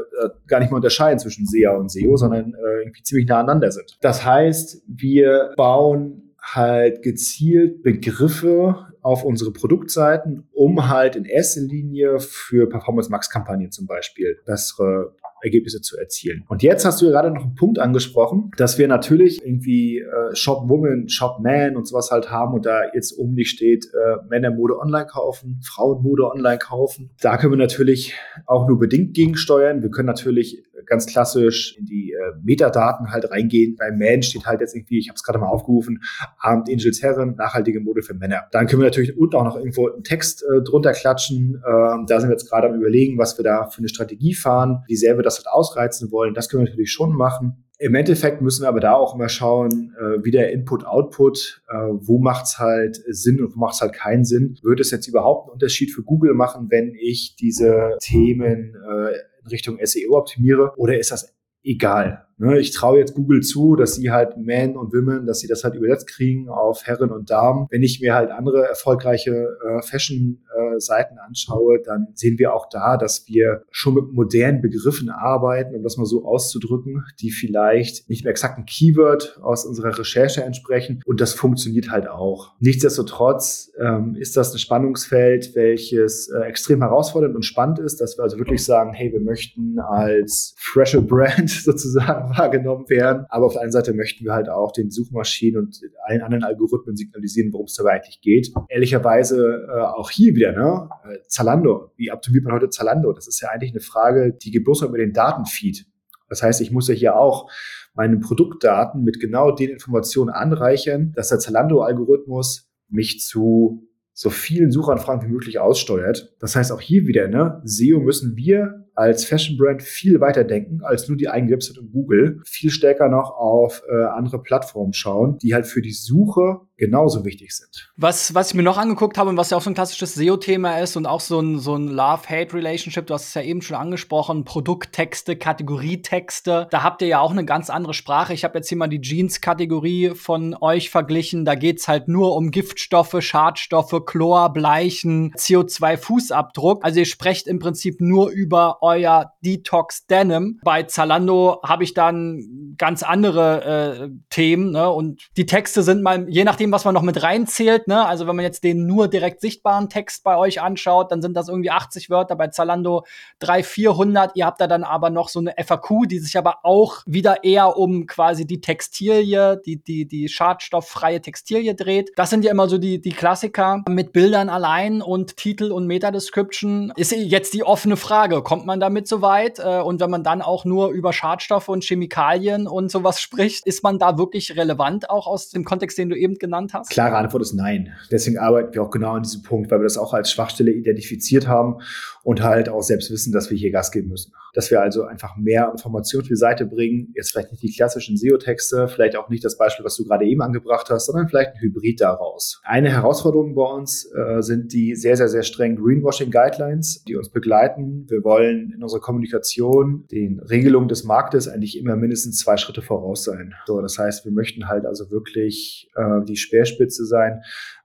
gar 0.48 0.60
nicht 0.60 0.70
mehr 0.70 0.78
unterscheiden 0.78 1.20
zwischen 1.20 1.46
SEA 1.46 1.76
und 1.76 1.92
SEO, 1.92 2.18
sondern 2.18 2.54
äh, 2.54 2.80
irgendwie 2.82 3.04
ziemlich 3.04 3.28
nah 3.28 3.40
aneinander 3.40 3.72
sind. 3.72 3.98
Das 4.02 4.26
heißt, 4.26 4.84
wir 4.88 5.54
bauen 5.56 6.34
halt 6.42 7.02
gezielt 7.02 7.84
Begriffe 7.84 8.88
auf 9.02 9.24
unsere 9.24 9.52
Produktseiten, 9.52 10.48
um 10.54 10.90
halt 10.90 11.16
in 11.16 11.26
erster 11.26 11.62
Linie 11.62 12.20
für 12.20 12.68
Performance 12.68 13.12
Max 13.12 13.30
Kampagnen 13.30 13.72
zum 13.72 13.86
Beispiel 13.86 14.40
bessere 14.46 15.16
Ergebnisse 15.44 15.82
zu 15.82 15.98
erzielen. 15.98 16.44
Und 16.48 16.64
jetzt 16.64 16.86
hast 16.86 17.02
du 17.02 17.06
ja 17.06 17.12
gerade 17.12 17.32
noch 17.32 17.44
einen 17.44 17.56
Punkt 17.56 17.80
angesprochen, 17.80 18.52
dass 18.58 18.78
wir 18.78 18.88
natürlich 18.88 19.46
irgendwie 19.46 20.00
äh, 20.00 20.36
Shop 20.36 20.70
Woman, 20.70 21.10
Shop 21.10 21.40
Man 21.42 21.76
und 21.76 21.88
sowas 21.88 22.12
halt 22.12 22.32
haben 22.32 22.54
und 22.54 22.66
da 22.66 22.82
jetzt 22.94 23.18
oben 23.18 23.34
nicht 23.34 23.50
steht, 23.50 23.86
äh, 23.86 24.28
Männermode 24.30 24.80
online 24.80 25.06
kaufen, 25.06 25.60
Frauenmode 25.64 26.30
online 26.30 26.58
kaufen. 26.58 27.12
Da 27.22 27.38
können 27.38 27.54
wir 27.54 27.58
natürlich 27.58 28.16
auch 28.46 28.68
nur 28.68 28.80
bedingt 28.80 29.14
gegensteuern. 29.14 29.82
Wir 29.82 29.90
können 29.90 30.08
natürlich 30.08 30.64
ganz 30.86 31.06
klassisch 31.06 31.78
in 31.78 31.86
die 31.86 32.12
äh, 32.12 32.34
Metadaten 32.44 33.12
halt 33.12 33.30
reingehen. 33.30 33.76
Beim 33.76 33.98
Man 33.98 34.24
steht 34.24 34.46
halt 34.46 34.62
jetzt 34.62 34.76
irgendwie, 34.76 35.00
ich 35.00 35.10
habe 35.10 35.16
es 35.16 35.24
gerade 35.24 35.40
mal 35.40 35.48
aufgerufen, 35.48 36.02
Abend 36.40 36.70
Angels 36.70 37.02
Herren, 37.02 37.36
nachhaltige 37.36 37.80
Mode 37.80 38.02
für 38.02 38.14
Männer. 38.14 38.44
Dann 38.52 38.68
können 38.68 38.82
wir 38.82 38.88
natürlich 38.88 39.18
unten 39.18 39.36
auch 39.36 39.44
noch 39.44 39.58
irgendwo 39.58 39.90
einen 39.90 40.04
Text 40.04 40.44
äh, 40.44 40.62
drunter 40.64 40.94
klatschen. 40.94 41.62
Ähm, 41.68 42.06
da 42.08 42.20
sind 42.20 42.30
wir 42.30 42.34
jetzt 42.34 42.50
gerade 42.50 42.68
am 42.68 42.76
überlegen, 42.76 43.18
was 43.18 43.38
wir 43.38 43.44
da 43.44 43.68
für 43.68 43.80
eine 43.80 43.90
Strategie 43.90 44.34
fahren, 44.34 44.84
wie 44.88 44.96
sehr 44.96 45.18
wir 45.18 45.24
das 45.24 45.38
halt 45.38 45.48
ausreizen 45.48 46.12
wollen. 46.12 46.34
Das 46.34 46.50
können 46.50 46.64
wir 46.64 46.70
natürlich 46.70 46.92
schon 46.92 47.16
machen. 47.16 47.64
Im 47.80 47.96
Endeffekt 47.96 48.42
müssen 48.42 48.64
wir 48.64 48.70
aber 48.70 48.80
da 48.80 48.94
auch 48.94 49.16
immer 49.16 49.30
schauen, 49.30 49.94
äh, 50.00 50.24
wie 50.24 50.32
der 50.32 50.52
Input-Output, 50.54 51.64
äh, 51.68 51.74
wo 51.76 52.20
macht's 52.20 52.60
halt 52.60 53.02
Sinn 53.08 53.44
und 53.44 53.56
wo 53.56 53.60
macht's 53.60 53.82
halt 53.82 53.94
keinen 53.94 54.24
Sinn. 54.24 54.58
Würde 54.62 54.82
es 54.82 54.92
jetzt 54.92 55.08
überhaupt 55.08 55.48
einen 55.48 55.54
Unterschied 55.54 55.92
für 55.92 56.04
Google 56.04 56.34
machen, 56.34 56.68
wenn 56.70 56.94
ich 56.96 57.36
diese 57.36 57.98
Themen 58.00 58.76
äh, 58.76 59.18
in 59.44 59.50
Richtung 59.50 59.80
SEO 59.84 60.18
optimiere 60.18 60.74
oder 60.78 60.98
ist 60.98 61.12
das 61.12 61.36
egal? 61.64 62.28
Ne, 62.38 62.60
ich 62.60 62.72
traue 62.72 63.00
jetzt 63.00 63.14
Google 63.14 63.42
zu, 63.42 63.76
dass 63.76 63.96
sie 63.96 64.12
halt 64.12 64.38
Men 64.38 64.76
und 64.76 64.94
Women, 64.94 65.26
dass 65.26 65.40
sie 65.40 65.48
das 65.48 65.64
halt 65.64 65.76
übersetzt 65.76 66.08
kriegen 66.08 66.50
auf 66.50 66.84
Herren 66.86 67.12
und 67.12 67.30
Damen. 67.30 67.68
Wenn 67.70 67.84
ich 67.84 68.02
mir 68.02 68.14
halt 68.14 68.32
andere 68.32 68.68
erfolgreiche 68.68 69.32
äh, 69.32 69.82
Fashion 69.82 70.40
unsere 70.74 70.82
Seiten 70.82 71.18
anschaue, 71.18 71.80
dann 71.84 72.08
sehen 72.14 72.38
wir 72.38 72.54
auch 72.54 72.68
da, 72.70 72.98
dass 72.98 73.28
wir 73.28 73.64
schon 73.72 73.96
mit 73.96 74.12
modernen 74.12 74.62
Begriffen 74.62 75.10
arbeiten, 75.10 75.76
um 75.76 75.84
das 75.84 75.98
mal 75.98 76.06
so 76.06 76.26
auszudrücken, 76.26 77.06
die 77.20 77.32
vielleicht 77.32 78.10
nicht 78.10 78.24
mehr 78.24 78.32
exakt 78.32 78.58
ein 78.58 78.66
Keyword 78.66 79.40
aus 79.42 79.66
unserer 79.66 79.98
Recherche 79.98 80.44
entsprechen. 80.44 81.02
Und 81.06 81.22
das 81.22 81.34
funktioniert 81.34 81.90
halt 81.92 82.08
auch. 82.08 82.54
Nichtsdestotrotz 82.60 83.72
ähm, 83.80 84.16
ist 84.16 84.38
das 84.38 84.54
ein 84.54 84.60
Spannungsfeld, 84.60 85.56
welches 85.56 86.30
äh, 86.30 86.42
extrem 86.48 86.82
herausfordernd 86.82 87.36
und 87.36 87.44
spannend 87.44 87.80
ist, 87.80 88.02
dass 88.02 88.18
wir 88.18 88.24
also 88.24 88.38
wirklich 88.38 88.64
sagen, 88.64 88.94
hey, 88.94 89.12
wir 89.12 89.22
möchten 89.22 89.80
als 89.80 90.56
fresher 90.58 91.02
Brand 91.02 91.50
sozusagen 91.50 92.23
wahrgenommen 92.38 92.90
werden. 92.90 93.26
Aber 93.30 93.46
auf 93.46 93.54
der 93.54 93.62
einen 93.64 93.72
Seite 93.72 93.94
möchten 93.94 94.26
wir 94.26 94.34
halt 94.34 94.50
auch 94.50 94.72
den 94.72 94.90
Suchmaschinen 94.92 95.66
und 95.66 95.80
allen 96.06 96.22
anderen 96.22 96.44
Algorithmen 96.44 96.96
signalisieren, 96.96 97.52
worum 97.54 97.66
es 97.66 97.76
dabei 97.76 97.92
eigentlich 97.92 98.22
geht. 98.22 98.52
Ehrlicherweise 98.70 99.68
äh, 99.70 99.80
auch 99.82 100.10
hier 100.10 100.36
wieder, 100.36 100.52
ne? 100.52 100.90
Äh, 101.06 101.18
Zalando. 101.28 101.92
Wie 101.96 102.12
optimiert 102.12 102.44
man 102.44 102.54
heute 102.54 102.70
Zalando? 102.70 103.14
Das 103.14 103.28
ist 103.28 103.42
ja 103.42 103.50
eigentlich 103.50 103.72
eine 103.72 103.82
Frage, 103.82 104.34
die 104.34 104.52
geht 104.52 104.64
bloß 104.64 104.84
über 104.84 104.98
den 104.98 105.14
Datenfeed. 105.14 105.86
Das 106.30 106.42
heißt, 106.42 106.62
ich 106.62 106.72
muss 106.72 106.88
ja 106.88 106.94
hier 106.94 107.16
auch 107.16 107.50
meine 107.94 108.18
Produktdaten 108.18 109.04
mit 109.04 109.20
genau 109.20 109.52
den 109.52 109.70
Informationen 109.70 110.30
anreichern, 110.30 111.14
dass 111.16 111.30
der 111.30 111.40
Zalando-Algorithmus 111.40 112.70
mich 112.90 113.20
zu 113.20 113.88
so 114.14 114.30
vielen 114.30 114.72
Suchanfragen 114.72 115.28
wie 115.28 115.32
möglich 115.32 115.60
aussteuert. 115.60 116.36
Das 116.40 116.56
heißt 116.56 116.72
auch 116.72 116.82
hier 116.82 117.08
wieder, 117.08 117.28
ne, 117.28 117.62
SEO 117.66 118.00
müssen 118.00 118.36
wir 118.36 118.83
als 118.96 119.26
Fashion 119.26 119.58
Brand 119.58 119.82
viel 119.82 120.20
weiter 120.22 120.44
denken 120.44 120.82
als 120.84 121.08
nur 121.08 121.18
die 121.18 121.30
eigene 121.30 121.54
Website 121.54 121.78
und 121.78 121.92
Google. 121.92 122.42
Viel 122.46 122.70
stärker 122.70 123.10
noch 123.10 123.32
auf 123.32 123.82
äh, 123.90 124.04
andere 124.06 124.42
Plattformen 124.42 124.94
schauen, 124.94 125.38
die 125.40 125.54
halt 125.54 125.66
für 125.66 125.82
die 125.82 125.92
Suche 125.92 126.62
genauso 126.78 127.24
wichtig 127.24 127.56
sind. 127.56 127.92
Was, 127.96 128.36
was 128.36 128.50
ich 128.50 128.56
mir 128.56 128.64
noch 128.64 128.78
angeguckt 128.78 129.18
habe 129.18 129.30
und 129.30 129.38
was 129.38 129.52
ja 129.52 129.58
auch 129.58 129.62
so 129.62 129.70
ein 129.70 129.74
klassisches 129.74 130.16
SEO-Thema 130.16 130.80
ist 130.80 130.98
und 130.98 131.06
auch 131.06 131.22
so 131.22 131.40
ein, 131.40 131.60
so 131.60 131.76
ein 131.76 131.88
Love-Hate-Relationship, 131.88 133.08
du 133.08 133.14
hast 133.14 133.30
es 133.30 133.34
ja 133.36 133.42
eben 133.42 133.62
schon 133.62 133.78
angesprochen, 133.78 134.44
Produkttexte, 134.44 135.38
Kategorietexte, 135.38 136.68
da 136.70 136.84
habt 136.84 137.02
ihr 137.02 137.08
ja 137.08 137.20
auch 137.22 137.32
eine 137.32 137.46
ganz 137.46 137.70
andere 137.70 137.94
Sprache. 137.94 138.34
Ich 138.34 138.44
habe 138.44 138.58
jetzt 138.58 138.68
hier 138.68 138.78
mal 138.78 138.88
die 138.88 139.00
Jeans-Kategorie 139.00 140.12
von 140.16 140.56
euch 140.60 140.90
verglichen. 140.90 141.46
Da 141.46 141.56
geht's 141.56 141.88
halt 141.88 142.08
nur 142.08 142.36
um 142.36 142.52
Giftstoffe, 142.52 143.16
Schadstoffe, 143.20 144.06
Chlor, 144.06 144.52
Bleichen, 144.52 145.32
CO2-Fußabdruck. 145.36 146.82
Also 146.82 147.00
ihr 147.00 147.06
sprecht 147.06 147.48
im 147.48 147.60
Prinzip 147.60 148.02
nur 148.02 148.30
über 148.30 148.83
euer 148.84 149.34
Detox 149.44 150.06
Denim. 150.06 150.60
Bei 150.64 150.84
Zalando 150.84 151.60
habe 151.64 151.84
ich 151.84 151.94
dann 151.94 152.76
ganz 152.78 153.02
andere 153.02 153.64
äh, 153.64 154.10
Themen, 154.30 154.72
ne? 154.72 154.90
Und 154.90 155.30
die 155.38 155.46
Texte 155.46 155.82
sind 155.82 156.04
mal, 156.04 156.30
je 156.30 156.44
nachdem, 156.44 156.72
was 156.72 156.86
man 156.86 156.94
noch 156.94 157.02
mit 157.02 157.24
reinzählt, 157.24 157.88
ne? 157.88 158.06
Also 158.06 158.28
wenn 158.28 158.36
man 158.36 158.44
jetzt 158.44 158.64
den 158.64 158.86
nur 158.86 159.08
direkt 159.08 159.42
sichtbaren 159.42 159.90
Text 159.90 160.24
bei 160.24 160.38
euch 160.38 160.62
anschaut, 160.62 161.12
dann 161.12 161.22
sind 161.22 161.36
das 161.36 161.48
irgendwie 161.48 161.72
80 161.72 162.10
Wörter, 162.10 162.36
bei 162.36 162.50
Zalando 162.50 163.06
300, 163.40 163.64
400. 163.66 164.32
Ihr 164.36 164.46
habt 164.46 164.62
da 164.62 164.68
dann 164.68 164.84
aber 164.84 165.10
noch 165.10 165.30
so 165.30 165.40
eine 165.40 165.54
FAQ, 165.58 166.08
die 166.08 166.20
sich 166.20 166.38
aber 166.38 166.60
auch 166.64 167.04
wieder 167.06 167.44
eher 167.44 167.78
um 167.78 168.06
quasi 168.06 168.46
die 168.46 168.62
Textilie, 168.62 169.62
die, 169.66 169.82
die, 169.82 170.06
die 170.08 170.28
schadstofffreie 170.28 171.22
Textilie 171.22 171.76
dreht. 171.76 172.12
Das 172.16 172.30
sind 172.30 172.44
ja 172.44 172.52
immer 172.52 172.68
so 172.68 172.78
die, 172.78 173.02
die 173.02 173.12
Klassiker 173.12 173.84
mit 173.88 174.14
Bildern 174.14 174.50
allein 174.50 175.02
und 175.02 175.38
Titel 175.38 175.72
und 175.72 175.88
Meta-Description. 175.88 176.94
Ist 176.96 177.12
jetzt 177.12 177.54
die 177.54 177.64
offene 177.64 177.98
Frage. 177.98 178.44
Kommt 178.44 178.66
man 178.66 178.73
man 178.74 178.80
damit 178.80 179.08
so 179.08 179.22
weit? 179.22 179.60
Äh, 179.60 179.82
und 179.82 180.00
wenn 180.02 180.10
man 180.10 180.24
dann 180.24 180.42
auch 180.42 180.66
nur 180.66 180.90
über 180.90 181.14
Schadstoffe 181.14 181.70
und 181.70 181.84
Chemikalien 181.84 182.68
und 182.68 182.92
sowas 182.92 183.22
spricht, 183.22 183.68
ist 183.68 183.84
man 183.84 184.00
da 184.00 184.18
wirklich 184.18 184.58
relevant 184.58 185.10
auch 185.10 185.28
aus 185.28 185.50
dem 185.50 185.64
Kontext, 185.64 185.98
den 185.98 186.10
du 186.10 186.18
eben 186.18 186.36
genannt 186.36 186.74
hast? 186.74 186.90
Klare 186.90 187.18
Antwort 187.18 187.44
ist 187.44 187.54
nein. 187.54 187.94
Deswegen 188.12 188.40
arbeiten 188.40 188.74
wir 188.74 188.82
auch 188.82 188.90
genau 188.90 189.14
an 189.14 189.24
diesem 189.24 189.44
Punkt, 189.44 189.70
weil 189.70 189.80
wir 189.80 189.84
das 189.84 189.98
auch 189.98 190.14
als 190.14 190.32
Schwachstelle 190.32 190.72
identifiziert 190.72 191.48
haben 191.48 191.78
und 192.24 192.42
halt 192.42 192.68
auch 192.68 192.82
selbst 192.82 193.12
wissen, 193.12 193.32
dass 193.32 193.52
wir 193.52 193.58
hier 193.58 193.72
Gas 193.72 193.92
geben 193.92 194.10
müssen. 194.10 194.34
Dass 194.54 194.72
wir 194.72 194.82
also 194.82 195.04
einfach 195.04 195.36
mehr 195.38 195.70
Informationen 195.72 196.24
auf 196.24 196.28
die 196.28 196.36
Seite 196.36 196.66
bringen. 196.66 197.12
Jetzt 197.16 197.32
vielleicht 197.32 197.52
nicht 197.52 197.64
die 197.64 197.74
klassischen 197.74 198.18
SEO-Texte, 198.18 198.88
vielleicht 198.88 199.16
auch 199.16 199.30
nicht 199.30 199.44
das 199.44 199.58
Beispiel, 199.58 199.86
was 199.86 199.96
du 199.96 200.06
gerade 200.06 200.26
eben 200.26 200.42
angebracht 200.42 200.90
hast, 200.90 201.08
sondern 201.08 201.28
vielleicht 201.28 201.56
ein 201.56 201.62
Hybrid 201.62 202.02
daraus. 202.02 202.62
Eine 202.64 202.92
Herausforderung 202.92 203.56
bei 203.56 203.64
uns 203.64 204.06
äh, 204.14 204.42
sind 204.42 204.74
die 204.74 204.96
sehr, 204.96 205.18
sehr, 205.18 205.30
sehr 205.30 205.44
strengen 205.44 205.78
Greenwashing-Guidelines, 205.78 207.04
die 207.04 207.16
uns 207.16 207.30
begleiten. 207.30 208.06
Wir 208.10 208.24
wollen 208.24 208.74
in 208.76 208.84
unserer 208.84 209.02
Kommunikation 209.02 210.06
den 210.12 210.40
Regelungen 210.40 210.88
des 210.88 211.04
Marktes 211.04 211.48
eigentlich 211.48 211.78
immer 211.78 211.96
mindestens 211.96 212.40
zwei 212.40 212.58
Schritte 212.58 212.82
voraus 212.82 213.24
sein. 213.24 213.54
So, 213.66 213.82
das 213.82 213.98
heißt, 213.98 214.26
wir 214.26 214.32
möchten 214.32 214.68
halt 214.68 214.86
also 214.86 215.12
wirklich 215.12 215.90
äh, 215.96 216.24
die 216.26 216.38
Speerspitze 216.38 217.06
sein, 217.06 217.42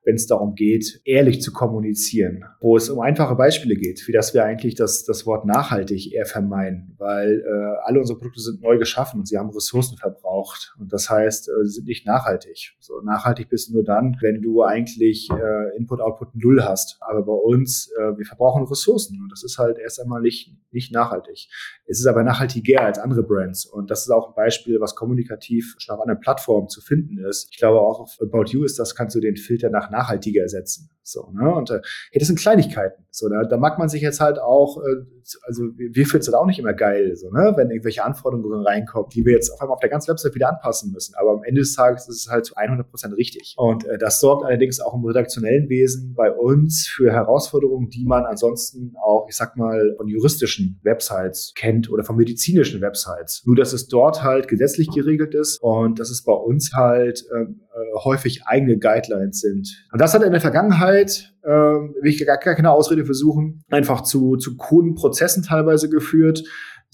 wenn 0.09 0.15
es 0.15 0.27
darum 0.27 0.55
geht, 0.55 1.03
ehrlich 1.05 1.43
zu 1.43 1.53
kommunizieren, 1.53 2.43
wo 2.63 2.79
es 2.79 2.89
um 2.89 2.99
einfache 3.01 3.35
Beispiele 3.35 3.75
geht, 3.75 4.09
wie 4.09 4.13
dass 4.13 4.33
wir 4.33 4.43
eigentlich 4.43 4.75
das, 4.75 5.05
das 5.05 5.27
Wort 5.27 5.45
nachhaltig 5.45 6.15
eher 6.15 6.25
vermeiden, 6.25 6.95
weil 6.97 7.45
äh, 7.47 7.87
alle 7.87 8.01
unsere 8.01 8.19
Produkte 8.19 8.41
sind 8.41 8.63
neu 8.63 8.79
geschaffen 8.79 9.21
und 9.21 9.29
sie 9.29 9.37
haben 9.37 9.51
Ressourcen 9.51 9.99
verbraucht. 9.99 10.75
Und 10.81 10.95
das 10.95 11.11
heißt, 11.11 11.51
äh, 11.51 11.65
sie 11.65 11.73
sind 11.73 11.89
nicht 11.89 12.07
nachhaltig. 12.07 12.75
So 12.81 13.03
nachhaltig 13.03 13.51
bist 13.51 13.69
du 13.69 13.75
nur 13.75 13.85
dann, 13.85 14.17
wenn 14.23 14.41
du 14.41 14.63
eigentlich 14.63 15.29
äh, 15.31 15.77
Input-Output 15.77 16.37
null 16.37 16.65
hast. 16.65 16.97
Aber 17.01 17.23
bei 17.23 17.33
uns, 17.33 17.93
äh, 17.99 18.17
wir 18.17 18.25
verbrauchen 18.25 18.65
Ressourcen 18.65 19.21
und 19.21 19.31
das 19.31 19.45
ist 19.45 19.59
halt 19.59 19.77
erst 19.77 20.01
einmal 20.01 20.23
nicht, 20.23 20.57
nicht 20.71 20.91
nachhaltig. 20.91 21.51
Es 21.87 22.01
ist 22.01 22.07
aber 22.07 22.23
nachhaltiger 22.23 22.81
als 22.81 22.99
andere 22.99 23.25
Brands. 23.25 23.67
Und 23.67 23.91
das 23.91 24.05
ist 24.05 24.11
auch 24.11 24.29
ein 24.29 24.35
Beispiel, 24.35 24.81
was 24.81 24.95
kommunikativ 24.95 25.75
schon 25.77 25.97
auf 25.97 26.01
anderen 26.01 26.21
Plattformen 26.21 26.71
zu 26.71 26.81
finden 26.81 27.19
ist. 27.19 27.49
Ich 27.51 27.59
glaube 27.59 27.81
auch 27.81 28.01
auf 28.01 28.17
About 28.23 28.45
You 28.47 28.65
ist 28.65 28.79
das, 28.79 28.95
kannst 28.95 29.15
du 29.15 29.21
den 29.21 29.37
Filter 29.37 29.69
nach 29.69 29.91
nachhaltiger 29.99 30.43
ersetzen. 30.43 30.91
So, 31.09 31.31
ne? 31.33 31.55
Und 31.55 31.71
äh, 31.71 31.81
hey, 32.13 32.19
das 32.19 32.29
sind 32.29 32.39
Kleinigkeiten. 32.39 33.05
So, 33.11 33.29
da, 33.29 33.45
da 33.45 33.57
mag 33.57 33.79
man 33.79 33.89
sich 33.89 34.03
jetzt 34.03 34.21
halt 34.21 34.39
auch, 34.39 34.79
äh, 34.83 35.05
also 35.47 35.65
wir 35.77 36.07
finden 36.07 36.19
es 36.19 36.29
halt 36.29 36.37
auch 36.37 36.47
nicht 36.47 36.59
immer 36.59 36.75
geil, 36.75 37.17
so, 37.17 37.31
ne? 37.31 37.53
wenn 37.57 37.71
irgendwelche 37.71 38.05
Anforderungen 38.05 38.65
reinkommen, 38.65 39.11
die 39.15 39.25
wir 39.25 39.33
jetzt 39.33 39.51
auf 39.51 39.61
einmal 39.61 39.75
auf 39.75 39.81
der 39.81 39.89
ganzen 39.89 40.11
Website 40.11 40.35
wieder 40.35 40.49
anpassen 40.49 40.93
müssen. 40.93 41.15
Aber 41.17 41.33
am 41.33 41.43
Ende 41.45 41.61
des 41.63 41.75
Tages 41.75 42.09
ist 42.09 42.27
es 42.27 42.29
halt 42.31 42.45
zu 42.45 42.55
100 42.57 42.89
Prozent 42.89 43.17
richtig. 43.17 43.55
Und 43.57 43.87
äh, 43.87 43.99
das 43.99 44.21
sorgt 44.21 44.45
allerdings 44.45 44.81
auch 44.81 44.95
im 44.95 45.05
redaktionellen 45.05 45.69
Wesen 45.69 46.15
bei 46.15 46.31
uns 46.31 46.87
für 46.87 47.11
Herausforderungen, 47.11 47.89
die 47.89 48.05
man 48.05 48.25
ansonsten 48.25 48.95
auch, 49.03 49.27
ich 49.29 49.37
sag 49.37 49.57
mal, 49.57 49.95
von 49.97 50.09
juristischen 50.09 50.79
Websites 50.83 51.53
kennt 51.57 51.91
oder 51.91 52.05
von 52.05 52.17
medizinischen 52.17 52.81
Websites. 52.81 53.43
Nur, 53.47 53.57
dass 53.57 53.73
es 53.73 53.89
dort 53.89 54.23
halt 54.23 54.47
gesetzlich 54.49 54.89
geregelt 54.89 55.35
ist 55.35 55.59
und 55.63 55.99
dass 55.99 56.11
es 56.11 56.23
bei 56.23 56.33
uns 56.33 56.73
halt 56.75 57.25
ähm, 57.35 57.63
äh, 57.79 57.99
häufig 58.05 58.43
eigene 58.47 58.79
Guidelines 58.79 59.41
sind. 59.41 59.87
Und 59.93 60.01
das 60.01 60.15
hat 60.15 60.23
in 60.23 60.33
der 60.33 60.41
Vergangenheit, 60.41 61.35
äh, 61.43 61.49
will 61.49 62.11
ich 62.11 62.25
gar 62.27 62.39
keine 62.39 62.71
Ausrede 62.71 63.05
versuchen, 63.05 63.65
einfach 63.71 64.03
zu, 64.03 64.37
zu 64.37 64.57
kruden 64.57 64.95
Prozessen 64.95 65.43
teilweise 65.43 65.89
geführt, 65.89 66.45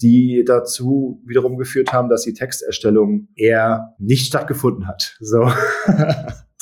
die 0.01 0.43
dazu 0.45 1.21
wiederum 1.25 1.57
geführt 1.57 1.93
haben, 1.93 2.09
dass 2.09 2.23
die 2.23 2.33
Texterstellung 2.33 3.27
eher 3.35 3.95
nicht 3.97 4.27
stattgefunden 4.27 4.87
hat. 4.87 5.17
So. 5.19 5.49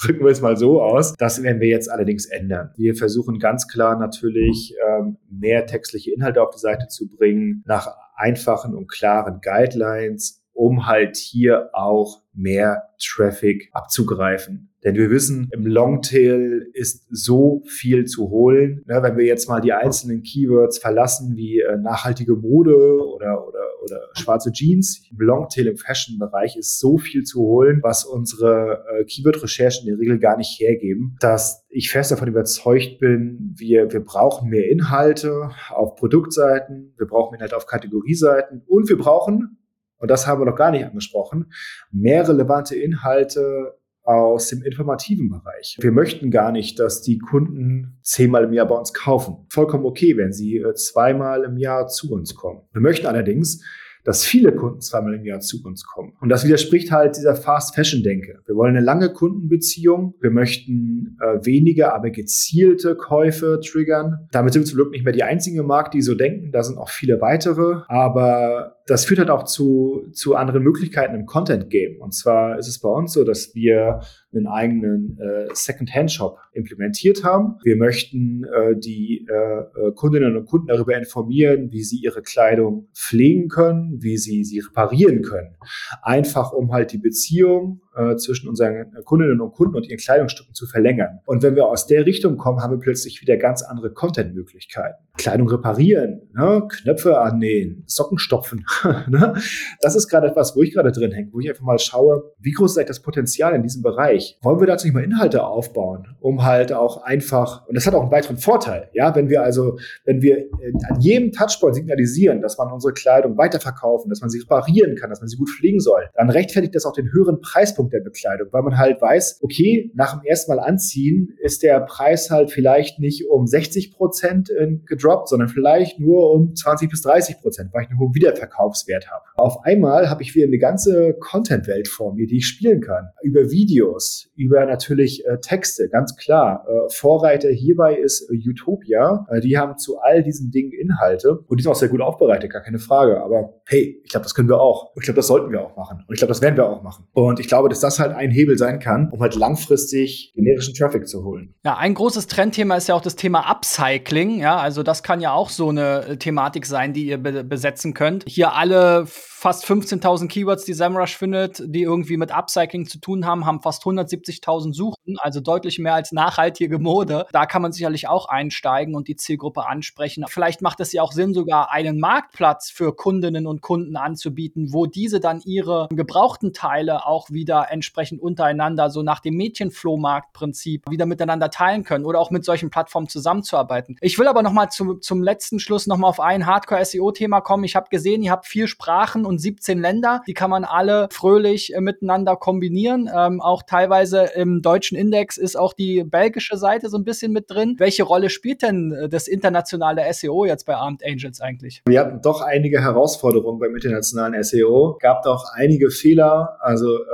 drücken 0.04 0.26
wir 0.26 0.32
es 0.32 0.41
mal 0.41 0.58
so 0.58 0.82
aus. 0.82 1.13
Das 1.13 1.41
werden 1.43 1.62
wir 1.62 1.69
jetzt 1.69 1.89
allerdings 1.89 2.26
ändern. 2.26 2.72
Wir 2.76 2.93
versuchen 2.93 3.39
ganz 3.39 3.69
klar 3.69 3.98
natürlich 3.98 4.76
ähm, 4.86 5.17
mehr 5.30 5.65
textliche 5.65 6.12
Inhalte 6.12 6.41
auf 6.41 6.54
die 6.54 6.60
Seite 6.60 6.89
zu 6.89 7.08
bringen, 7.08 7.63
nach 7.65 7.88
einfachen 8.15 8.76
und 8.76 8.91
klaren 8.91 9.39
Guidelines 9.41 10.43
um 10.54 10.86
halt 10.88 11.17
hier 11.17 11.69
auch 11.74 12.22
mehr 12.34 12.84
Traffic 13.00 13.69
abzugreifen. 13.74 14.69
Denn 14.84 14.96
wir 14.96 15.10
wissen, 15.10 15.50
im 15.52 15.65
Longtail 15.65 16.67
ist 16.74 17.08
so 17.10 17.63
viel 17.67 18.06
zu 18.06 18.30
holen. 18.30 18.84
Ne, 18.86 19.02
wenn 19.02 19.17
wir 19.17 19.26
jetzt 19.26 19.48
mal 19.48 19.62
die 19.62 19.72
einzelnen 19.72 20.24
Keywords 20.24 20.78
verlassen, 20.78 21.36
wie 21.38 21.62
äh, 21.62 21.78
nachhaltige 21.78 22.36
Mode 22.36 22.76
oder, 22.76 23.48
oder, 23.48 23.63
oder 23.82 24.02
schwarze 24.13 24.52
Jeans, 24.52 25.06
im 25.10 25.19
Longtail 25.19 25.67
im 25.67 25.78
Fashion-Bereich 25.78 26.58
ist 26.58 26.80
so 26.80 26.98
viel 26.98 27.24
zu 27.24 27.41
holen, 27.41 27.80
was 27.82 28.04
unsere 28.04 28.84
äh, 28.91 29.06
Keyword-Recherchen 29.06 29.88
in 29.88 29.96
der 29.96 30.02
Regel 30.02 30.19
gar 30.19 30.38
nicht 30.38 30.60
hergeben, 30.60 31.15
dass 31.22 31.63
ich 31.69 31.89
fest 31.89 32.12
davon 32.12 32.28
überzeugt 32.28 33.00
bin, 33.00 33.56
wir, 33.58 33.91
wir 33.93 34.02
brauchen 34.02 34.50
mehr 34.50 34.69
Inhalte 34.69 35.52
auf 35.69 35.96
Produktseiten, 35.96 36.93
wir 36.98 37.08
brauchen 37.08 37.36
Inhalte 37.36 37.56
auf 37.56 37.67
Kategorieseiten 37.67 38.63
und 38.67 38.89
wir 38.89 38.98
brauchen 38.98 39.62
und 40.03 40.11
das 40.11 40.27
haben 40.27 40.41
wir 40.41 40.45
noch 40.45 40.57
gar 40.57 40.69
nicht 40.69 40.83
angesprochen, 40.83 41.53
mehr 41.89 42.27
relevante 42.27 42.75
Inhalte 42.75 43.77
aus 44.03 44.49
dem 44.49 44.61
informativen 44.61 45.29
Bereich. 45.29 45.77
Wir 45.79 45.93
möchten 45.93 46.29
gar 46.29 46.51
nicht, 46.51 46.77
dass 46.77 47.01
die 47.01 47.19
Kunden 47.19 47.99
zehnmal 48.01 48.43
im 48.43 48.51
Jahr 48.51 48.67
bei 48.67 48.75
uns 48.75 48.93
kaufen. 48.93 49.45
Vollkommen 49.49 49.85
okay, 49.85 50.17
wenn 50.17 50.33
sie 50.33 50.57
äh, 50.57 50.73
zweimal 50.73 51.45
im 51.45 51.55
Jahr 51.55 51.87
zu 51.87 52.11
uns 52.11 52.35
kommen. 52.35 52.63
Wir 52.73 52.81
möchten 52.81 53.07
allerdings, 53.07 53.63
dass 54.03 54.25
viele 54.25 54.53
Kunden 54.53 54.81
zweimal 54.81 55.13
im 55.13 55.25
Jahr 55.25 55.39
zu 55.39 55.63
uns 55.63 55.85
kommen. 55.85 56.13
Und 56.19 56.29
das 56.29 56.45
widerspricht 56.45 56.91
halt 56.91 57.15
dieser 57.15 57.35
Fast-Fashion-Denke. 57.35 58.41
Wir 58.45 58.55
wollen 58.55 58.75
eine 58.75 58.85
lange 58.85 59.13
Kundenbeziehung. 59.13 60.15
Wir 60.19 60.31
möchten 60.31 61.17
äh, 61.21 61.45
weniger, 61.45 61.95
aber 61.95 62.09
gezielte 62.09 62.95
Käufe 62.95 63.61
triggern. 63.63 64.27
Damit 64.31 64.53
sind 64.53 64.63
wir 64.63 64.67
zum 64.67 64.77
Glück 64.77 64.91
nicht 64.91 65.05
mehr 65.05 65.13
die 65.13 65.23
einzige 65.23 65.63
Markt, 65.63 65.93
die 65.93 66.01
so 66.01 66.15
denken. 66.15 66.51
Da 66.51 66.63
sind 66.63 66.77
auch 66.77 66.89
viele 66.89 67.21
weitere. 67.21 67.83
Aber 67.87 68.75
das 68.86 69.06
führt 69.06 69.19
halt 69.19 69.30
auch 69.30 69.43
zu, 69.43 70.08
zu 70.12 70.36
anderen 70.36 70.63
Möglichkeiten 70.63 71.15
im 71.15 71.26
Content-Game. 71.26 72.02
Und 72.02 72.13
zwar 72.13 72.58
ist 72.60 72.67
es 72.67 72.80
bei 72.80 72.89
uns 72.89 73.13
so, 73.13 73.24
dass 73.24 73.56
wir 73.56 74.02
einen 74.34 74.48
eigenen 74.48 75.17
äh, 75.19 75.48
Second-Hand-Shop 75.54 76.38
implementiert 76.52 77.24
haben. 77.24 77.56
Wir 77.63 77.78
möchten 77.78 78.43
äh, 78.43 78.76
die 78.76 79.26
äh, 79.30 79.88
äh, 79.88 79.91
Kundinnen 79.93 80.36
und 80.36 80.46
Kunden 80.46 80.67
darüber 80.67 80.98
informieren, 80.98 81.72
wie 81.72 81.84
sie 81.84 81.98
ihre 81.98 82.22
Kleidung 82.22 82.89
pflegen 82.93 83.48
können, 83.48 84.02
wie 84.02 84.17
sie 84.17 84.43
sie 84.43 84.60
reparieren 84.60 85.22
können. 85.22 85.56
Einfach 86.02 86.52
um 86.52 86.73
halt 86.73 86.92
die 86.92 86.98
Beziehung 86.98 87.83
äh, 87.96 88.15
zwischen 88.15 88.50
unseren 88.50 88.91
Kundinnen 89.06 89.41
und 89.41 89.52
Kunden 89.52 89.75
und 89.75 89.87
ihren 89.87 90.00
Kleidungsstücken 90.00 90.54
zu 90.54 90.65
verlängern. 90.65 91.19
Und 91.25 91.44
wenn 91.44 91.56
wir 91.56 91.67
aus 91.67 91.87
der 91.87 92.06
Richtung 92.06 92.37
kommen, 92.37 92.62
haben 92.62 92.71
wir 92.71 92.79
plötzlich 92.79 93.21
wieder 93.21 93.37
ganz 93.37 93.62
andere 93.63 93.91
Content-Möglichkeiten. 93.91 95.04
Kleidung 95.17 95.48
reparieren, 95.48 96.21
ne? 96.33 96.67
Knöpfe 96.67 97.19
annähen, 97.19 97.83
Socken 97.85 98.17
stopfen. 98.17 98.65
ne? 99.08 99.35
Das 99.81 99.96
ist 99.96 100.08
gerade 100.08 100.27
etwas, 100.27 100.56
wo 100.56 100.62
ich 100.62 100.73
gerade 100.73 100.91
drin 100.91 101.12
hänge, 101.12 101.29
wo 101.31 101.39
ich 101.39 101.50
einfach 101.50 101.63
mal 101.63 101.79
schaue, 101.79 102.33
wie 102.39 102.52
groß 102.52 102.71
ist 102.71 102.77
eigentlich 102.77 102.87
das 102.87 103.02
Potenzial 103.02 103.54
in 103.54 103.63
diesem 103.63 103.81
Bereich? 103.81 104.37
Wollen 104.41 104.60
wir 104.60 104.67
dazu 104.67 104.87
nicht 104.87 104.94
mal 104.94 105.04
Inhalte 105.04 105.44
aufbauen, 105.44 106.08
um 106.19 106.44
halt 106.44 106.73
auch 106.73 107.04
einfach, 107.04 107.67
und 107.67 107.75
das 107.75 107.85
hat 107.85 107.94
auch 107.94 108.02
einen 108.02 108.12
weiteren 108.12 108.37
Vorteil, 108.37 108.89
ja, 108.94 109.15
wenn 109.15 109.29
wir 109.29 109.44
also, 109.44 109.77
wenn 110.06 110.21
wir 110.21 110.46
an 110.89 111.00
jedem 111.00 111.31
Touchpoint 111.31 111.75
signalisieren, 111.75 112.41
dass 112.41 112.58
man 112.58 112.71
unsere 112.71 112.94
Kleidung 112.94 113.37
weiterverkaufen, 113.37 114.10
dass 114.10 114.21
man 114.21 114.29
sie 114.29 114.39
reparieren 114.39 114.96
kann, 114.96 115.10
dass 115.10 115.19
man 115.19 115.27
sie 115.27 115.37
gut 115.37 115.50
pflegen 115.50 115.79
soll, 115.79 116.10
dann 116.15 116.29
rechtfertigt 116.29 116.75
das 116.75 116.85
auch 116.85 116.94
den 116.94 117.12
höheren 117.12 117.39
Preispunkt 117.41 117.83
der 117.90 118.02
Bekleidung, 118.02 118.48
weil 118.52 118.62
man 118.63 118.77
halt 118.77 119.02
weiß, 119.02 119.40
okay, 119.42 119.92
nach 119.96 120.13
dem 120.13 120.25
ersten 120.25 120.54
Mal 120.54 120.60
anziehen 120.60 121.36
ist 121.42 121.63
der 121.63 121.79
Preis 121.81 122.29
halt 122.29 122.52
vielleicht 122.52 123.00
nicht 123.00 123.29
um 123.29 123.48
60 123.48 123.94
Prozent 123.94 124.52
gedroppt, 124.86 125.29
sondern 125.29 125.50
vielleicht 125.50 126.00
nur 126.00 126.31
um 126.31 126.56
20 126.56 126.90
bis 126.90 127.02
30 127.02 127.40
Prozent, 127.40 127.73
weil 127.73 127.84
ich 127.84 127.90
einen 127.90 128.00
hohen 128.00 128.15
Wiederverkaufswert 128.15 129.10
habe. 129.10 129.23
Auf 129.36 129.63
einmal 129.63 130.10
habe 130.10 130.21
ich 130.21 130.36
wieder 130.36 130.48
eine 130.48 130.58
ganze 130.58 131.15
Content-Welt 131.19 131.88
vor 131.88 132.13
mir, 132.13 132.27
die 132.27 132.38
ich 132.38 132.48
spielen 132.48 132.81
kann. 132.81 133.10
Über 133.21 133.50
Videos, 133.50 134.29
über 134.36 134.65
natürlich 134.65 135.25
äh, 135.25 135.40
Texte, 135.40 135.90
ganz 135.90 136.15
klar. 136.15 136.65
Äh, 136.67 136.94
Vorreiter 136.94 137.50
hierbei 137.50 137.96
ist 137.96 138.29
äh, 138.29 138.50
Utopia. 138.50 139.25
Äh, 139.29 139.42
die 139.42 139.58
haben 139.58 139.77
zu 139.77 140.00
all 140.00 140.23
diesen 140.23 140.52
Dingen 140.52 140.71
Inhalte 140.71 141.40
und 141.48 141.60
die 141.60 141.63
sind 141.63 141.71
auch 141.71 141.75
sehr 141.75 141.90
gut 141.90 142.02
aufbereitet, 142.02 142.52
gar 142.52 142.62
keine 142.62 142.79
Frage. 142.79 143.21
Aber 143.21 143.62
hey, 143.67 144.02
ich 144.04 144.10
glaube, 144.10 144.23
das 144.23 144.36
können 144.36 144.50
wir 144.50 144.60
auch. 144.60 144.92
Ich 144.96 145.04
glaube, 145.04 145.17
das 145.17 145.27
sollten 145.27 145.52
wir 145.52 145.62
auch 145.62 145.75
machen. 145.75 146.04
Und 146.08 146.13
ich 146.13 146.19
glaube, 146.19 146.31
das 146.31 146.42
werden 146.42 146.58
wir 146.58 146.67
auch 146.67 146.84
machen. 146.84 147.06
Und 147.13 147.40
ich 147.40 147.48
glaube, 147.48 147.69
dass 147.74 147.80
das 147.80 148.00
halt 148.00 148.15
ein 148.15 148.32
Hebel 148.32 148.58
sein 148.58 148.80
kann, 148.80 149.10
um 149.10 149.19
halt 149.19 149.36
langfristig 149.36 150.32
generischen 150.36 150.76
Traffic 150.76 151.08
zu 151.08 151.24
holen. 151.24 151.56
Ja, 151.65 151.78
ein 151.78 151.94
großes 151.96 152.28
Trendthema 152.28 152.76
ist 152.76 152.88
ja 152.88 152.96
auch 152.96 153.02
das 153.02 153.15
Thema 153.15 153.50
Upcycling. 153.50 154.40
Ja, 154.40 154.58
also 154.58 154.84
das 154.84 155.02
kann 155.02 155.21
ja 155.21 155.34
auch 155.34 155.50
so 155.50 155.69
eine 155.69 156.06
äh, 156.06 156.17
Thematik 156.17 156.65
sein, 156.65 156.94
die 156.94 157.08
ihr 157.08 157.17
be 157.17 157.44
besetzen 157.44 157.94
könnt. 157.94 158.24
Hier 158.28 158.54
alle 158.54 159.06
fast 159.08 159.65
15.000 159.65 160.30
Keywords, 160.30 160.63
die 160.63 160.74
SEMrush 160.74 161.17
findet, 161.17 161.62
die 161.65 161.82
irgendwie 161.82 162.15
mit 162.15 162.32
Upcycling 162.32 162.86
zu 162.86 163.00
tun 163.00 163.26
haben, 163.26 163.46
haben 163.46 163.62
fast 163.62 163.84
170.000 163.84 164.74
Suchen, 164.74 165.17
also 165.17 165.42
deutlich 165.42 165.80
mehr 165.80 165.96
als 165.96 166.13
nachhaltige 166.13 166.80
Mode. 166.80 167.26
Da 167.34 167.46
kann 167.46 167.62
man 167.62 167.74
sicherlich 167.74 168.08
auch 168.08 168.30
einsteigen 168.30 168.96
und 168.96 169.10
die 169.10 169.17
Zielgruppe 169.17 169.65
ansprechen. 169.67 170.24
Vielleicht 170.30 170.62
macht 170.62 170.80
es 170.80 170.94
ja 170.94 171.02
auch 171.02 171.12
Sinn, 171.12 171.34
sogar 171.34 171.71
einen 171.71 172.00
Marktplatz 172.00 172.69
für 172.69 172.96
Kundinnen 172.96 173.46
und 173.46 173.60
Kunden 173.60 173.98
anzubieten, 173.98 174.71
wo 174.71 174.86
diese 174.86 175.19
dann 175.19 175.42
ihre 175.44 175.90
gebrauchten 175.92 176.54
Teile 176.54 177.06
auch 177.06 177.30
wieder 177.30 177.62
entsprechend 177.71 178.21
untereinander, 178.21 178.89
so 178.89 179.03
nach 179.03 179.19
dem 179.19 179.35
Mädchenflohmarkt-Prinzip, 179.35 180.89
wieder 180.89 181.05
miteinander 181.05 181.49
teilen 181.49 181.83
können 181.83 182.05
oder 182.05 182.19
auch 182.19 182.31
mit 182.31 182.45
solchen 182.45 182.69
Plattformen 182.69 183.07
zusammenzuarbeiten. 183.07 183.97
Ich 184.01 184.17
will 184.19 184.27
aber 184.27 184.43
noch 184.43 184.53
mal 184.53 184.69
zu, 184.69 184.95
zum 184.95 185.21
letzten 185.23 185.59
Schluss 185.59 185.87
noch 185.87 185.97
mal 185.97 186.07
auf 186.07 186.19
ein 186.19 186.45
Hardcore-SEO-Thema 186.45 187.41
kommen. 187.41 187.63
Ich 187.63 187.75
habe 187.75 187.87
gesehen, 187.89 188.23
ihr 188.23 188.31
habt 188.31 188.45
vier 188.45 188.67
Sprachen 188.67 189.25
und 189.25 189.39
17 189.39 189.79
Länder. 189.79 190.21
Die 190.27 190.33
kann 190.33 190.49
man 190.49 190.63
alle 190.63 191.07
fröhlich 191.11 191.73
äh, 191.73 191.81
miteinander 191.81 192.35
kombinieren. 192.35 193.09
Ähm, 193.13 193.41
auch 193.41 193.63
teilweise 193.63 194.29
im 194.35 194.61
deutschen 194.61 194.97
Index 194.97 195.37
ist 195.37 195.55
auch 195.55 195.73
die 195.73 196.03
belgische 196.03 196.57
Seite 196.57 196.89
so 196.89 196.97
ein 196.97 197.03
bisschen 197.03 197.31
mit 197.31 197.49
drin. 197.49 197.75
Welche 197.77 198.03
Rolle 198.03 198.29
spielt 198.29 198.61
denn 198.61 198.91
äh, 198.91 199.09
das 199.09 199.27
internationale 199.27 200.11
SEO 200.13 200.45
jetzt 200.45 200.65
bei 200.65 200.75
Armed 200.75 201.03
Angels 201.05 201.41
eigentlich? 201.41 201.81
Wir 201.85 201.99
hatten 201.99 202.21
doch 202.21 202.41
einige 202.41 202.81
Herausforderungen 202.81 203.59
beim 203.59 203.75
internationalen 203.75 204.41
SEO. 204.43 204.97
Gab 204.99 205.23
doch 205.23 205.45
einige 205.53 205.89
Fehler. 205.89 206.57
Also 206.59 206.97
äh, 206.97 207.07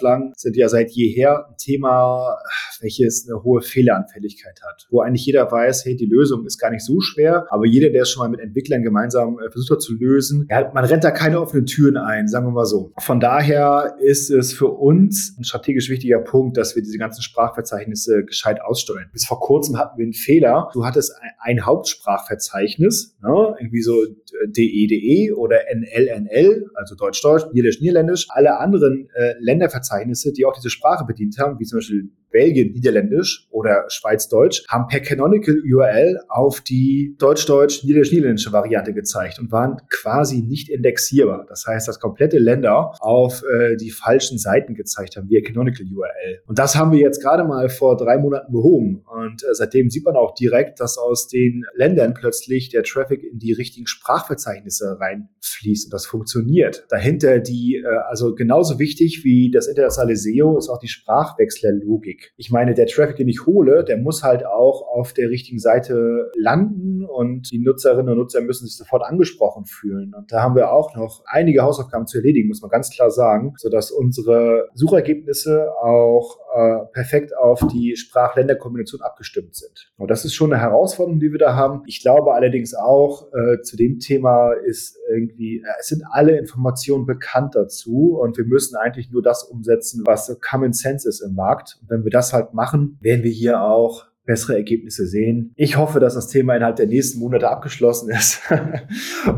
Lang 0.00 0.32
sind 0.36 0.56
ja 0.56 0.68
seit 0.68 0.90
jeher 0.90 1.46
ein 1.48 1.56
Thema, 1.56 2.38
welches 2.80 3.28
eine 3.28 3.42
hohe 3.42 3.62
Fehleranfälligkeit 3.62 4.60
hat. 4.66 4.86
Wo 4.90 5.00
eigentlich 5.00 5.24
jeder 5.26 5.50
weiß, 5.50 5.84
hey, 5.84 5.96
die 5.96 6.06
Lösung 6.06 6.44
ist 6.46 6.58
gar 6.58 6.70
nicht 6.70 6.84
so 6.84 7.00
schwer, 7.00 7.46
aber 7.50 7.66
jeder, 7.66 7.90
der 7.90 8.02
es 8.02 8.10
schon 8.10 8.22
mal 8.22 8.28
mit 8.28 8.40
Entwicklern 8.40 8.82
gemeinsam 8.82 9.38
äh, 9.38 9.50
versucht 9.50 9.70
hat 9.72 9.82
zu 9.82 9.94
lösen, 9.94 10.48
man 10.74 10.84
rennt 10.84 11.04
da 11.04 11.10
keine 11.10 11.40
offenen 11.40 11.66
Türen 11.66 11.96
ein, 11.96 12.28
sagen 12.28 12.46
wir 12.46 12.52
mal 12.52 12.66
so. 12.66 12.92
Von 12.98 13.20
daher 13.20 13.96
ist 14.00 14.30
es 14.30 14.52
für 14.52 14.68
uns 14.68 15.36
ein 15.38 15.44
strategisch 15.44 15.88
wichtiger 15.88 16.18
Punkt, 16.18 16.56
dass 16.56 16.74
wir 16.74 16.82
diese 16.82 16.98
ganzen 16.98 17.22
Sprachverzeichnisse 17.22 18.24
gescheit 18.24 18.60
aussteuern. 18.60 19.06
Bis 19.12 19.26
vor 19.26 19.40
kurzem 19.40 19.78
hatten 19.78 19.98
wir 19.98 20.04
einen 20.04 20.12
Fehler. 20.12 20.68
Du 20.72 20.84
hattest 20.84 21.12
ein 21.40 21.64
Hauptsprachverzeichnis, 21.64 23.16
ne? 23.22 23.54
irgendwie 23.60 23.82
so 23.82 24.04
DEDE 24.46 24.94
e 24.94 25.32
oder 25.32 25.60
NLNL, 25.74 26.66
also 26.74 26.94
Deutsch-Deutsch, 26.94 27.46
Niederländisch-Niederländisch. 27.52 28.26
Alle 28.30 28.58
anderen 28.58 29.08
äh, 29.14 29.34
Länderverzeichnisse, 29.62 30.32
die 30.32 30.44
auch 30.44 30.52
diese 30.52 30.70
Sprache 30.70 31.04
bedient 31.04 31.38
haben, 31.38 31.58
wie 31.58 31.64
zum 31.64 31.78
Beispiel 31.78 32.10
Belgien 32.32 32.72
Niederländisch 32.72 33.46
oder 33.50 33.84
Schweiz-Deutsch, 33.88 34.64
haben 34.68 34.88
per 34.88 35.00
Canonical 35.00 35.56
URL 35.72 36.18
auf 36.28 36.60
die 36.60 37.14
Deutsch-Deutsch 37.18 37.84
Niederländisch-Niederländische 37.84 38.52
Variante 38.52 38.92
gezeigt 38.92 39.38
und 39.38 39.52
waren 39.52 39.76
quasi 39.88 40.42
nicht 40.42 40.68
indexierbar. 40.68 41.46
Das 41.48 41.66
heißt, 41.66 41.88
dass 41.88 42.00
komplette 42.00 42.38
Länder 42.38 42.92
auf 43.00 43.42
äh, 43.42 43.76
die 43.76 43.90
falschen 43.90 44.38
Seiten 44.38 44.74
gezeigt 44.74 45.16
haben, 45.16 45.28
via 45.28 45.42
Canonical 45.42 45.86
URL. 45.86 46.40
Und 46.46 46.58
das 46.58 46.76
haben 46.76 46.92
wir 46.92 46.98
jetzt 46.98 47.22
gerade 47.22 47.44
mal 47.44 47.68
vor 47.68 47.96
drei 47.96 48.18
Monaten 48.18 48.52
behoben. 48.52 49.04
Und 49.06 49.42
äh, 49.42 49.54
seitdem 49.54 49.90
sieht 49.90 50.04
man 50.04 50.16
auch 50.16 50.34
direkt, 50.34 50.80
dass 50.80 50.98
aus 50.98 51.28
den 51.28 51.64
Ländern 51.74 52.14
plötzlich 52.14 52.70
der 52.70 52.82
Traffic 52.82 53.22
in 53.22 53.38
die 53.38 53.52
richtigen 53.52 53.86
Sprachverzeichnisse 53.86 54.98
reinfließt. 54.98 55.86
Und 55.86 55.92
das 55.92 56.06
funktioniert. 56.06 56.86
Dahinter 56.88 57.38
die, 57.38 57.82
äh, 57.84 57.86
also 58.08 58.34
genauso 58.34 58.78
wichtig 58.78 59.24
wie 59.24 59.50
das 59.50 59.66
internationale 59.66 60.16
SEO 60.16 60.58
ist 60.58 60.68
auch 60.68 60.78
die 60.78 60.88
Sprachwechslerlogik. 60.88 62.21
Ich 62.36 62.50
meine, 62.50 62.74
der 62.74 62.86
Traffic, 62.86 63.16
den 63.16 63.28
ich 63.28 63.46
hole, 63.46 63.84
der 63.84 63.96
muss 63.96 64.22
halt 64.22 64.44
auch 64.46 64.82
auf 64.88 65.12
der 65.12 65.30
richtigen 65.30 65.58
Seite 65.58 66.30
landen 66.36 67.04
und 67.04 67.50
die 67.50 67.58
Nutzerinnen 67.58 68.08
und 68.10 68.18
Nutzer 68.18 68.40
müssen 68.40 68.66
sich 68.66 68.76
sofort 68.76 69.04
angesprochen 69.04 69.64
fühlen. 69.64 70.14
Und 70.14 70.32
da 70.32 70.42
haben 70.42 70.54
wir 70.54 70.72
auch 70.72 70.94
noch 70.96 71.22
einige 71.26 71.62
Hausaufgaben 71.62 72.06
zu 72.06 72.18
erledigen, 72.18 72.48
muss 72.48 72.62
man 72.62 72.70
ganz 72.70 72.90
klar 72.90 73.10
sagen, 73.10 73.54
sodass 73.56 73.90
unsere 73.90 74.68
Suchergebnisse 74.74 75.72
auch 75.80 76.38
äh, 76.54 76.86
perfekt 76.92 77.36
auf 77.36 77.60
die 77.72 77.96
Sprach-Länder-Kombination 77.96 79.00
abgestimmt 79.00 79.54
sind. 79.54 79.90
Und 79.96 80.10
das 80.10 80.24
ist 80.24 80.34
schon 80.34 80.52
eine 80.52 80.62
Herausforderung, 80.62 81.20
die 81.20 81.32
wir 81.32 81.38
da 81.38 81.54
haben. 81.54 81.82
Ich 81.86 82.02
glaube 82.02 82.34
allerdings 82.34 82.74
auch, 82.74 83.28
äh, 83.32 83.60
zu 83.62 83.76
dem 83.76 83.98
Thema 83.98 84.52
ist 84.52 84.98
irgendwie, 85.12 85.58
äh, 85.58 85.66
es 85.80 85.88
sind 85.88 86.02
alle 86.10 86.38
Informationen 86.38 87.06
bekannt 87.06 87.54
dazu 87.54 88.18
und 88.20 88.36
wir 88.36 88.44
müssen 88.44 88.76
eigentlich 88.76 89.10
nur 89.10 89.22
das 89.22 89.44
umsetzen, 89.44 90.02
was 90.06 90.36
Common 90.40 90.72
Sense 90.72 91.08
ist 91.08 91.20
im 91.20 91.34
Markt. 91.34 91.78
Und 91.82 91.90
wenn 91.90 92.04
wir 92.04 92.10
das 92.10 92.32
halt 92.32 92.54
machen, 92.54 92.98
werden 93.00 93.22
wir 93.22 93.30
hier 93.30 93.62
auch 93.62 94.06
bessere 94.24 94.56
Ergebnisse 94.56 95.06
sehen. 95.06 95.52
Ich 95.56 95.76
hoffe, 95.76 95.98
dass 95.98 96.14
das 96.14 96.28
Thema 96.28 96.54
innerhalb 96.54 96.76
der 96.76 96.86
nächsten 96.86 97.18
Monate 97.18 97.48
abgeschlossen 97.48 98.10
ist 98.10 98.40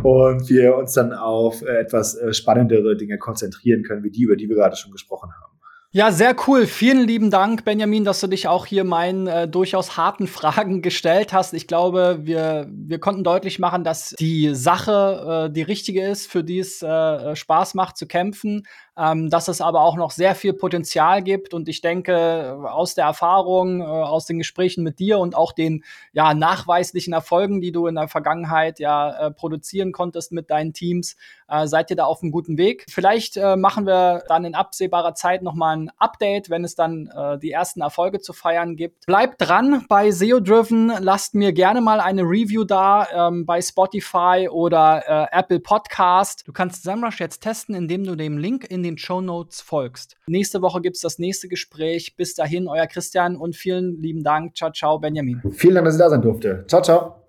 und 0.03 0.49
wir 0.51 0.77
uns 0.77 0.93
dann 0.93 1.13
auf 1.13 1.63
etwas 1.63 2.17
äh, 2.17 2.35
spannendere 2.35 2.97
Dinge 2.97 3.19
konzentrieren 3.19 3.83
können, 3.83 4.03
wie 4.05 4.11
die, 4.11 4.23
über 4.23 4.37
die 4.37 4.49
wir 4.49 4.57
gerade 4.57 4.77
schon 4.77 4.93
gesprochen 4.93 5.31
haben. 5.33 5.54
Ja, 5.97 6.11
sehr 6.11 6.35
cool. 6.49 6.67
Vielen 6.67 7.07
lieben 7.07 7.31
Dank, 7.31 7.65
Benjamin, 7.65 8.03
dass 8.03 8.19
du 8.19 8.27
dich 8.27 8.49
auch 8.49 8.67
hier 8.67 8.83
meinen 8.83 9.29
äh, 9.29 9.47
durchaus 9.47 9.97
harten 9.97 10.27
Fragen 10.27 10.83
gestellt 10.83 11.33
hast. 11.33 11.55
Ich 11.55 11.69
glaube, 11.69 12.19
wir, 12.23 12.67
wir 12.69 12.99
konnten 12.99 13.23
deutlich 13.23 13.61
machen, 13.61 13.85
dass 13.85 14.13
die 14.19 14.57
Sache 14.57 15.47
äh, 15.47 15.53
die 15.53 15.63
richtige 15.63 16.05
ist, 16.05 16.27
für 16.27 16.43
die 16.43 16.59
es 16.59 16.83
äh, 16.83 17.37
Spaß 17.37 17.75
macht 17.75 17.97
zu 17.97 18.09
kämpfen 18.09 18.67
ähm, 18.97 19.29
dass 19.31 19.49
es 19.49 19.61
aber 19.61 19.81
auch 19.81 19.97
noch 19.97 20.11
sehr 20.11 20.35
viel 20.35 20.53
Potenzial 20.53 21.23
gibt. 21.23 21.53
Und 21.53 21.69
ich 21.69 21.81
denke, 21.81 22.59
aus 22.69 22.95
der 22.95 23.07
Erfahrung, 23.07 23.81
äh, 23.81 23.85
aus 23.85 24.27
den 24.27 24.39
Gesprächen 24.39 24.85
mit 24.85 24.99
dir 24.99 25.19
und 25.19 25.35
auch 25.35 25.53
den 25.53 25.85
ja, 26.13 26.35
nachweislichen 26.35 27.13
Erfolgen, 27.13 27.61
die 27.61 27.73
du 27.73 27.87
in 27.87 27.97
der 27.97 28.09
Vergangenheit 28.09 28.79
ja 28.79 29.27
äh, 29.27 29.31
produzieren 29.31 29.93
konntest 29.93 30.33
mit 30.33 30.51
deinen 30.51 30.73
Teams, 30.73 31.17
äh, 31.49 31.67
seid 31.67 31.91
ihr 31.91 31.97
da 31.97 32.05
auf 32.05 32.23
einem 32.23 32.31
guten 32.31 32.57
Weg. 32.57 32.85
Vielleicht 32.89 33.37
äh, 33.37 33.57
machen 33.57 33.87
wir 33.87 34.23
dann 34.29 34.45
in 34.45 34.55
absehbarer 34.55 35.15
Zeit 35.15 35.43
nochmal 35.43 35.77
ein 35.77 35.91
Update, 35.99 36.51
wenn 36.51 36.65
es 36.65 36.75
dann 36.75 37.09
äh, 37.09 37.39
die 37.39 37.51
ersten 37.51 37.81
Erfolge 37.81 38.21
zu 38.21 38.33
feiern 38.33 38.77
gibt. 38.77 39.07
Bleibt 39.07 39.41
dran 39.41 39.85
bei 39.89 40.11
SEO 40.13 40.39
Driven. 40.39 40.93
Lasst 41.01 41.35
mir 41.35 41.53
gerne 41.53 41.81
mal 41.81 42.01
eine 42.01 42.23
Review 42.23 42.65
da 42.65 43.29
ähm, 43.29 43.45
bei 43.45 43.61
Spotify 43.61 44.49
oder 44.51 45.03
äh, 45.33 45.37
Apple 45.37 45.61
Podcast. 45.61 46.47
Du 46.47 46.53
kannst 46.53 46.85
SEMrush 46.85 47.19
jetzt 47.19 47.41
testen, 47.41 47.75
indem 47.75 48.05
du 48.05 48.15
dem 48.15 48.39
Link 48.39 48.65
in 48.71 48.84
den 48.85 48.99
Show 48.99 49.21
Notes 49.21 49.61
folgst. 49.61 50.17
Nächste 50.27 50.63
Woche 50.63 50.81
gibt 50.81 50.97
es 50.97 51.03
das 51.03 51.19
nächste 51.19 51.49
Gespräch. 51.49 52.15
Bis 52.17 52.35
dahin, 52.35 52.69
euer 52.69 52.87
Christian 52.87 53.37
und 53.37 53.57
vielen 53.57 54.01
lieben 54.01 54.23
Dank. 54.23 54.57
Ciao, 54.57 54.71
ciao, 54.71 54.99
Benjamin. 54.99 55.43
Vielen 55.51 55.75
Dank, 55.75 55.87
dass 55.87 55.95
ich 55.95 56.01
da 56.01 56.11
sein 56.11 56.23
durfte. 56.23 56.65
Ciao, 56.69 56.83
ciao. 56.83 57.24